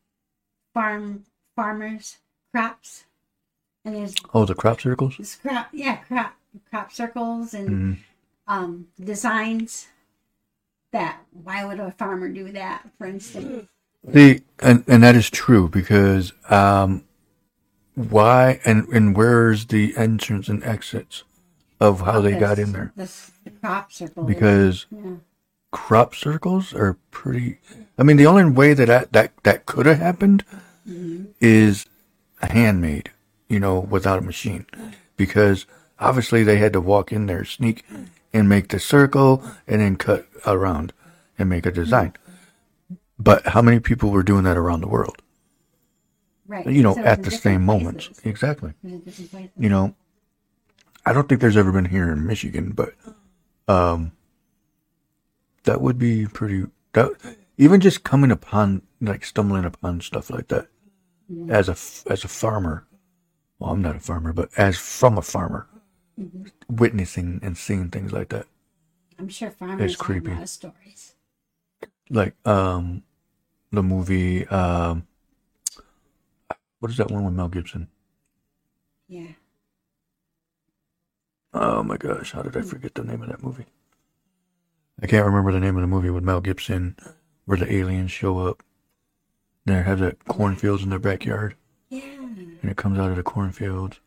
farm 0.73 1.23
farmers 1.55 2.17
crops, 2.53 3.05
and 3.85 3.95
there's 3.95 4.15
Oh, 4.33 4.45
the 4.45 4.55
crop 4.55 4.81
circles? 4.81 5.37
crop, 5.41 5.67
yeah, 5.71 5.97
crop 5.97 6.35
crop 6.69 6.91
circles 6.91 7.53
and 7.53 7.69
Mhm. 7.69 7.97
um 8.47 8.87
designs. 8.99 9.87
That 10.91 11.19
why 11.31 11.65
would 11.65 11.79
a 11.79 11.91
farmer 11.91 12.29
do 12.29 12.51
that? 12.51 12.87
For 12.97 13.07
instance, 13.07 13.67
The 14.03 14.43
and 14.59 14.83
and 14.87 15.01
that 15.03 15.15
is 15.15 15.29
true 15.29 15.69
because 15.69 16.33
um, 16.49 17.03
why 17.95 18.59
and 18.65 18.87
and 18.89 19.15
where's 19.15 19.67
the 19.67 19.95
entrance 19.97 20.49
and 20.49 20.63
exits 20.63 21.23
of 21.79 22.01
how 22.01 22.21
they 22.21 22.35
got 22.37 22.59
in 22.59 22.73
there? 22.73 22.91
This 22.95 23.31
crop 23.63 23.91
circle. 23.91 24.23
Because 24.23 24.85
yeah. 24.91 25.15
crop 25.71 26.15
circles 26.15 26.73
are 26.73 26.97
pretty. 27.11 27.59
I 27.97 28.03
mean, 28.03 28.17
the 28.17 28.25
only 28.25 28.49
way 28.49 28.73
that 28.73 28.87
that 28.87 29.13
that, 29.13 29.31
that 29.43 29.65
could 29.65 29.85
have 29.85 29.99
happened 29.99 30.43
mm-hmm. 30.87 31.25
is 31.39 31.85
a 32.41 32.51
handmade, 32.51 33.11
you 33.47 33.59
know, 33.59 33.79
without 33.79 34.19
a 34.19 34.23
machine, 34.23 34.65
because 35.15 35.65
obviously 35.99 36.43
they 36.43 36.57
had 36.57 36.73
to 36.73 36.81
walk 36.81 37.11
in 37.11 37.27
there, 37.27 37.45
sneak, 37.45 37.85
and 38.33 38.49
make 38.49 38.69
the 38.69 38.79
circle, 38.79 39.43
and 39.67 39.81
then 39.81 39.95
cut 39.95 40.27
around 40.45 40.93
and 41.37 41.49
make 41.49 41.65
a 41.65 41.71
design. 41.71 42.11
Mm-hmm. 42.11 42.95
But 43.19 43.47
how 43.47 43.61
many 43.61 43.79
people 43.79 44.09
were 44.09 44.23
doing 44.23 44.43
that 44.43 44.57
around 44.57 44.81
the 44.81 44.87
world? 44.87 45.21
right. 46.47 46.67
You 46.67 46.83
know, 46.83 46.95
So 46.95 47.01
at 47.01 47.23
the 47.23 47.31
same 47.31 47.63
moment. 47.63 48.09
Exactly. 48.23 48.71
It 48.71 48.75
was 48.83 48.93
in 48.93 48.99
different 48.99 49.31
places. 49.31 49.51
You 49.57 49.69
know, 49.69 49.95
I 51.05 51.13
don't 51.13 51.27
think 51.27 51.41
there's 51.41 51.57
ever 51.57 51.71
been 51.71 51.85
here 51.85 52.11
in 52.11 52.25
Michigan, 52.25 52.71
but 52.71 52.93
um, 53.67 54.11
that 55.63 55.81
would 55.81 55.97
be 55.97 56.27
pretty. 56.27 56.65
That 56.93 57.11
even 57.57 57.79
just 57.79 58.03
coming 58.03 58.31
upon 58.31 58.81
like 59.01 59.25
stumbling 59.25 59.65
upon 59.65 60.01
stuff 60.01 60.29
like 60.29 60.47
that 60.49 60.67
as 61.49 61.69
a 61.69 62.11
as 62.11 62.23
a 62.23 62.27
farmer. 62.27 62.85
Well, 63.59 63.71
I'm 63.71 63.81
not 63.81 63.95
a 63.95 63.99
farmer, 63.99 64.33
but 64.33 64.49
as 64.57 64.77
from 64.77 65.17
a 65.17 65.21
farmer, 65.21 65.67
witnessing 66.69 67.39
and 67.41 67.57
seeing 67.57 67.89
things 67.89 68.11
like 68.11 68.29
that, 68.29 68.47
I'm 69.17 69.29
sure 69.29 69.51
farmers 69.51 69.91
have 69.93 69.99
creepy. 69.99 70.31
a 70.31 70.33
lot 70.35 70.43
of 70.43 70.49
stories. 70.49 71.15
like 72.09 72.35
um, 72.45 73.03
the 73.71 73.83
movie 73.83 74.45
um, 74.47 75.07
what 76.79 76.91
is 76.91 76.97
that 76.97 77.09
one 77.09 77.23
with 77.23 77.33
Mel 77.33 77.47
Gibson? 77.47 77.87
Yeah. 79.07 79.27
Oh 81.53 81.83
my 81.83 81.97
gosh, 81.97 82.31
how 82.31 82.41
did 82.41 82.57
I 82.57 82.61
forget 82.61 82.95
the 82.95 83.03
name 83.03 83.21
of 83.21 83.29
that 83.29 83.43
movie? 83.43 83.65
I 85.01 85.07
can't 85.07 85.25
remember 85.25 85.51
the 85.51 85.59
name 85.59 85.75
of 85.75 85.81
the 85.81 85.87
movie 85.87 86.09
with 86.09 86.23
Mel 86.23 86.41
Gibson 86.41 86.95
where 87.45 87.57
the 87.57 87.71
aliens 87.71 88.11
show 88.11 88.39
up. 88.39 88.63
They 89.65 89.73
have 89.81 89.99
that 89.99 90.25
cornfields 90.25 90.83
in 90.83 90.89
their 90.89 90.99
backyard 90.99 91.55
Yeah. 91.89 92.01
and 92.03 92.59
it 92.71 92.77
comes 92.77 92.99
out 92.99 93.09
of 93.11 93.15
the 93.17 93.23
cornfields. 93.23 93.99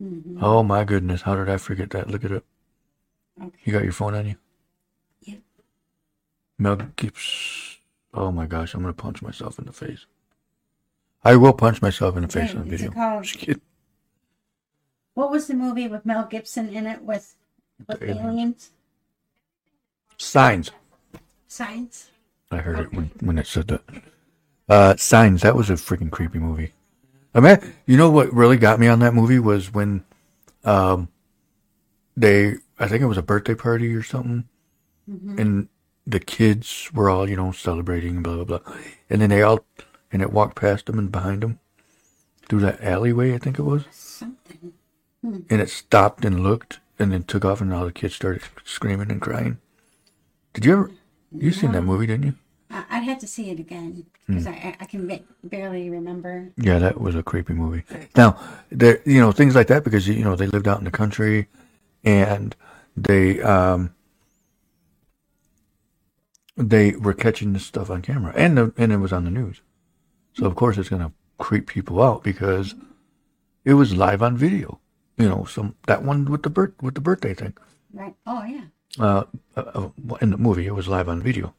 hmm 0.00 0.38
Oh 0.42 0.62
my 0.62 0.84
goodness, 0.84 1.22
how 1.22 1.34
did 1.36 1.48
I 1.48 1.56
forget 1.56 1.90
that? 1.90 2.08
Look 2.08 2.24
it 2.24 2.32
up. 2.32 2.44
Okay. 3.42 3.58
You 3.64 3.72
got 3.72 3.84
your 3.84 3.92
phone 3.92 4.14
on 4.14 4.26
you? 4.26 4.36
Yep. 5.22 5.40
Mel 6.58 6.76
Gibson. 6.96 7.80
Oh 8.14 8.30
my 8.32 8.46
gosh, 8.46 8.72
I'm 8.74 8.80
gonna 8.82 8.92
punch 8.94 9.20
myself 9.20 9.58
in 9.58 9.66
the 9.66 9.72
face. 9.72 10.06
I 11.24 11.36
will 11.36 11.52
punch 11.52 11.82
myself 11.82 12.16
in 12.16 12.22
the 12.22 12.28
face 12.28 12.50
Okay, 12.50 12.58
on 12.58 12.66
is 12.68 12.72
it 12.72 12.76
video. 12.78 12.92
called- 12.92 13.24
Just 13.24 13.38
kidding. 13.38 13.62
What 15.16 15.30
was 15.30 15.46
the 15.46 15.54
movie 15.54 15.88
with 15.88 16.04
Mel 16.04 16.26
Gibson 16.26 16.68
in 16.68 16.86
it 16.86 17.00
with 17.00 17.34
with 17.88 18.00
The 18.00 18.10
aliens. 18.10 18.70
Signs. 20.18 20.70
Science. 21.48 22.10
I 22.50 22.58
heard 22.58 22.80
it 22.80 22.92
when, 22.92 23.10
when 23.20 23.38
it 23.38 23.46
said 23.46 23.68
that. 23.68 23.82
Uh, 24.68 24.94
Signs. 24.96 25.40
That 25.40 25.56
was 25.56 25.70
a 25.70 25.74
freaking 25.74 26.10
creepy 26.10 26.38
movie. 26.38 26.72
I 27.34 27.40
mean, 27.40 27.56
you 27.86 27.96
know 27.96 28.10
what 28.10 28.30
really 28.30 28.58
got 28.58 28.78
me 28.78 28.88
on 28.88 28.98
that 28.98 29.14
movie 29.14 29.38
was 29.38 29.72
when, 29.72 30.04
um, 30.64 31.08
they 32.14 32.56
I 32.78 32.86
think 32.86 33.02
it 33.02 33.06
was 33.06 33.18
a 33.18 33.22
birthday 33.22 33.54
party 33.54 33.94
or 33.94 34.02
something, 34.02 34.44
and 35.06 35.68
the 36.06 36.20
kids 36.20 36.90
were 36.92 37.08
all 37.08 37.28
you 37.28 37.36
know 37.36 37.52
celebrating 37.52 38.22
blah 38.22 38.42
blah 38.42 38.58
blah, 38.58 38.74
and 39.08 39.22
then 39.22 39.30
they 39.30 39.40
all 39.40 39.64
and 40.12 40.20
it 40.20 40.32
walked 40.32 40.56
past 40.56 40.86
them 40.86 40.98
and 40.98 41.10
behind 41.10 41.42
them 41.42 41.58
through 42.48 42.60
that 42.60 42.82
alleyway 42.82 43.34
I 43.34 43.38
think 43.38 43.58
it 43.58 43.62
was, 43.62 43.84
Something. 43.90 44.45
And 45.26 45.60
it 45.60 45.70
stopped 45.70 46.24
and 46.24 46.42
looked 46.42 46.80
and 46.98 47.12
then 47.12 47.22
took 47.24 47.44
off 47.44 47.60
and 47.60 47.72
all 47.74 47.84
the 47.84 47.92
kids 47.92 48.14
started 48.14 48.42
screaming 48.64 49.10
and 49.10 49.20
crying. 49.20 49.58
Did 50.54 50.64
you 50.64 50.72
ever? 50.72 50.90
You 51.32 51.50
seen 51.52 51.72
that 51.72 51.82
movie, 51.82 52.06
didn't 52.06 52.26
you? 52.26 52.34
I'd 52.70 53.04
have 53.04 53.18
to 53.20 53.26
see 53.26 53.50
it 53.50 53.60
again 53.60 54.06
Hmm. 54.26 54.32
because 54.32 54.46
I, 54.48 54.50
I 54.50 54.76
I 54.80 54.84
can 54.86 55.06
ba- 55.06 55.20
barely 55.44 55.88
remember. 55.90 56.50
Yeah, 56.56 56.78
that 56.80 57.00
was 57.00 57.14
a 57.14 57.22
creepy 57.22 57.54
movie. 57.54 57.84
Now, 58.16 58.38
there, 58.70 59.00
you 59.04 59.20
know, 59.20 59.30
things 59.32 59.54
like 59.54 59.68
that 59.68 59.84
because 59.84 60.08
you 60.08 60.24
know 60.24 60.34
they 60.36 60.46
lived 60.48 60.66
out 60.66 60.78
in 60.78 60.84
the 60.84 60.90
country, 60.90 61.46
and 62.04 62.56
they 62.96 63.40
um 63.42 63.94
they 66.56 66.92
were 66.92 67.12
catching 67.14 67.52
this 67.52 67.66
stuff 67.66 67.90
on 67.90 68.02
camera, 68.02 68.32
and 68.36 68.56
the, 68.56 68.72
and 68.76 68.92
it 68.92 68.96
was 68.96 69.12
on 69.12 69.24
the 69.24 69.30
news. 69.30 69.60
So 70.32 70.46
of 70.46 70.54
course 70.56 70.78
it's 70.78 70.88
gonna 70.88 71.12
creep 71.38 71.66
people 71.66 72.02
out 72.02 72.24
because 72.24 72.74
it 73.64 73.74
was 73.74 73.94
live 73.94 74.22
on 74.22 74.36
video. 74.36 74.80
You 75.16 75.28
know, 75.28 75.44
some 75.44 75.74
that 75.86 76.02
one 76.02 76.24
with 76.26 76.42
the 76.42 76.50
birth 76.50 76.72
with 76.82 76.94
the 76.94 77.00
birthday 77.00 77.34
thing. 77.34 77.54
Right. 77.92 78.14
Oh 78.26 78.44
yeah. 78.44 78.64
Uh, 78.98 79.24
uh, 79.56 79.60
uh, 79.60 80.14
in 80.20 80.30
the 80.30 80.36
movie, 80.38 80.66
it 80.66 80.74
was 80.74 80.88
live 80.88 81.08
on 81.08 81.22
video. 81.22 81.54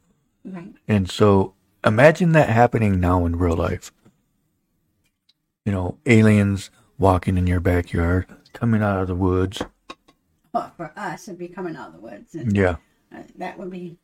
Right. 0.46 0.74
And 0.88 1.10
so 1.10 1.54
imagine 1.84 2.32
that 2.34 2.50
happening 2.50 3.00
now 3.00 3.26
in 3.26 3.36
real 3.38 3.56
life. 3.56 3.92
You 5.66 5.72
know, 5.72 5.98
aliens 6.06 6.70
walking 6.98 7.38
in 7.38 7.46
your 7.48 7.60
backyard, 7.60 8.26
coming 8.54 8.82
out 8.82 9.02
of 9.02 9.08
the 9.08 9.16
woods. 9.16 9.62
Well, 10.54 10.72
for 10.78 10.92
us, 10.96 11.28
it'd 11.28 11.38
be 11.38 11.48
coming 11.48 11.76
out 11.76 11.90
of 11.90 11.94
the 11.96 12.00
woods, 12.02 12.34
and 12.36 12.56
Yeah. 12.56 12.78
uh, 13.14 13.24
that 13.38 13.58
would 13.60 13.70
be. 13.70 13.98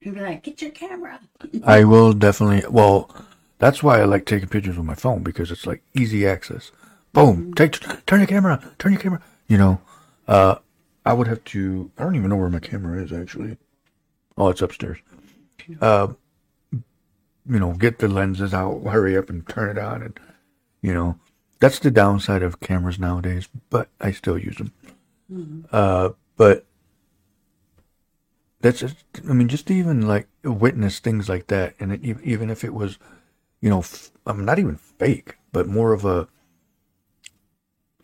You'd 0.00 0.14
be 0.14 0.20
like, 0.20 0.42
"Get 0.44 0.62
your 0.62 0.70
camera." 0.70 1.20
I 1.64 1.84
will 1.84 2.12
definitely 2.12 2.68
well, 2.70 3.10
that's 3.58 3.82
why 3.82 4.00
I 4.00 4.04
like 4.04 4.24
taking 4.26 4.48
pictures 4.48 4.76
with 4.76 4.86
my 4.86 4.94
phone 4.94 5.22
because 5.22 5.50
it's 5.50 5.66
like 5.66 5.82
easy 5.94 6.26
access. 6.26 6.70
Boom, 7.12 7.54
take 7.54 7.78
turn 8.06 8.20
your 8.20 8.26
camera, 8.26 8.52
on, 8.62 8.74
turn 8.78 8.92
your 8.92 9.00
camera. 9.00 9.20
You 9.46 9.58
know, 9.58 9.80
uh 10.26 10.56
I 11.04 11.12
would 11.12 11.26
have 11.26 11.42
to 11.44 11.90
I 11.98 12.02
don't 12.04 12.16
even 12.16 12.30
know 12.30 12.36
where 12.36 12.50
my 12.50 12.60
camera 12.60 13.02
is 13.02 13.12
actually. 13.12 13.56
Oh, 14.36 14.48
it's 14.48 14.62
upstairs. 14.62 14.98
Uh 15.80 16.08
you 16.72 17.58
know, 17.58 17.72
get 17.72 17.98
the 17.98 18.08
lenses 18.08 18.52
out, 18.52 18.82
hurry 18.84 19.16
up 19.16 19.30
and 19.30 19.48
turn 19.48 19.76
it 19.76 19.78
on 19.82 20.02
and 20.02 20.20
you 20.82 20.92
know, 20.94 21.18
that's 21.60 21.78
the 21.78 21.90
downside 21.90 22.42
of 22.42 22.60
cameras 22.60 22.98
nowadays, 22.98 23.48
but 23.70 23.88
I 24.00 24.12
still 24.12 24.38
use 24.38 24.56
them. 24.56 25.64
Uh 25.72 26.10
but 26.36 26.64
that's 28.60 28.80
just, 28.80 28.96
I 29.28 29.32
mean, 29.32 29.48
just 29.48 29.66
to 29.68 29.74
even 29.74 30.06
like 30.06 30.28
witness 30.42 30.98
things 30.98 31.28
like 31.28 31.46
that, 31.48 31.74
and 31.78 31.92
it, 31.92 32.04
even 32.24 32.50
if 32.50 32.64
it 32.64 32.74
was, 32.74 32.98
you 33.60 33.70
know, 33.70 33.80
f- 33.80 34.10
I'm 34.26 34.44
not 34.44 34.58
even 34.58 34.76
fake, 34.76 35.36
but 35.52 35.66
more 35.68 35.92
of 35.92 36.04
a, 36.04 36.28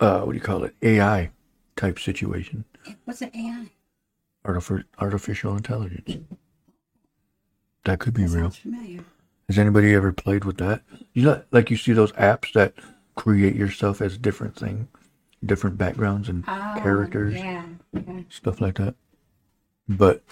uh, 0.01 0.21
what 0.23 0.33
do 0.33 0.39
you 0.39 0.43
call 0.45 0.65
it, 0.65 0.75
AI 0.83 1.31
type 1.77 1.99
situation, 1.99 2.65
What's 3.05 3.23
an 3.23 3.31
AI? 3.35 3.71
artificial 4.45 4.85
artificial 5.01 5.57
intelligence. 5.57 6.19
That 7.85 7.99
could 7.99 8.15
be 8.15 8.25
That 8.25 8.37
real. 8.37 8.51
familiar. 8.51 9.05
Has 9.49 9.59
anybody 9.59 9.93
ever 9.95 10.13
played 10.13 10.45
with 10.45 10.57
that? 10.59 10.83
You 11.13 11.23
know, 11.25 11.43
like 11.51 11.71
you 11.71 11.77
see 11.77 11.93
those 11.93 12.13
apps 12.13 12.53
that 12.53 12.75
create 13.15 13.55
yourself 13.57 14.01
as 14.01 14.17
different 14.19 14.57
thing, 14.57 14.89
different 15.45 15.77
backgrounds 15.79 16.29
and 16.29 16.45
Oh, 16.49 16.75
characters. 16.81 17.35
Yeah. 17.35 17.65
yeah. 17.93 18.21
stuff 18.31 18.61
like 18.61 18.77
that. 18.77 18.95
But 19.89 20.23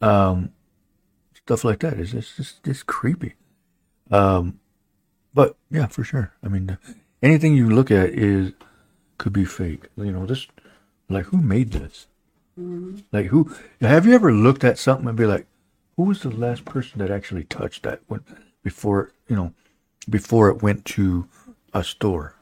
um, 0.00 0.52
stuff 1.34 1.64
like 1.64 1.80
that 1.80 1.94
is 1.98 2.12
just 2.12 2.36
just, 2.36 2.62
just 2.64 2.86
creepy. 2.86 3.34
Um, 4.10 4.60
but 5.34 5.56
yeah, 5.70 5.86
for 5.86 6.04
sure. 6.04 6.32
I 6.42 6.48
mean, 6.48 6.78
anything 7.22 7.54
you 7.56 7.68
look 7.68 7.90
at 7.90 8.10
is 8.10 8.52
could 9.18 9.32
be 9.32 9.44
fake. 9.44 9.88
You 9.96 10.12
know, 10.12 10.26
this 10.26 10.46
like 11.08 11.26
who 11.26 11.38
made 11.38 11.72
this? 11.72 12.06
Like 13.12 13.26
who? 13.26 13.54
Have 13.80 14.06
you 14.06 14.14
ever 14.14 14.32
looked 14.32 14.64
at 14.64 14.78
something 14.78 15.08
and 15.08 15.16
be 15.16 15.26
like, 15.26 15.46
who 15.96 16.04
was 16.04 16.22
the 16.22 16.30
last 16.30 16.64
person 16.64 16.98
that 16.98 17.10
actually 17.10 17.44
touched 17.44 17.82
that 17.84 18.00
before 18.62 19.12
you 19.28 19.36
know 19.36 19.52
before 20.08 20.48
it 20.48 20.62
went 20.62 20.84
to 20.84 21.28
a 21.74 21.84
store 21.84 22.34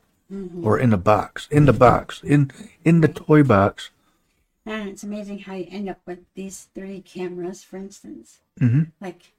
or 0.62 0.79
in 0.79 0.91
the 0.91 0.97
box 0.97 1.49
in 1.51 1.66
the 1.66 1.72
box 1.72 2.22
in 2.22 2.51
in 2.85 3.01
the 3.01 3.09
toy 3.09 3.43
box? 3.43 3.91
And 4.64 4.89
it's 4.89 5.05
amazing 5.05 5.41
how 5.41 5.55
you 5.55 5.66
end 5.70 5.89
up 5.89 6.01
with 6.07 6.20
these 6.35 6.68
three 6.74 7.01
cameras, 7.01 7.62
for 7.62 7.77
instance. 7.77 8.41
hmm 8.59 8.85
Like 9.01 9.33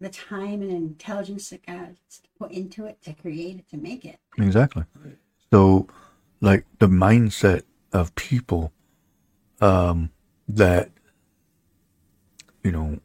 the 0.00 0.08
time 0.08 0.62
and 0.62 0.72
intelligence 0.72 1.50
that 1.50 1.64
got 1.66 1.90
put 2.38 2.50
into 2.50 2.86
it 2.86 3.02
to 3.02 3.12
create 3.12 3.58
it, 3.58 3.68
to 3.70 3.76
make 3.76 4.04
it. 4.04 4.18
Exactly. 4.38 4.84
So, 5.52 5.86
like 6.40 6.64
the 6.78 6.86
mindset 6.86 7.62
of 7.92 8.14
people 8.14 8.72
um, 9.60 10.10
that 10.48 10.90
you 12.64 12.72
know 12.72 13.00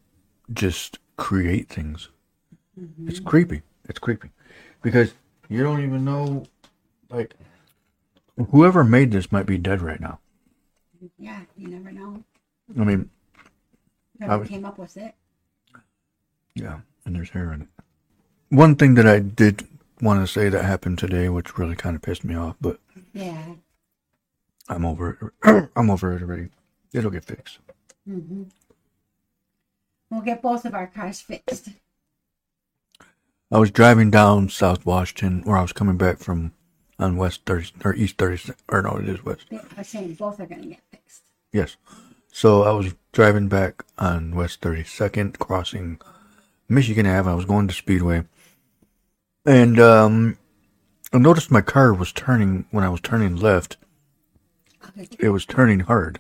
just 0.54 1.00
create 1.18 1.68
things. 1.68 2.08
It's 3.06 3.20
creepy. 3.20 3.64
It's 3.89 4.00
creepy 4.00 4.30
because 4.82 5.14
you 5.50 5.62
don't 5.62 5.84
even 5.84 6.06
know. 6.06 6.45
Like, 7.10 7.36
whoever 8.52 8.84
made 8.86 9.12
this 9.12 9.30
might 9.32 9.45
be 9.45 9.58
dead 9.58 9.82
right 9.82 10.00
now. 10.00 10.20
Yeah, 11.20 11.41
you 11.58 11.68
never 11.68 11.91
know. 11.91 12.24
I 12.80 12.84
mean, 12.86 13.10
Whoever 14.20 14.39
would- 14.39 14.48
came 14.48 14.64
up 14.64 14.78
with 14.78 14.95
it. 14.95 15.16
yeah, 16.56 16.80
and 17.06 17.14
there's 17.14 17.30
hair 17.32 17.52
in 17.52 17.64
it. 17.64 17.68
One 18.50 18.76
thing 18.76 18.93
that 18.95 19.06
I 19.08 19.20
did 19.20 19.68
want 20.02 20.22
to 20.26 20.32
say 20.32 20.50
that 20.50 20.64
happened 20.66 21.00
today, 21.00 21.30
which 21.30 21.58
really 21.58 21.76
kind 21.76 21.95
of 21.95 22.02
pissed 22.02 22.24
me 22.24 22.36
off, 22.36 22.56
but 22.62 22.80
Yeah. 23.14 23.43
I'm 24.70 24.86
over 24.86 25.34
it. 25.43 25.70
I'm 25.76 25.89
over 25.89 26.14
it 26.16 26.22
already. 26.22 26.50
It'll 26.93 27.12
get 27.12 27.26
fixed. 27.26 27.60
hmm 28.06 28.43
We'll 30.10 30.22
get 30.22 30.41
both 30.41 30.64
of 30.66 30.74
our 30.74 30.88
cars 30.88 31.20
fixed. 31.20 31.70
I 33.52 33.60
was 33.60 33.72
driving 33.72 34.10
down 34.12 34.50
South 34.50 34.86
Washington, 34.86 35.41
where 35.43 35.58
I 35.58 35.62
was 35.62 35.74
coming 35.74 35.98
back 35.98 36.20
from 36.20 36.54
on 37.00 37.18
West 37.18 37.41
30 37.45 37.72
or 37.86 37.93
East 37.93 38.18
30, 38.18 38.54
or 38.70 38.82
no, 38.82 38.98
it 38.98 39.08
is 39.10 39.24
West. 39.24 39.45
I 39.52 39.60
was 39.78 39.88
saying 39.88 40.14
both 40.16 40.39
are 40.39 40.45
going 40.45 40.62
to 40.64 40.68
get 40.70 40.82
fixed. 40.91 41.24
Yes. 41.54 41.76
So 42.32 42.64
I 42.64 42.72
was 42.72 42.93
driving 43.12 43.48
back 43.48 43.84
on 43.98 44.34
West 44.36 44.62
32nd, 44.62 45.39
crossing 45.39 46.00
Michigan 46.70 47.06
Ave. 47.06 47.30
I 47.30 47.34
was 47.34 47.45
going 47.45 47.68
to 47.68 47.74
Speedway, 47.74 48.24
and 49.48 49.80
um, 49.80 50.38
I 51.14 51.18
noticed 51.18 51.50
my 51.50 51.62
car 51.62 51.93
was 51.93 52.12
turning 52.12 52.66
when 52.70 52.84
I 52.84 52.89
was 52.89 53.02
turning 53.02 53.36
left. 53.38 53.78
Okay, 54.89 55.08
It 55.20 55.30
was 55.30 55.45
turning 55.45 55.80
hard. 55.82 56.20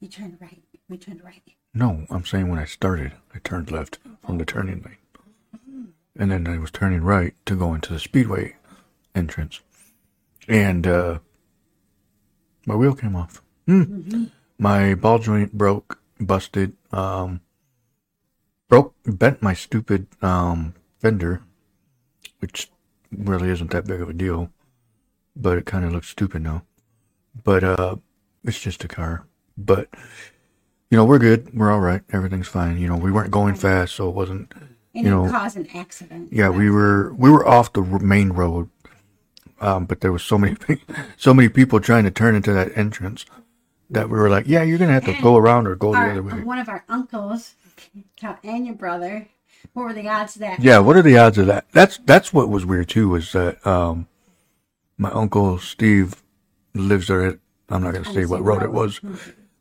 you 0.00 0.08
turned 0.08 0.38
right. 0.40 0.62
We 0.88 0.96
turned 0.98 1.22
right. 1.24 1.42
No, 1.72 2.06
I'm 2.10 2.24
saying 2.24 2.48
when 2.48 2.58
I 2.58 2.64
started, 2.64 3.12
I 3.34 3.38
turned 3.38 3.70
left 3.70 3.98
from 4.24 4.38
the 4.38 4.44
turning 4.44 4.82
lane. 4.82 5.88
And 6.16 6.30
then 6.30 6.46
I 6.46 6.58
was 6.58 6.70
turning 6.70 7.02
right 7.02 7.34
to 7.46 7.56
go 7.56 7.74
into 7.74 7.92
the 7.92 7.98
speedway 7.98 8.54
entrance. 9.14 9.60
And 10.48 10.86
uh, 10.86 11.18
my 12.66 12.76
wheel 12.76 12.94
came 12.94 13.16
off. 13.16 13.42
Hmm. 13.66 14.24
My 14.58 14.94
ball 14.94 15.18
joint 15.18 15.52
broke, 15.58 15.98
busted, 16.20 16.74
um, 16.92 17.40
broke, 18.68 18.94
bent 19.04 19.42
my 19.42 19.54
stupid 19.54 20.06
um, 20.22 20.74
fender, 21.00 21.42
which 22.44 22.70
really 23.10 23.48
isn't 23.48 23.70
that 23.70 23.86
big 23.86 24.02
of 24.02 24.10
a 24.10 24.12
deal, 24.12 24.50
but 25.34 25.56
it 25.56 25.64
kind 25.64 25.82
of 25.82 25.92
looks 25.92 26.08
stupid 26.08 26.42
now. 26.42 26.62
But 27.42 27.64
uh, 27.64 27.96
it's 28.44 28.60
just 28.60 28.84
a 28.84 28.88
car. 28.88 29.24
But 29.56 29.88
you 30.90 30.98
know, 30.98 31.06
we're 31.06 31.18
good. 31.18 31.54
We're 31.54 31.72
all 31.72 31.80
right. 31.80 32.02
Everything's 32.12 32.48
fine. 32.48 32.76
You 32.76 32.86
know, 32.86 32.96
we 32.96 33.10
weren't 33.10 33.30
going 33.30 33.54
fast, 33.54 33.94
so 33.94 34.10
it 34.10 34.14
wasn't. 34.14 34.52
And 34.94 35.04
You 35.04 35.10
know, 35.10 35.30
cause 35.30 35.56
an 35.56 35.68
accident. 35.74 36.34
Yeah, 36.34 36.50
we 36.50 36.68
were 36.68 37.14
we 37.14 37.30
were 37.30 37.48
off 37.48 37.72
the 37.72 37.80
main 37.80 38.28
road, 38.34 38.68
um, 39.62 39.86
but 39.86 40.02
there 40.02 40.12
was 40.12 40.22
so 40.22 40.36
many 40.36 40.56
so 41.16 41.32
many 41.32 41.48
people 41.48 41.80
trying 41.80 42.04
to 42.04 42.10
turn 42.10 42.34
into 42.34 42.52
that 42.52 42.76
entrance 42.76 43.24
that 43.88 44.10
we 44.10 44.18
were 44.18 44.28
like, 44.28 44.46
yeah, 44.46 44.62
you're 44.62 44.78
gonna 44.78 44.92
have 44.92 45.06
to 45.06 45.18
go 45.22 45.36
around 45.36 45.66
or 45.66 45.76
go 45.76 45.92
the 45.92 45.98
other 45.98 46.22
way. 46.22 46.42
one 46.42 46.58
of 46.58 46.68
our 46.68 46.84
uncles 46.90 47.54
and 48.42 48.66
your 48.66 48.74
brother. 48.76 49.28
What 49.72 49.84
were 49.84 49.92
the 49.92 50.08
odds 50.08 50.36
of 50.36 50.40
that? 50.40 50.60
Yeah, 50.60 50.78
what 50.78 50.96
are 50.96 51.02
the 51.02 51.18
odds 51.18 51.38
of 51.38 51.46
that? 51.46 51.66
That's 51.72 51.98
that's 51.98 52.32
what 52.32 52.48
was 52.48 52.64
weird 52.64 52.88
too. 52.88 53.08
Was 53.08 53.32
that 53.32 53.64
um, 53.66 54.06
my 54.98 55.10
uncle 55.10 55.58
Steve 55.58 56.22
lives 56.74 57.08
there. 57.08 57.26
At, 57.26 57.38
I'm 57.68 57.82
not 57.82 57.94
gonna 57.94 58.12
say 58.12 58.24
what 58.24 58.42
road 58.42 58.62
it 58.62 58.72
was, 58.72 59.00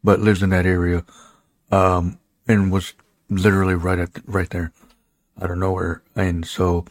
but 0.04 0.20
lives 0.20 0.44
in 0.44 0.50
that 0.52 0.66
area, 0.66 1.06
um, 1.72 2.20
and 2.48 2.72
was 2.72 2.94
literally 3.30 3.76
right 3.76 4.00
at 4.00 4.10
right 4.26 4.50
there, 4.50 4.72
out 5.42 5.52
of 5.52 5.58
nowhere. 5.58 6.04
And 6.16 6.46
so 6.46 6.86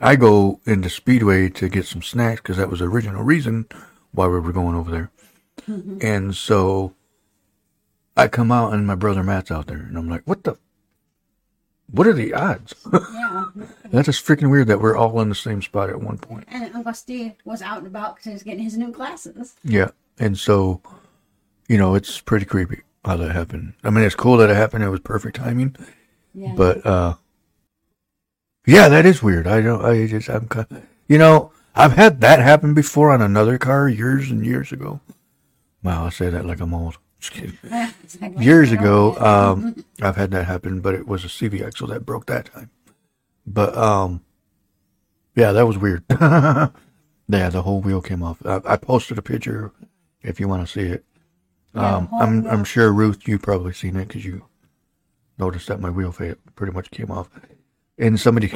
I 0.00 0.16
go 0.16 0.60
into 0.64 0.88
Speedway 0.90 1.48
to 1.50 1.68
get 1.68 1.86
some 1.86 2.02
snacks 2.02 2.40
because 2.40 2.56
that 2.58 2.70
was 2.70 2.80
the 2.80 2.86
original 2.86 3.22
reason 3.22 3.66
why 4.12 4.26
we 4.26 4.38
were 4.38 4.52
going 4.52 4.76
over 4.76 4.90
there. 4.90 5.10
And 6.00 6.34
so 6.36 6.94
I 8.16 8.28
come 8.28 8.50
out 8.52 8.72
and 8.72 8.86
my 8.86 8.94
brother 8.94 9.22
Matt's 9.22 9.50
out 9.50 9.66
there, 9.66 9.78
and 9.78 9.96
I'm 9.96 10.08
like, 10.08 10.22
what 10.24 10.44
the. 10.44 10.56
What 11.90 12.06
are 12.06 12.12
the 12.12 12.34
odds? 12.34 12.74
Yeah. 13.12 13.44
That's 13.90 14.06
just 14.06 14.26
freaking 14.26 14.50
weird 14.50 14.68
that 14.68 14.80
we're 14.80 14.96
all 14.96 15.20
in 15.20 15.28
the 15.28 15.34
same 15.34 15.62
spot 15.62 15.90
at 15.90 16.00
one 16.00 16.18
point. 16.18 16.44
And 16.48 16.74
Uncle 16.74 16.94
Steve 16.94 17.34
was 17.44 17.62
out 17.62 17.78
and 17.78 17.86
about 17.86 18.16
because 18.16 18.24
he 18.24 18.32
was 18.32 18.42
getting 18.42 18.64
his 18.64 18.76
new 18.76 18.90
glasses. 18.90 19.54
Yeah. 19.62 19.90
And 20.18 20.38
so, 20.38 20.82
you 21.68 21.78
know, 21.78 21.94
it's 21.94 22.20
pretty 22.20 22.44
creepy 22.46 22.82
how 23.04 23.16
that 23.18 23.32
happened. 23.32 23.74
I 23.84 23.90
mean, 23.90 24.04
it's 24.04 24.14
cool 24.14 24.38
that 24.38 24.50
it 24.50 24.56
happened. 24.56 24.84
It 24.84 24.88
was 24.88 25.00
perfect 25.00 25.36
timing. 25.36 25.76
Yeah. 26.34 26.54
But, 26.56 26.84
uh, 26.84 27.14
yeah, 28.66 28.88
that 28.88 29.06
is 29.06 29.22
weird. 29.22 29.46
I 29.46 29.60
don't, 29.60 29.84
I 29.84 30.06
just, 30.06 30.28
I'm 30.28 30.48
kind 30.48 30.82
you 31.06 31.16
know, 31.16 31.52
I've 31.74 31.92
had 31.92 32.20
that 32.20 32.38
happen 32.40 32.74
before 32.74 33.10
on 33.10 33.22
another 33.22 33.56
car 33.58 33.88
years 33.88 34.30
and 34.30 34.44
years 34.44 34.72
ago. 34.72 35.00
Wow, 35.82 36.06
I 36.06 36.10
say 36.10 36.28
that 36.28 36.44
like 36.44 36.60
I'm 36.60 36.74
old. 36.74 36.98
Just 37.18 37.32
kidding. 37.32 37.58
It's 37.62 38.20
like, 38.20 38.38
years 38.38 38.72
ago, 38.72 39.16
um, 39.18 39.84
I've 40.00 40.16
had 40.16 40.30
that 40.30 40.46
happen, 40.46 40.80
but 40.80 40.94
it 40.94 41.06
was 41.06 41.24
a 41.24 41.28
CV 41.28 41.66
axle 41.66 41.88
that 41.88 42.06
broke 42.06 42.26
that 42.26 42.46
time. 42.52 42.70
But 43.46 43.76
um, 43.76 44.22
yeah, 45.34 45.52
that 45.52 45.66
was 45.66 45.78
weird. 45.78 46.04
yeah, 46.10 46.70
the 47.26 47.62
whole 47.62 47.80
wheel 47.80 48.00
came 48.02 48.22
off. 48.22 48.44
I, 48.44 48.60
I 48.64 48.76
posted 48.76 49.18
a 49.18 49.22
picture 49.22 49.72
if 50.22 50.38
you 50.38 50.48
want 50.48 50.66
to 50.66 50.72
see 50.72 50.86
it. 50.88 51.04
Yeah, 51.74 51.96
Um, 51.96 52.08
I'm 52.20 52.42
wheel. 52.42 52.52
I'm 52.52 52.64
sure 52.64 52.92
Ruth, 52.92 53.26
you 53.26 53.38
probably 53.38 53.72
seen 53.72 53.96
it 53.96 54.08
because 54.08 54.24
you 54.24 54.44
noticed 55.38 55.68
that 55.68 55.80
my 55.80 55.90
wheel 55.90 56.12
pretty 56.12 56.72
much 56.72 56.90
came 56.90 57.10
off, 57.10 57.28
and 57.98 58.18
somebody 58.18 58.52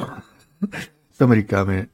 somebody 1.11 1.43
commented, 1.43 1.91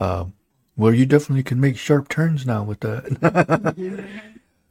um, 0.00 0.32
"Well, 0.76 0.94
you 0.94 1.06
definitely 1.06 1.42
can 1.42 1.60
make 1.60 1.76
sharp 1.76 2.08
turns 2.08 2.46
now 2.46 2.62
with 2.62 2.80
that." 2.80 3.74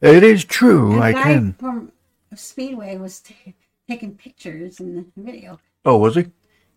It 0.00 0.22
is 0.22 0.44
true. 0.44 1.00
I 1.00 1.12
can. 1.12 1.54
from 1.54 1.92
Speedway 2.34 2.96
was 2.96 3.20
t- 3.20 3.54
taking 3.88 4.14
pictures 4.14 4.80
in 4.80 4.96
the 4.96 5.04
video. 5.16 5.58
Oh, 5.84 5.96
was 5.98 6.14
he? 6.16 6.26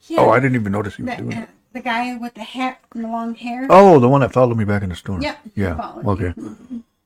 Yeah, 0.08 0.22
Oh, 0.22 0.30
I 0.30 0.40
didn't 0.40 0.56
even 0.56 0.72
notice 0.72 0.96
he 0.96 1.04
was 1.04 1.16
the, 1.16 1.22
doing 1.24 1.38
uh, 1.38 1.42
it. 1.42 1.50
the 1.74 1.82
guy 1.82 2.16
with 2.18 2.34
the 2.34 2.44
hat 2.44 2.80
and 2.94 3.04
the 3.04 3.08
long 3.08 3.36
hair. 3.36 3.68
Oh, 3.70 4.00
the 4.00 4.10
one 4.10 4.22
that 4.22 4.34
followed 4.34 4.58
me 4.58 4.66
back 4.66 4.82
in 4.84 4.90
the 4.90 4.96
store. 4.96 5.20
Yep, 5.22 5.38
Yeah. 5.56 5.92
Okay. 6.06 6.34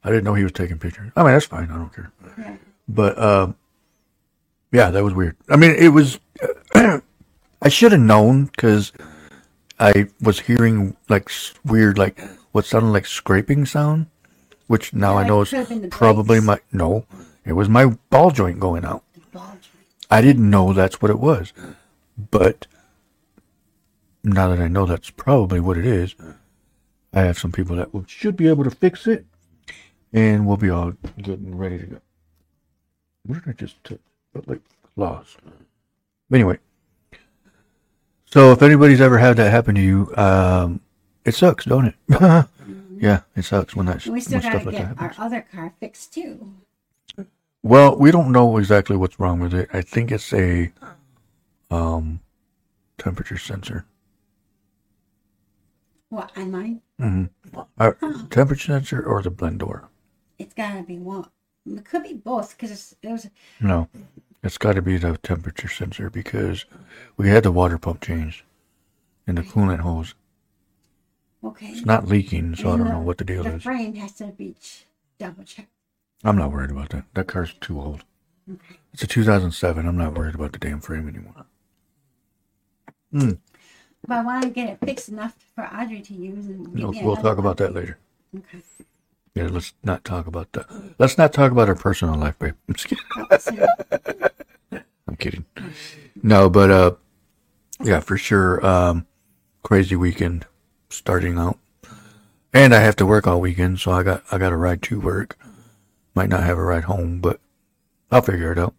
I 0.03 0.09
didn't 0.09 0.24
know 0.24 0.36
he 0.36 0.43
was 0.43 0.51
taking 0.51 0.78
pictures. 0.78 1.11
I 1.16 1.24
mean, 1.24 1.34
that's 1.34 1.45
fine. 1.47 1.70
I 1.72 1.78
don't 1.78 1.93
care. 1.93 2.11
Yeah. 2.38 2.55
But 2.88 3.18
um, 3.18 3.55
yeah, 4.72 4.91
that 4.91 5.03
was 5.03 5.13
weird. 5.16 5.36
I 5.49 5.55
mean, 5.55 5.72
it 5.72 5.89
was. 5.89 6.20
I 6.76 7.70
should 7.70 7.91
have 7.93 8.01
known 8.01 8.45
because 8.45 8.91
I 9.80 10.07
was 10.22 10.39
hearing 10.41 10.95
like 11.09 11.32
weird, 11.66 11.97
like 11.97 12.22
what 12.51 12.66
sounded 12.66 12.89
like 12.89 13.07
scraping 13.07 13.66
sound, 13.66 14.05
which 14.68 14.93
now 14.93 15.13
Yeah, 15.13 15.26
I 15.26 15.28
know 15.28 15.41
is 15.41 15.49
could 15.49 15.59
have 15.59 15.70
been 15.70 15.82
the 15.82 15.88
probably 15.89 16.39
brakes. 16.39 16.45
my 16.45 16.59
no. 16.72 17.05
It 17.45 17.53
was 17.53 17.70
my 17.70 17.86
ball 18.09 18.32
joint 18.32 18.59
going 18.59 18.84
out. 18.86 19.03
Joint. 19.32 19.68
I 20.09 20.22
didn't 20.22 20.49
know 20.49 20.74
that's 20.74 21.01
what 21.01 21.11
it 21.11 21.20
was, 21.20 21.53
but 22.32 22.68
now 24.24 24.49
that 24.49 24.59
I 24.59 24.68
know 24.68 24.86
that's 24.86 25.09
probably 25.11 25.59
what 25.59 25.78
it 25.78 25.86
is, 25.86 26.16
I 27.13 27.22
have 27.22 27.38
some 27.38 27.51
people 27.51 27.76
that 27.76 27.93
will, 27.93 28.05
should 28.07 28.36
be 28.36 28.47
able 28.47 28.63
to 28.63 28.72
fix 28.72 29.05
it, 29.07 29.26
and 30.13 30.45
we'll 30.47 30.57
be 30.57 30.70
all 30.70 30.93
good 31.22 31.39
and 31.39 31.59
ready 31.59 31.78
to 31.80 31.86
go. 31.86 31.97
What 33.26 33.43
did 33.43 33.49
I 33.49 33.53
just 33.53 33.84
t- 33.84 33.99
like 34.47 34.61
lost? 34.95 35.38
Anyway, 36.34 36.57
so 38.26 38.51
if 38.51 38.61
anybody's 38.61 39.01
ever 39.01 39.18
had 39.20 39.38
that 39.38 39.51
happen 39.51 39.76
to 39.76 39.82
you, 39.82 40.11
um, 40.18 40.82
it 41.24 41.34
sucks, 41.36 41.66
don't 41.66 41.86
it? 41.86 41.95
yeah, 43.05 43.21
it 43.35 43.43
sucks 43.43 43.75
when 43.75 43.85
that 43.85 44.03
And 44.05 44.15
we 44.15 44.19
still 44.19 44.41
got 44.41 44.59
to 44.59 44.65
like 44.65 44.77
get 44.77 44.99
our 44.99 45.13
other 45.19 45.45
car 45.53 45.73
fixed 45.79 46.11
too. 46.11 46.53
Well, 47.61 47.95
we 47.97 48.09
don't 48.09 48.31
know 48.31 48.57
exactly 48.57 48.97
what's 48.97 49.19
wrong 49.19 49.39
with 49.39 49.53
it. 49.53 49.69
I 49.71 49.81
think 49.81 50.11
it's 50.11 50.33
a, 50.33 50.71
um, 51.69 52.19
temperature 52.97 53.37
sensor. 53.37 53.85
What 56.09 56.31
on 56.35 56.51
mine? 56.51 56.81
hmm 56.99 57.25
Uh, 57.77 57.91
temperature 58.31 58.73
sensor 58.73 59.03
or 59.03 59.21
the 59.21 59.29
blend 59.29 59.59
door? 59.59 59.87
It's 60.39 60.55
gotta 60.55 60.81
be 60.81 60.97
one. 60.97 61.29
It 61.67 61.85
could 61.85 62.03
be 62.03 62.13
both 62.13 62.57
because 62.57 62.95
it 63.03 63.07
was 63.07 63.29
No, 63.59 63.87
it's 64.43 64.57
got 64.57 64.73
to 64.73 64.81
be 64.81 64.97
the 64.97 65.17
temperature 65.17 65.67
sensor 65.67 66.09
because 66.09 66.65
we 67.17 67.29
had 67.29 67.43
the 67.43 67.51
water 67.51 67.77
pump 67.77 68.01
changed 68.01 68.43
and 69.27 69.37
the 69.37 69.43
coolant 69.43 69.79
hose. 69.79 70.13
Okay. 71.45 71.67
It's 71.67 71.85
not 71.85 72.07
leaking, 72.07 72.55
so 72.55 72.73
I 72.73 72.77
don't 72.77 72.89
know 72.89 72.99
what 72.99 73.17
the 73.17 73.23
deal 73.23 73.43
The 73.43 73.49
is. 73.49 73.55
The 73.55 73.59
frame 73.61 73.95
has 73.95 74.13
to 74.13 74.27
be 74.27 74.55
double 75.19 75.43
checked. 75.43 75.69
I'm 76.23 76.37
not 76.37 76.51
worried 76.51 76.71
about 76.71 76.89
that. 76.89 77.05
That 77.13 77.27
car's 77.27 77.53
too 77.61 77.79
old. 77.79 78.03
Okay. 78.51 78.79
It's 78.93 79.03
a 79.03 79.07
2007. 79.07 79.87
I'm 79.87 79.97
not 79.97 80.17
worried 80.17 80.35
about 80.35 80.53
the 80.53 80.59
damn 80.59 80.79
frame 80.81 81.07
anymore. 81.07 81.45
But 84.07 84.17
I 84.17 84.23
want 84.23 84.43
to 84.43 84.49
get 84.49 84.69
it 84.69 84.79
fixed 84.85 85.09
enough 85.09 85.35
for 85.55 85.65
Audrey 85.65 86.01
to 86.01 86.13
use. 86.13 86.45
And 86.47 86.73
No, 86.73 86.93
we'll 87.01 87.15
talk 87.15 87.37
about 87.37 87.57
that 87.57 87.73
later. 87.73 87.97
Okay. 88.35 88.59
Yeah, 89.33 89.47
let's 89.47 89.73
not 89.83 90.03
talk 90.03 90.27
about 90.27 90.53
that. 90.53 90.67
Let's 90.97 91.17
not 91.17 91.33
talk 91.33 91.51
about 91.51 91.67
our 91.67 91.75
personal 91.75 92.15
life, 92.15 92.37
babe. 92.39 92.53
I'm 92.67 92.75
just 92.75 92.87
kidding. 92.87 93.03
Oh. 93.17 94.79
I'm 95.07 95.15
kidding. 95.17 95.45
No, 96.23 96.49
but 96.49 96.71
uh, 96.71 96.91
yeah, 97.83 97.99
for 97.99 98.17
sure. 98.17 98.65
Um, 98.65 99.07
crazy 99.63 99.95
weekend 99.95 100.45
starting 100.89 101.38
out, 101.38 101.57
and 102.53 102.73
I 102.73 102.79
have 102.79 102.95
to 102.97 103.05
work 103.05 103.27
all 103.27 103.41
weekend, 103.41 103.79
so 103.79 103.91
I 103.91 104.03
got 104.03 104.23
I 104.31 104.38
got 104.38 104.53
a 104.53 104.57
ride 104.57 104.81
to 104.83 104.99
work. 104.99 105.38
Might 106.13 106.29
not 106.29 106.43
have 106.43 106.57
a 106.57 106.63
ride 106.63 106.86
home, 106.86 107.19
but 107.19 107.39
I'll 108.11 108.21
figure 108.21 108.51
it 108.51 108.57
out. 108.59 108.73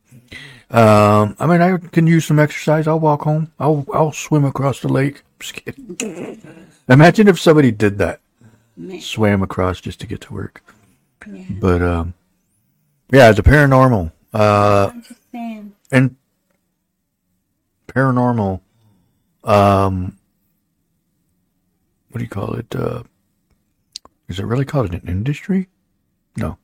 Um, 0.70 1.36
I 1.38 1.46
mean, 1.46 1.60
I 1.60 1.76
can 1.78 2.06
use 2.06 2.24
some 2.24 2.38
exercise. 2.38 2.86
I'll 2.88 2.98
walk 3.00 3.22
home. 3.22 3.52
I'll 3.58 3.86
I'll 3.92 4.12
swim 4.12 4.44
across 4.44 4.80
the 4.80 4.88
lake. 4.88 5.22
Imagine 6.88 7.28
if 7.28 7.38
somebody 7.40 7.70
did 7.70 7.98
that, 7.98 8.20
swam 9.00 9.42
across 9.42 9.80
just 9.80 10.00
to 10.00 10.06
get 10.06 10.22
to 10.22 10.32
work. 10.32 10.62
yeah. 11.30 11.44
But 11.60 11.82
um, 11.82 12.14
yeah, 13.12 13.30
it's 13.30 13.38
a 13.38 13.42
paranormal. 13.42 14.12
Uh, 14.32 14.90
I'm 14.92 15.02
just 15.02 15.20
saying. 15.32 15.72
and 15.92 16.16
paranormal 17.88 18.60
um 19.44 20.18
what 22.16 22.20
do 22.20 22.24
you 22.24 22.30
call 22.30 22.54
it 22.54 22.74
uh 22.74 23.02
is 24.26 24.38
it 24.38 24.46
really 24.46 24.64
called 24.64 24.90
an 24.94 25.02
industry? 25.06 25.68
No. 26.34 26.56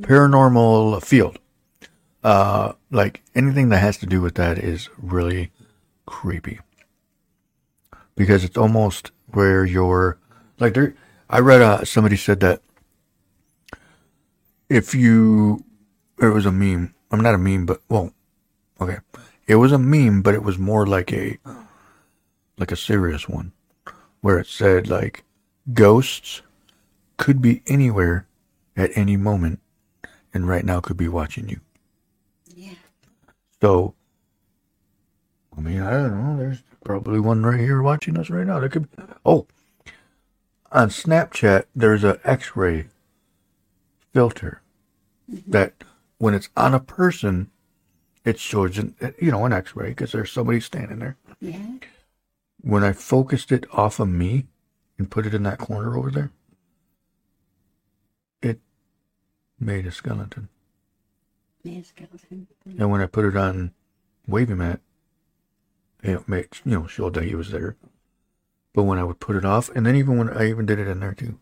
Paranormal 0.00 1.00
field. 1.04 1.38
Uh 2.24 2.72
like 2.90 3.22
anything 3.36 3.68
that 3.68 3.78
has 3.78 3.98
to 3.98 4.06
do 4.06 4.20
with 4.20 4.34
that 4.34 4.58
is 4.58 4.88
really 4.98 5.52
creepy. 6.06 6.58
Because 8.16 8.42
it's 8.42 8.56
almost 8.56 9.12
where 9.28 9.64
you're 9.64 10.18
like 10.58 10.74
there 10.74 10.96
i 11.28 11.38
read 11.38 11.62
uh 11.62 11.84
somebody 11.84 12.16
said 12.16 12.40
that 12.40 12.60
if 14.68 14.92
you 14.92 15.64
it 16.20 16.30
was 16.30 16.46
a 16.46 16.50
meme. 16.50 16.92
I'm 17.12 17.20
not 17.20 17.36
a 17.36 17.38
meme 17.38 17.64
but 17.64 17.80
well 17.88 18.12
Okay. 18.80 18.98
It 19.46 19.54
was 19.54 19.70
a 19.70 19.78
meme, 19.78 20.22
but 20.22 20.34
it 20.34 20.42
was 20.42 20.58
more 20.58 20.84
like 20.84 21.12
a 21.12 21.38
like 22.58 22.72
a 22.72 22.76
serious 22.76 23.28
one 23.28 23.52
where 24.20 24.38
it 24.38 24.46
said 24.46 24.88
like 24.88 25.24
ghosts 25.72 26.42
could 27.16 27.40
be 27.42 27.62
anywhere 27.66 28.26
at 28.76 28.90
any 28.94 29.16
moment 29.16 29.60
and 30.32 30.48
right 30.48 30.64
now 30.64 30.80
could 30.80 30.96
be 30.96 31.08
watching 31.08 31.48
you. 31.48 31.60
Yeah. 32.54 32.74
So 33.60 33.94
I 35.56 35.60
mean, 35.60 35.82
I 35.82 35.90
don't 35.90 36.24
know, 36.24 36.38
there's 36.38 36.62
probably 36.84 37.20
one 37.20 37.44
right 37.44 37.60
here 37.60 37.82
watching 37.82 38.16
us 38.18 38.30
right 38.30 38.46
now. 38.46 38.60
There 38.60 38.68
could 38.68 38.94
be, 38.96 39.02
Oh. 39.24 39.46
On 40.72 40.88
Snapchat 40.88 41.64
there's 41.74 42.04
a 42.04 42.20
X-ray 42.24 42.86
filter 44.12 44.62
mm-hmm. 45.30 45.50
that 45.50 45.74
when 46.18 46.34
it's 46.34 46.48
on 46.56 46.74
a 46.74 46.80
person 46.80 47.50
it 48.24 48.38
shows 48.38 48.78
an, 48.78 48.94
you 49.18 49.30
know 49.30 49.44
an 49.44 49.52
x-ray 49.52 49.88
because 49.90 50.12
there's 50.12 50.30
somebody 50.30 50.60
standing 50.60 50.98
there 50.98 51.16
Yeah. 51.40 51.58
When 52.62 52.84
i 52.84 52.92
focused 52.92 53.52
it 53.52 53.64
off 53.72 54.00
of 54.00 54.08
me 54.08 54.46
and 54.98 55.10
put 55.10 55.26
it 55.26 55.34
in 55.34 55.42
that 55.42 55.58
corner 55.58 55.96
over 55.96 56.10
there 56.10 56.30
it 58.42 58.60
made 59.58 59.86
a 59.86 59.92
skeleton 59.92 60.48
Man, 61.64 61.84
skeleton. 61.84 62.46
and 62.66 62.90
when 62.90 63.00
i 63.00 63.06
put 63.06 63.24
it 63.24 63.36
on 63.36 63.72
wavy 64.26 64.54
mat 64.54 64.80
it 66.02 66.28
made 66.28 66.48
you 66.64 66.72
know 66.72 66.86
showed 66.86 67.14
that 67.14 67.24
he 67.24 67.34
was 67.34 67.50
there 67.50 67.76
but 68.72 68.84
when 68.84 68.98
i 68.98 69.04
would 69.04 69.20
put 69.20 69.36
it 69.36 69.44
off 69.44 69.68
and 69.74 69.86
then 69.86 69.96
even 69.96 70.16
when 70.18 70.30
i 70.30 70.48
even 70.48 70.66
did 70.66 70.78
it 70.78 70.88
in 70.88 71.00
there 71.00 71.14
too 71.14 71.38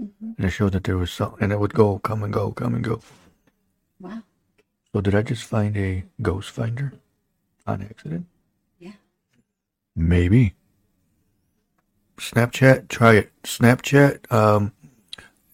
mm-hmm. 0.00 0.32
and 0.36 0.46
it 0.46 0.50
showed 0.50 0.72
that 0.72 0.84
there 0.84 0.98
was 0.98 1.10
something, 1.10 1.42
and 1.42 1.52
it 1.52 1.60
would 1.60 1.74
go 1.74 1.98
come 1.98 2.22
and 2.22 2.32
go 2.32 2.52
come 2.52 2.74
and 2.74 2.84
go 2.84 3.00
Wow. 4.00 4.22
so 4.92 5.00
did 5.00 5.14
i 5.14 5.22
just 5.22 5.44
find 5.44 5.76
a 5.76 6.04
ghost 6.20 6.50
finder 6.50 6.92
on 7.66 7.82
accident. 7.82 8.26
Maybe. 9.96 10.54
Snapchat, 12.16 12.88
try 12.88 13.14
it. 13.14 13.32
Snapchat, 13.42 14.30
um, 14.32 14.72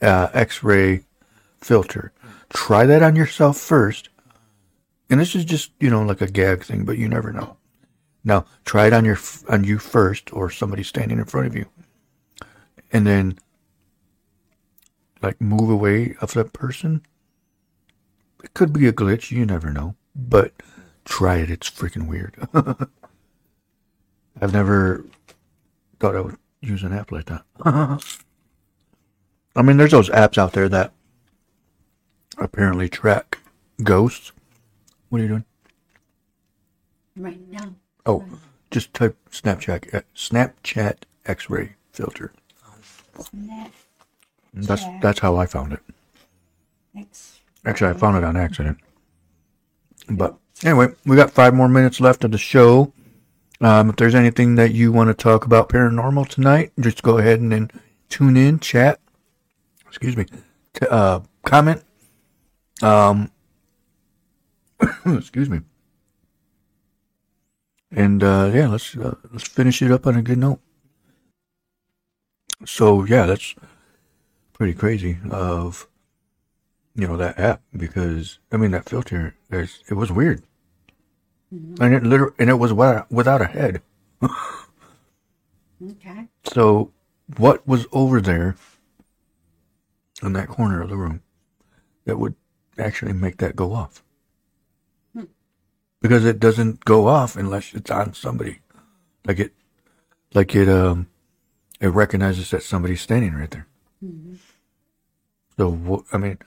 uh, 0.01 0.29
X-ray 0.33 1.05
filter. 1.59 2.13
Try 2.51 2.87
that 2.87 3.03
on 3.03 3.17
yourself 3.17 3.59
first. 3.59 4.09
And 5.09 5.21
this 5.21 5.35
is 5.35 5.45
just, 5.45 5.73
you 5.81 5.91
know, 5.91 6.03
like 6.03 6.21
a 6.21 6.31
gag 6.31 6.65
thing, 6.65 6.85
but 6.85 6.99
you 6.99 7.09
never 7.09 7.33
know. 7.33 7.57
Now, 8.23 8.45
try 8.65 8.87
it 8.87 8.93
on 8.93 9.05
your 9.05 9.19
on 9.49 9.65
you 9.65 9.79
first, 9.79 10.33
or 10.33 10.51
somebody 10.51 10.83
standing 10.83 11.19
in 11.19 11.25
front 11.25 11.47
of 11.47 11.57
you, 11.57 11.67
and 12.93 13.07
then, 13.07 13.39
like, 15.23 15.41
move 15.41 15.71
away 15.71 16.17
of 16.21 16.35
that 16.35 16.53
person. 16.53 17.03
It 18.45 18.53
could 18.55 18.73
be 18.73 18.87
a 18.87 18.93
glitch. 18.93 19.31
You 19.31 19.47
never 19.47 19.73
know. 19.73 19.97
But 20.15 20.53
try 21.05 21.39
it. 21.39 21.51
It's 21.51 21.71
freaking 21.71 22.09
weird. 22.09 22.37
I've 24.41 24.53
never 24.53 25.05
thought 25.99 26.17
I 26.17 26.21
would 26.21 26.37
use 26.61 26.83
an 26.83 26.93
app 26.93 27.13
like 27.13 27.27
that. 27.27 27.45
I 27.65 29.63
mean, 29.63 29.77
there's 29.77 29.91
those 29.91 30.09
apps 30.11 30.39
out 30.39 30.53
there 30.53 30.69
that 30.69 30.93
apparently 32.39 32.89
track 32.89 33.39
ghosts. 33.83 34.33
What 35.09 35.21
are 35.21 35.23
you 35.23 35.29
doing? 35.29 35.45
Right 37.17 37.41
now. 37.51 37.75
Oh, 38.07 38.25
just 38.71 38.95
type 38.95 39.17
Snapchat 39.31 39.95
uh, 39.95 40.01
Snapchat 40.15 40.99
X-ray 41.27 41.75
filter. 41.93 42.33
Snap. 43.19 43.73
That's 44.55 44.85
that's 45.03 45.19
how 45.21 45.37
I 45.37 45.47
found 45.47 45.73
it. 45.73 45.81
X. 46.97 47.41
Actually, 47.65 47.91
I 47.91 47.95
found 47.95 48.17
it 48.17 48.25
on 48.25 48.37
accident. 48.37 48.79
But 50.09 50.37
anyway, 50.65 50.89
we 51.05 51.17
got 51.17 51.31
five 51.31 51.55
more 51.55 51.69
minutes 51.69 52.01
left 52.01 52.25
of 52.25 52.31
the 52.31 52.39
show. 52.39 52.93
Um, 53.61 53.91
if 53.91 53.97
there's 53.97 54.15
anything 54.15 54.55
that 54.55 54.73
you 54.73 54.91
want 54.91 55.09
to 55.09 55.15
talk 55.15 55.45
about 55.45 55.69
paranormal 55.69 56.29
tonight, 56.29 56.73
just 56.81 57.03
go 57.03 57.19
ahead 57.19 57.41
and 57.41 57.53
then 57.53 57.71
tune 58.09 58.37
in, 58.37 58.59
chat. 58.59 59.01
Excuse 59.87 60.17
me, 60.17 60.25
t- 60.73 60.87
uh, 60.89 61.21
comment. 61.45 61.83
Um, 62.83 63.31
excuse 65.07 65.51
me. 65.51 65.61
And 67.91 68.23
uh, 68.23 68.51
yeah, 68.55 68.69
let's 68.69 68.97
uh, 68.97 69.17
let's 69.33 69.49
finish 69.49 69.83
it 69.83 69.91
up 69.91 70.07
on 70.07 70.17
a 70.17 70.23
good 70.23 70.39
note. 70.39 70.61
So 72.65 73.05
yeah, 73.05 73.27
that's 73.27 73.55
pretty 74.53 74.75
crazy. 74.75 75.19
Of 75.31 75.89
you 76.95 77.07
know 77.07 77.17
that 77.17 77.39
app 77.39 77.63
because 77.77 78.39
I 78.53 78.57
mean 78.57 78.71
that 78.71 78.89
filter. 78.89 79.35
There's 79.49 79.83
it 79.89 79.95
was 79.95 80.13
weird, 80.13 80.45
Mm-hmm. 81.53 81.83
and 81.83 81.95
it 81.95 82.05
literally 82.05 82.35
and 82.39 82.49
it 82.49 82.55
was 82.55 82.73
without, 82.73 83.11
without 83.11 83.43
a 83.43 83.47
head. 83.47 83.83
Okay. 85.83 86.29
So 86.53 86.93
what 87.39 87.67
was 87.67 87.87
over 87.93 88.21
there 88.21 88.57
in 90.23 90.33
that 90.35 90.49
corner 90.49 90.83
of 90.83 90.91
the 90.91 90.97
room 90.97 91.23
that 92.05 92.19
would 92.19 92.35
actually 92.79 93.13
make 93.13 93.39
that 93.39 93.57
go 93.57 93.73
off? 93.73 94.03
Hmm. 95.15 95.25
Because 96.03 96.25
it 96.25 96.39
doesn't 96.39 96.85
go 96.85 97.07
off 97.09 97.37
unless 97.37 97.73
it's 97.73 97.91
on 97.91 98.13
somebody, 98.13 98.61
like 99.25 99.39
it, 99.39 99.55
like 100.35 100.55
it 100.55 100.69
um, 100.69 101.07
it 101.81 101.89
recognizes 101.89 102.51
that 102.51 102.63
somebody's 102.63 103.01
standing 103.01 103.35
right 103.35 103.51
there. 103.51 103.67
Mm-hmm. 104.05 104.35
So 105.57 105.73
wh- 105.73 106.15
I 106.15 106.19
mean, 106.19 106.39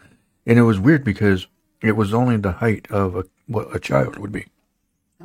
and 0.46 0.60
it 0.60 0.64
was 0.64 0.80
weird 0.80 1.04
because 1.04 1.48
it 1.82 1.94
was 1.94 2.14
only 2.14 2.38
the 2.38 2.52
height 2.54 2.86
of 2.92 3.16
a, 3.16 3.26
what 3.48 3.76
a 3.76 3.80
child 3.80 4.20
would 4.20 4.32
be. 4.32 4.46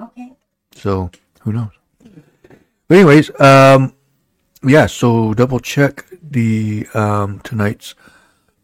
Okay. 0.00 0.32
So 0.72 1.10
who 1.40 1.52
knows? 1.52 1.70
But 2.88 2.96
anyways, 2.98 3.38
um, 3.40 3.94
yeah. 4.62 4.86
So 4.86 5.34
double 5.34 5.60
check 5.60 6.06
the 6.22 6.86
um 6.94 7.40
tonight's 7.40 7.94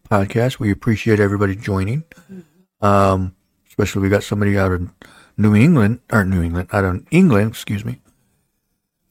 podcast. 0.09 0.59
We 0.59 0.71
appreciate 0.71 1.19
everybody 1.19 1.55
joining. 1.55 2.03
Um, 2.81 3.35
especially 3.67 4.01
we 4.03 4.09
got 4.09 4.23
somebody 4.23 4.57
out 4.57 4.71
of 4.71 4.89
New 5.37 5.55
England 5.55 5.99
or 6.11 6.23
New 6.25 6.41
England, 6.41 6.69
out 6.71 6.85
of 6.85 7.05
England, 7.11 7.49
excuse 7.51 7.83
me. 7.85 8.01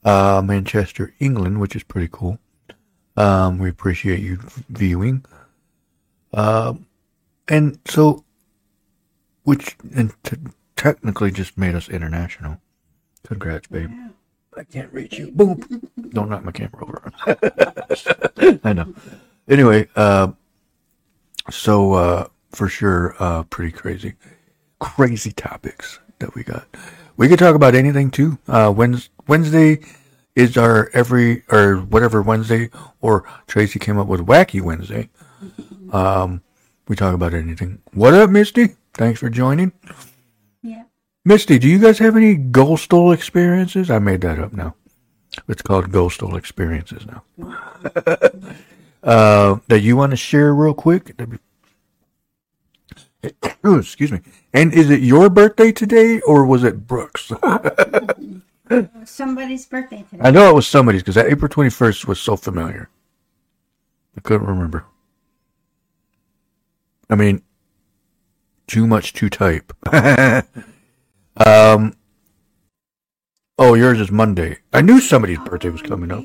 uh, 0.04 0.42
Manchester, 0.44 1.14
England, 1.18 1.60
which 1.60 1.74
is 1.76 1.82
pretty 1.82 2.08
cool. 2.12 2.38
Um, 3.16 3.58
we 3.58 3.68
appreciate 3.70 4.20
you 4.20 4.38
viewing. 4.68 5.24
Um, 6.32 6.86
and 7.48 7.78
so, 7.86 8.24
which 9.44 9.76
and 9.94 10.12
t- 10.24 10.36
technically 10.76 11.30
just 11.30 11.56
made 11.56 11.74
us 11.74 11.88
international. 11.88 12.58
Congrats, 13.26 13.66
babe. 13.68 13.90
Yeah. 13.92 14.08
I 14.56 14.64
can't 14.64 14.92
reach 14.92 15.18
you. 15.18 15.30
Boom. 15.32 15.60
Don't 16.10 16.28
knock 16.28 16.44
my 16.44 16.52
camera 16.52 16.84
over. 16.84 17.12
I 18.64 18.72
know. 18.72 18.94
Anyway, 19.48 19.88
uh, 19.96 20.32
so 21.50 21.94
uh, 21.94 22.28
for 22.50 22.68
sure, 22.68 23.16
uh, 23.18 23.42
pretty 23.44 23.72
crazy, 23.72 24.14
crazy 24.78 25.32
topics 25.32 25.98
that 26.20 26.34
we 26.34 26.44
got. 26.44 26.66
We 27.16 27.28
could 27.28 27.38
talk 27.38 27.54
about 27.54 27.74
anything 27.74 28.10
too. 28.10 28.38
Uh, 28.46 28.72
Wednesday 29.26 29.80
is 30.34 30.56
our 30.56 30.90
every 30.92 31.42
or 31.50 31.76
whatever 31.76 32.22
Wednesday, 32.22 32.70
or 33.00 33.24
Tracy 33.46 33.78
came 33.78 33.98
up 33.98 34.06
with 34.06 34.20
Wacky 34.26 34.60
Wednesday. 34.60 35.10
Um, 35.92 36.42
we 36.88 36.96
talk 36.96 37.14
about 37.14 37.34
anything. 37.34 37.80
What 37.92 38.14
up, 38.14 38.30
Misty? 38.30 38.76
Thanks 38.94 39.20
for 39.20 39.30
joining. 39.30 39.72
Yeah. 41.24 41.32
Misty, 41.32 41.58
do 41.58 41.68
you 41.68 41.78
guys 41.78 41.98
have 41.98 42.16
any 42.16 42.36
Ghostal 42.36 43.14
experiences? 43.14 43.90
I 43.90 43.98
made 43.98 44.20
that 44.22 44.38
up 44.38 44.52
now. 44.52 44.74
It's 45.48 45.62
called 45.62 45.90
Ghostal 45.90 46.36
experiences 46.36 47.06
now. 47.06 47.22
uh, 49.02 49.58
that 49.68 49.80
you 49.80 49.96
want 49.96 50.10
to 50.10 50.16
share 50.16 50.54
real 50.54 50.74
quick? 50.74 51.16
Be- 51.16 51.38
Oh, 53.66 53.78
excuse 53.78 54.12
me. 54.12 54.20
And 54.52 54.74
is 54.74 54.90
it 54.90 55.00
your 55.00 55.30
birthday 55.30 55.72
today 55.72 56.20
or 56.20 56.44
was 56.44 56.62
it 56.64 56.86
Brooke's? 56.86 57.32
Somebody's 59.06 59.64
birthday 59.64 60.04
today. 60.10 60.22
I 60.22 60.30
know 60.30 60.50
it 60.50 60.54
was 60.54 60.68
somebody's 60.68 61.02
because 61.02 61.14
that 61.14 61.30
April 61.30 61.48
21st 61.48 62.06
was 62.06 62.20
so 62.20 62.36
familiar. 62.36 62.90
I 64.18 64.20
couldn't 64.20 64.46
remember. 64.46 64.84
I 67.08 67.14
mean, 67.14 67.40
too 68.66 68.86
much 68.86 69.14
to 69.14 69.30
type. 69.30 69.72
um, 71.36 71.94
oh, 73.58 73.74
yours 73.74 74.00
is 74.00 74.10
Monday. 74.10 74.58
I 74.72 74.80
knew 74.80 75.00
somebody's 75.00 75.38
birthday 75.38 75.70
was 75.70 75.82
coming 75.82 76.10
up. 76.12 76.24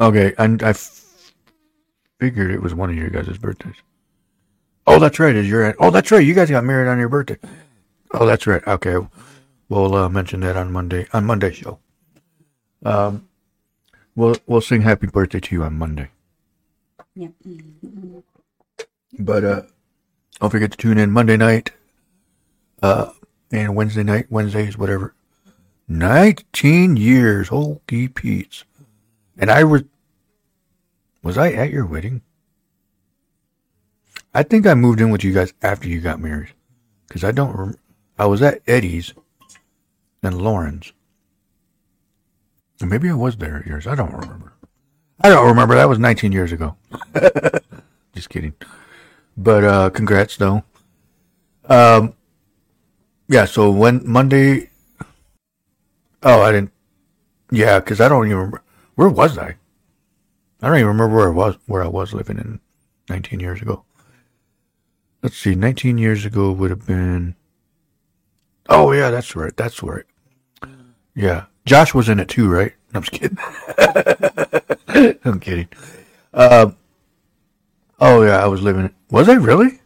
Okay, 0.00 0.32
and 0.38 0.62
I 0.62 0.70
f- 0.70 1.32
figured 2.18 2.50
it 2.50 2.62
was 2.62 2.74
one 2.74 2.90
of 2.90 2.96
your 2.96 3.10
guys' 3.10 3.36
birthdays. 3.38 3.76
Oh, 4.86 4.98
that's 4.98 5.18
right. 5.20 5.36
Is 5.36 5.48
your 5.48 5.74
oh, 5.78 5.90
that's 5.90 6.10
right. 6.10 6.24
You 6.24 6.34
guys 6.34 6.50
got 6.50 6.64
married 6.64 6.88
on 6.88 6.98
your 6.98 7.08
birthday. 7.08 7.36
Oh, 8.12 8.26
that's 8.26 8.46
right. 8.46 8.66
Okay, 8.66 8.96
we'll 9.68 9.94
uh, 9.94 10.08
mention 10.08 10.40
that 10.40 10.56
on 10.56 10.72
Monday 10.72 11.06
on 11.12 11.26
Monday 11.26 11.52
show. 11.52 11.78
Um, 12.84 13.28
we'll 14.16 14.36
we'll 14.46 14.62
sing 14.62 14.80
happy 14.82 15.06
birthday 15.06 15.40
to 15.40 15.54
you 15.54 15.62
on 15.62 15.74
Monday. 15.78 16.08
Yep. 17.14 17.32
Mhm. 17.46 18.22
But 19.18 19.44
uh, 19.44 19.62
don't 20.40 20.50
forget 20.50 20.70
to 20.72 20.78
tune 20.78 20.96
in 20.98 21.10
Monday 21.10 21.36
night, 21.36 21.72
uh, 22.82 23.10
and 23.52 23.74
Wednesday 23.74 24.02
night, 24.02 24.26
Wednesdays, 24.30 24.78
whatever. 24.78 25.14
Nineteen 25.88 26.96
years, 26.96 27.48
holy 27.48 28.08
Pete's, 28.08 28.64
and 29.36 29.50
I 29.50 29.64
was 29.64 29.82
was 31.22 31.36
I 31.36 31.52
at 31.52 31.70
your 31.70 31.84
wedding? 31.84 32.22
I 34.32 34.44
think 34.44 34.66
I 34.66 34.74
moved 34.74 35.00
in 35.00 35.10
with 35.10 35.24
you 35.24 35.32
guys 35.32 35.52
after 35.62 35.88
you 35.88 36.00
got 36.00 36.20
married, 36.20 36.52
because 37.08 37.24
I 37.24 37.32
don't. 37.32 37.56
Rem- 37.56 37.78
I 38.18 38.26
was 38.26 38.42
at 38.42 38.62
Eddie's 38.66 39.14
and 40.22 40.40
Lauren's. 40.40 40.92
And 42.80 42.90
maybe 42.90 43.10
I 43.10 43.14
was 43.14 43.36
there 43.36 43.56
at 43.56 43.66
yours. 43.66 43.86
I 43.86 43.94
don't 43.94 44.12
remember. 44.12 44.52
I 45.20 45.28
don't 45.28 45.48
remember. 45.48 45.74
That 45.74 45.88
was 45.88 45.98
19 45.98 46.32
years 46.32 46.52
ago. 46.52 46.76
Just 48.14 48.30
kidding. 48.30 48.54
But 49.36 49.64
uh 49.64 49.90
congrats 49.90 50.36
though. 50.36 50.64
Um 51.66 52.14
yeah, 53.30 53.44
so 53.44 53.70
when 53.70 54.02
Monday 54.04 54.70
Oh, 56.22 56.42
I 56.42 56.52
didn't 56.52 56.72
Yeah, 57.50 57.80
cuz 57.80 58.00
I 58.00 58.08
don't 58.08 58.26
even 58.26 58.36
remember 58.36 58.62
where 58.96 59.08
was 59.08 59.38
I? 59.38 59.54
I 60.60 60.66
don't 60.68 60.76
even 60.76 60.88
remember 60.88 61.16
where 61.16 61.28
I 61.28 61.32
was 61.32 61.56
where 61.66 61.82
I 61.82 61.86
was 61.86 62.12
living 62.12 62.38
in 62.38 62.60
19 63.08 63.38
years 63.40 63.62
ago. 63.62 63.84
Let's 65.22 65.36
see, 65.36 65.54
19 65.54 65.96
years 65.96 66.24
ago 66.26 66.50
would 66.50 66.70
have 66.70 66.86
been 66.86 67.36
Oh 68.68 68.90
yeah, 68.92 69.10
that's 69.10 69.36
right. 69.36 69.56
That's 69.56 69.82
right. 69.82 70.04
Yeah. 71.14 71.44
Josh 71.66 71.94
was 71.94 72.08
in 72.08 72.18
it 72.18 72.28
too, 72.28 72.48
right? 72.50 72.72
No, 72.92 72.98
I'm 72.98 73.02
just 73.04 73.12
kidding. 73.12 73.38
I'm 75.24 75.38
kidding. 75.38 75.68
Um 76.34 76.76
Oh 78.00 78.22
yeah, 78.22 78.42
I 78.42 78.48
was 78.48 78.60
living. 78.60 78.92
Was 79.08 79.28
I 79.28 79.34
really? 79.34 79.80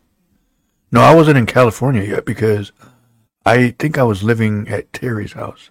No, 0.90 1.02
I 1.02 1.14
wasn't 1.14 1.36
in 1.36 1.46
California 1.46 2.02
yet 2.02 2.24
because 2.24 2.72
I 3.46 3.70
think 3.78 3.98
I 3.98 4.02
was 4.02 4.22
living 4.22 4.68
at 4.68 4.92
Terry's 4.92 5.32
house. 5.32 5.70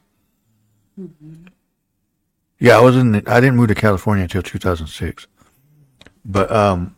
Yeah, 2.59 2.77
I 2.77 2.81
wasn't. 2.81 3.27
I 3.27 3.39
didn't 3.39 3.57
move 3.57 3.69
to 3.69 3.75
California 3.75 4.23
until 4.23 4.41
2006. 4.43 5.27
But 6.25 6.51
um, 6.51 6.95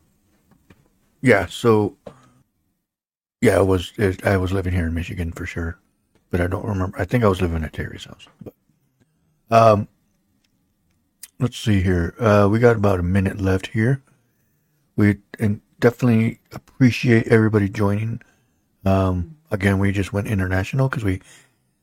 yeah. 1.22 1.46
So 1.48 1.98
yeah, 3.42 3.58
I 3.58 3.62
was. 3.62 3.94
I 4.24 4.38
was 4.38 4.52
living 4.52 4.74
here 4.74 4.88
in 4.88 4.94
Michigan 4.94 5.32
for 5.32 5.46
sure, 5.46 5.80
but 6.30 6.42
I 6.42 6.48
don't 6.48 6.66
remember. 6.66 7.00
I 7.00 7.06
think 7.06 7.24
I 7.24 7.28
was 7.28 7.42
living 7.42 7.64
at 7.64 7.74
Terry's 7.74 8.06
house. 8.06 8.28
But 8.44 8.54
um, 9.50 9.88
let's 11.40 11.58
see 11.58 11.82
here. 11.82 12.14
Uh, 12.20 12.48
we 12.52 12.60
got 12.60 12.76
about 12.76 13.00
a 13.00 13.04
minute 13.04 13.40
left 13.40 13.68
here 13.68 14.02
we 14.96 15.18
and 15.40 15.62
definitely 15.80 16.40
appreciate 16.52 17.28
everybody 17.28 17.70
joining. 17.70 18.22
Um, 18.86 19.35
again, 19.52 19.80
we 19.80 19.92
just 19.92 20.14
went 20.14 20.28
international 20.28 20.90
because 20.90 21.04
we 21.04 21.22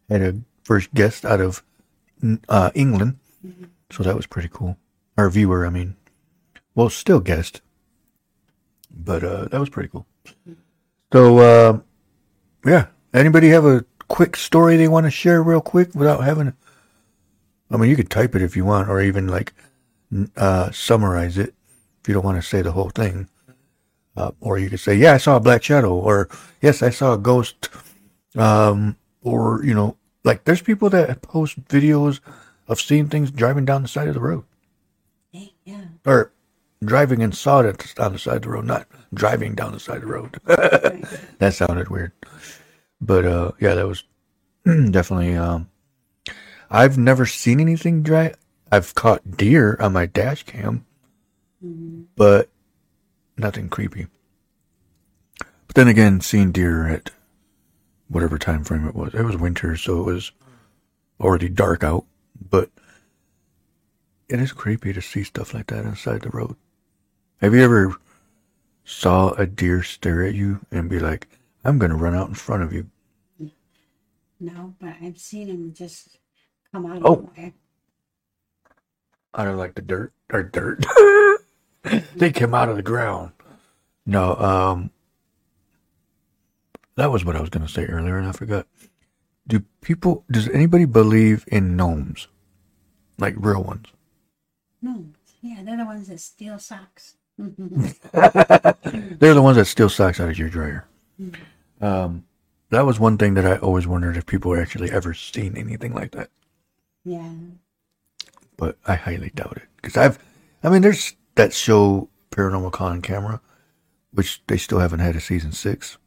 had 0.09 0.23
a 0.23 0.37
first 0.65 0.93
guest 0.95 1.25
out 1.25 1.41
of 1.41 1.63
uh, 2.49 2.71
England, 2.75 3.19
so 3.91 4.03
that 4.03 4.17
was 4.17 4.27
pretty 4.27 4.49
cool. 4.53 4.77
Our 5.17 5.29
viewer, 5.31 5.67
I 5.67 5.71
mean, 5.71 5.97
well, 6.75 6.89
still 6.89 7.21
guest, 7.21 7.61
but 8.91 9.23
uh, 9.23 9.45
that 9.47 9.61
was 9.61 9.69
pretty 9.69 9.89
cool. 9.89 10.07
So, 11.13 11.39
uh, 11.39 11.81
yeah, 12.65 12.87
anybody 13.13 13.49
have 13.49 13.67
a 13.67 13.85
quick 14.09 14.37
story 14.37 14.77
they 14.77 14.89
want 14.89 15.05
to 15.05 15.11
share 15.11 15.43
real 15.43 15.61
quick 15.61 15.95
without 15.95 16.25
having? 16.25 16.55
I 17.71 17.77
mean, 17.77 17.91
you 17.91 17.97
could 17.97 18.11
type 18.11 18.35
it 18.35 18.43
if 18.43 18.57
you 18.57 18.65
want, 18.65 18.89
or 18.89 19.01
even 19.01 19.29
like 19.29 19.53
uh, 20.37 20.71
summarize 20.71 21.39
it 21.39 21.55
if 22.01 22.09
you 22.09 22.15
don't 22.15 22.25
want 22.25 22.41
to 22.41 22.47
say 22.47 22.63
the 22.63 22.73
whole 22.73 22.91
thing. 22.91 23.29
Uh, 24.17 24.31
or 24.41 24.59
you 24.59 24.69
could 24.69 24.81
say, 24.81 24.95
yeah, 24.95 25.15
I 25.15 25.17
saw 25.19 25.37
a 25.37 25.41
black 25.41 25.63
shadow, 25.63 25.95
or 25.95 26.29
yes, 26.61 26.83
I 26.83 26.91
saw 26.91 27.15
a 27.15 27.19
ghost. 27.19 27.71
Um, 28.37 28.97
or, 29.23 29.63
you 29.65 29.75
know, 29.75 29.97
like 30.25 30.45
there's 30.45 30.63
people 30.63 30.91
that 30.91 31.23
post 31.23 31.63
videos 31.69 32.21
of 32.69 32.81
seeing 32.81 33.09
things 33.09 33.31
driving 33.31 33.65
down 33.65 33.83
the 33.83 33.89
side 33.89 34.09
of 34.09 34.15
the 34.15 34.21
road 34.21 34.45
Yeah. 35.65 35.85
or 36.07 36.33
driving 36.85 37.23
and 37.23 37.35
saw 37.35 37.61
it 37.61 37.95
on 37.99 38.13
the 38.15 38.19
side 38.19 38.37
of 38.37 38.43
the 38.43 38.49
road, 38.51 38.65
not 38.67 38.87
driving 39.15 39.55
down 39.55 39.73
the 39.73 39.81
side 39.81 39.97
of 39.97 40.03
the 40.03 40.07
road. 40.09 40.39
That 41.39 41.55
sounded 41.55 41.89
weird. 41.89 42.13
But, 43.01 43.25
uh, 43.25 43.53
yeah, 43.61 43.75
that 43.75 43.87
was 43.89 44.05
definitely, 44.91 45.35
um, 45.37 45.69
I've 46.71 46.97
never 46.99 47.27
seen 47.27 47.61
anything 47.61 48.03
dry. 48.03 48.35
I've 48.71 48.95
caught 48.95 49.37
deer 49.37 49.77
on 49.81 49.93
my 49.93 50.07
dash 50.07 50.43
cam 50.45 50.85
Mhm. 51.65 52.07
but 52.17 52.49
nothing 53.43 53.69
creepy. 53.69 54.07
But 55.67 55.75
then 55.77 55.89
again, 55.89 56.21
seeing 56.21 56.53
deer 56.53 56.87
at 56.89 57.11
whatever 58.09 58.39
time 58.39 58.65
frame 58.65 58.87
it 58.87 58.95
was, 58.95 59.15
it 59.15 59.23
was 59.23 59.37
winter, 59.37 59.77
so 59.77 60.01
it 60.01 60.05
was 60.13 60.33
already 61.21 61.49
dark 61.49 61.83
out. 61.85 62.05
But 62.51 62.71
it 64.29 64.41
is 64.41 64.53
creepy 64.53 64.93
to 64.93 65.03
see 65.03 65.25
stuff 65.25 65.53
like 65.55 65.67
that 65.69 65.85
inside 65.85 66.23
the 66.23 66.31
road. 66.31 66.57
Have 67.41 67.55
you 67.55 67.63
ever 67.63 67.97
saw 68.85 69.31
a 69.33 69.47
deer 69.47 69.83
stare 69.83 70.23
at 70.25 70.35
you 70.35 70.61
and 70.71 70.89
be 70.89 70.99
like, 70.99 71.29
"I'm 71.65 71.79
gonna 71.79 71.97
run 71.97 72.15
out 72.15 72.29
in 72.29 72.35
front 72.35 72.63
of 72.63 72.73
you"? 72.73 72.89
No, 74.41 74.75
but 74.81 74.95
I've 75.01 75.19
seen 75.19 75.49
him 75.49 75.73
just 75.73 76.19
come 76.73 76.87
out 76.87 77.03
Oh. 77.05 77.15
of 77.15 77.37
nowhere. 77.37 77.53
out 79.35 79.49
of 79.49 79.57
like 79.57 79.75
the 79.75 79.83
dirt 79.83 80.13
or 80.33 80.43
dirt. 80.43 80.85
they 82.17 82.31
came 82.33 82.55
out 82.55 82.69
of 82.69 82.77
the 82.77 82.83
ground. 82.83 83.33
No, 84.07 84.35
um, 84.37 84.91
that 86.97 87.11
was 87.11 87.25
what 87.25 87.37
I 87.37 87.41
was 87.41 87.51
going 87.51 87.67
to 87.67 87.73
say 87.73 87.85
earlier, 87.87 88.19
and 88.19 88.27
I 88.29 88.33
forgot. 88.33 88.67
Do 89.47 89.61
people? 89.81 90.25
Does 90.31 90.49
anybody 90.49 90.85
believe 90.85 91.45
in 91.49 91.77
gnomes, 91.77 92.29
like 93.19 93.35
real 93.37 93.63
ones? 93.63 93.87
No. 94.81 95.07
Yeah, 95.41 95.63
they're 95.65 95.77
the 95.77 95.85
ones 95.85 96.07
that 96.09 96.21
steal 96.21 96.59
socks. 96.61 97.17
They're 97.37 99.35
the 99.35 99.41
ones 99.43 99.57
that 99.57 99.65
steal 99.65 99.89
socks 99.89 100.21
out 100.21 100.29
of 100.29 100.39
your 100.39 100.49
dryer. 100.49 100.87
Um, 101.81 102.25
that 102.71 102.87
was 102.87 103.01
one 103.01 103.19
thing 103.19 103.35
that 103.35 103.45
I 103.47 103.57
always 103.57 103.87
wondered 103.87 104.17
if 104.17 104.27
people 104.27 104.57
actually 104.57 104.93
ever 104.93 105.15
seen 105.15 105.57
anything 105.57 105.95
like 105.95 106.13
that. 106.13 106.31
Yeah. 107.05 107.33
but 108.57 108.79
I 108.87 108.95
highly 108.95 109.31
doubt 109.35 109.57
it 109.57 109.69
because 109.77 109.97
I've, 109.97 110.19
I 110.63 110.69
mean, 110.69 110.83
there's 110.83 111.17
that 111.35 111.53
show 111.53 112.09
Paranormal 112.31 112.73
Caught 112.73 112.93
on 112.93 113.03
Camera, 113.03 113.41
which 114.13 114.43
they 114.47 114.57
still 114.57 114.79
haven't 114.79 115.01
had 115.01 115.17
a 115.17 115.21
season 115.21 115.53
six. 115.53 115.99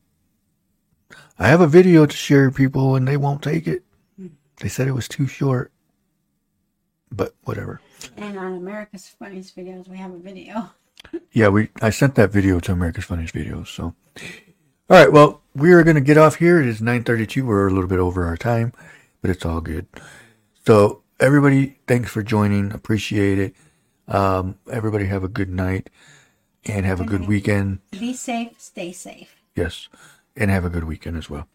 I 1.38 1.48
have 1.48 1.62
a 1.62 1.68
video 1.68 2.06
to 2.06 2.16
share 2.16 2.48
with 2.48 2.56
people 2.56 2.96
and 2.96 3.08
they 3.08 3.18
won't 3.18 3.42
take 3.42 3.68
it. 3.68 3.84
They 4.62 4.70
said 4.70 4.88
it 4.88 4.94
was 4.94 5.08
too 5.08 5.28
short, 5.28 5.72
but 7.12 7.36
whatever. 7.44 7.82
And 8.16 8.38
on 8.38 8.54
America's 8.54 9.08
Funniest 9.08 9.56
Videos, 9.56 9.88
we 9.88 9.98
have 9.98 10.14
a 10.14 10.18
video. 10.18 10.72
Yeah, 11.32 11.50
we 11.50 11.70
I 11.84 11.92
sent 11.92 12.16
that 12.16 12.32
video 12.32 12.60
to 12.62 12.72
America's 12.72 13.04
Funniest 13.04 13.36
Videos. 13.36 13.68
So, 13.68 13.84
all 13.84 13.94
right, 14.90 15.12
well, 15.12 15.44
we 15.54 15.72
are 15.72 15.84
going 15.84 15.96
to 15.96 16.02
get 16.02 16.18
off 16.18 16.38
here. 16.38 16.60
It 16.60 16.66
is 16.66 16.82
nine 16.82 17.04
thirty-two. 17.04 17.46
We're 17.46 17.68
a 17.68 17.72
little 17.72 17.88
bit 17.88 18.00
over 18.00 18.26
our 18.26 18.38
time, 18.38 18.74
but 19.22 19.30
it's 19.30 19.46
all 19.46 19.62
good. 19.62 19.86
So, 20.66 21.04
everybody, 21.20 21.78
thanks 21.86 22.10
for 22.10 22.24
joining. 22.24 22.72
Appreciate 22.72 23.38
it. 23.38 23.56
Um, 24.08 24.58
everybody 24.72 25.06
have 25.06 25.24
a 25.24 25.28
good 25.28 25.50
night 25.50 25.90
and 26.66 26.86
have 26.86 27.02
a 27.02 27.06
good 27.06 27.28
weekend. 27.28 27.80
Be 27.92 28.14
safe, 28.14 28.60
stay 28.60 28.92
safe. 28.92 29.36
Yes, 29.56 29.88
and 30.36 30.52
have 30.52 30.66
a 30.66 30.70
good 30.70 30.84
weekend 30.84 31.18
as 31.18 31.30
well. 31.30 31.48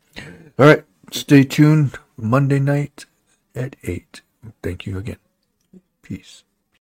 All 0.58 0.66
right, 0.66 0.84
stay 1.12 1.44
tuned. 1.44 1.98
Monday 2.16 2.58
night 2.58 3.06
at 3.54 3.76
eight. 3.84 4.22
Thank 4.62 4.86
you 4.86 4.98
again. 4.98 5.18
Peace. 6.02 6.44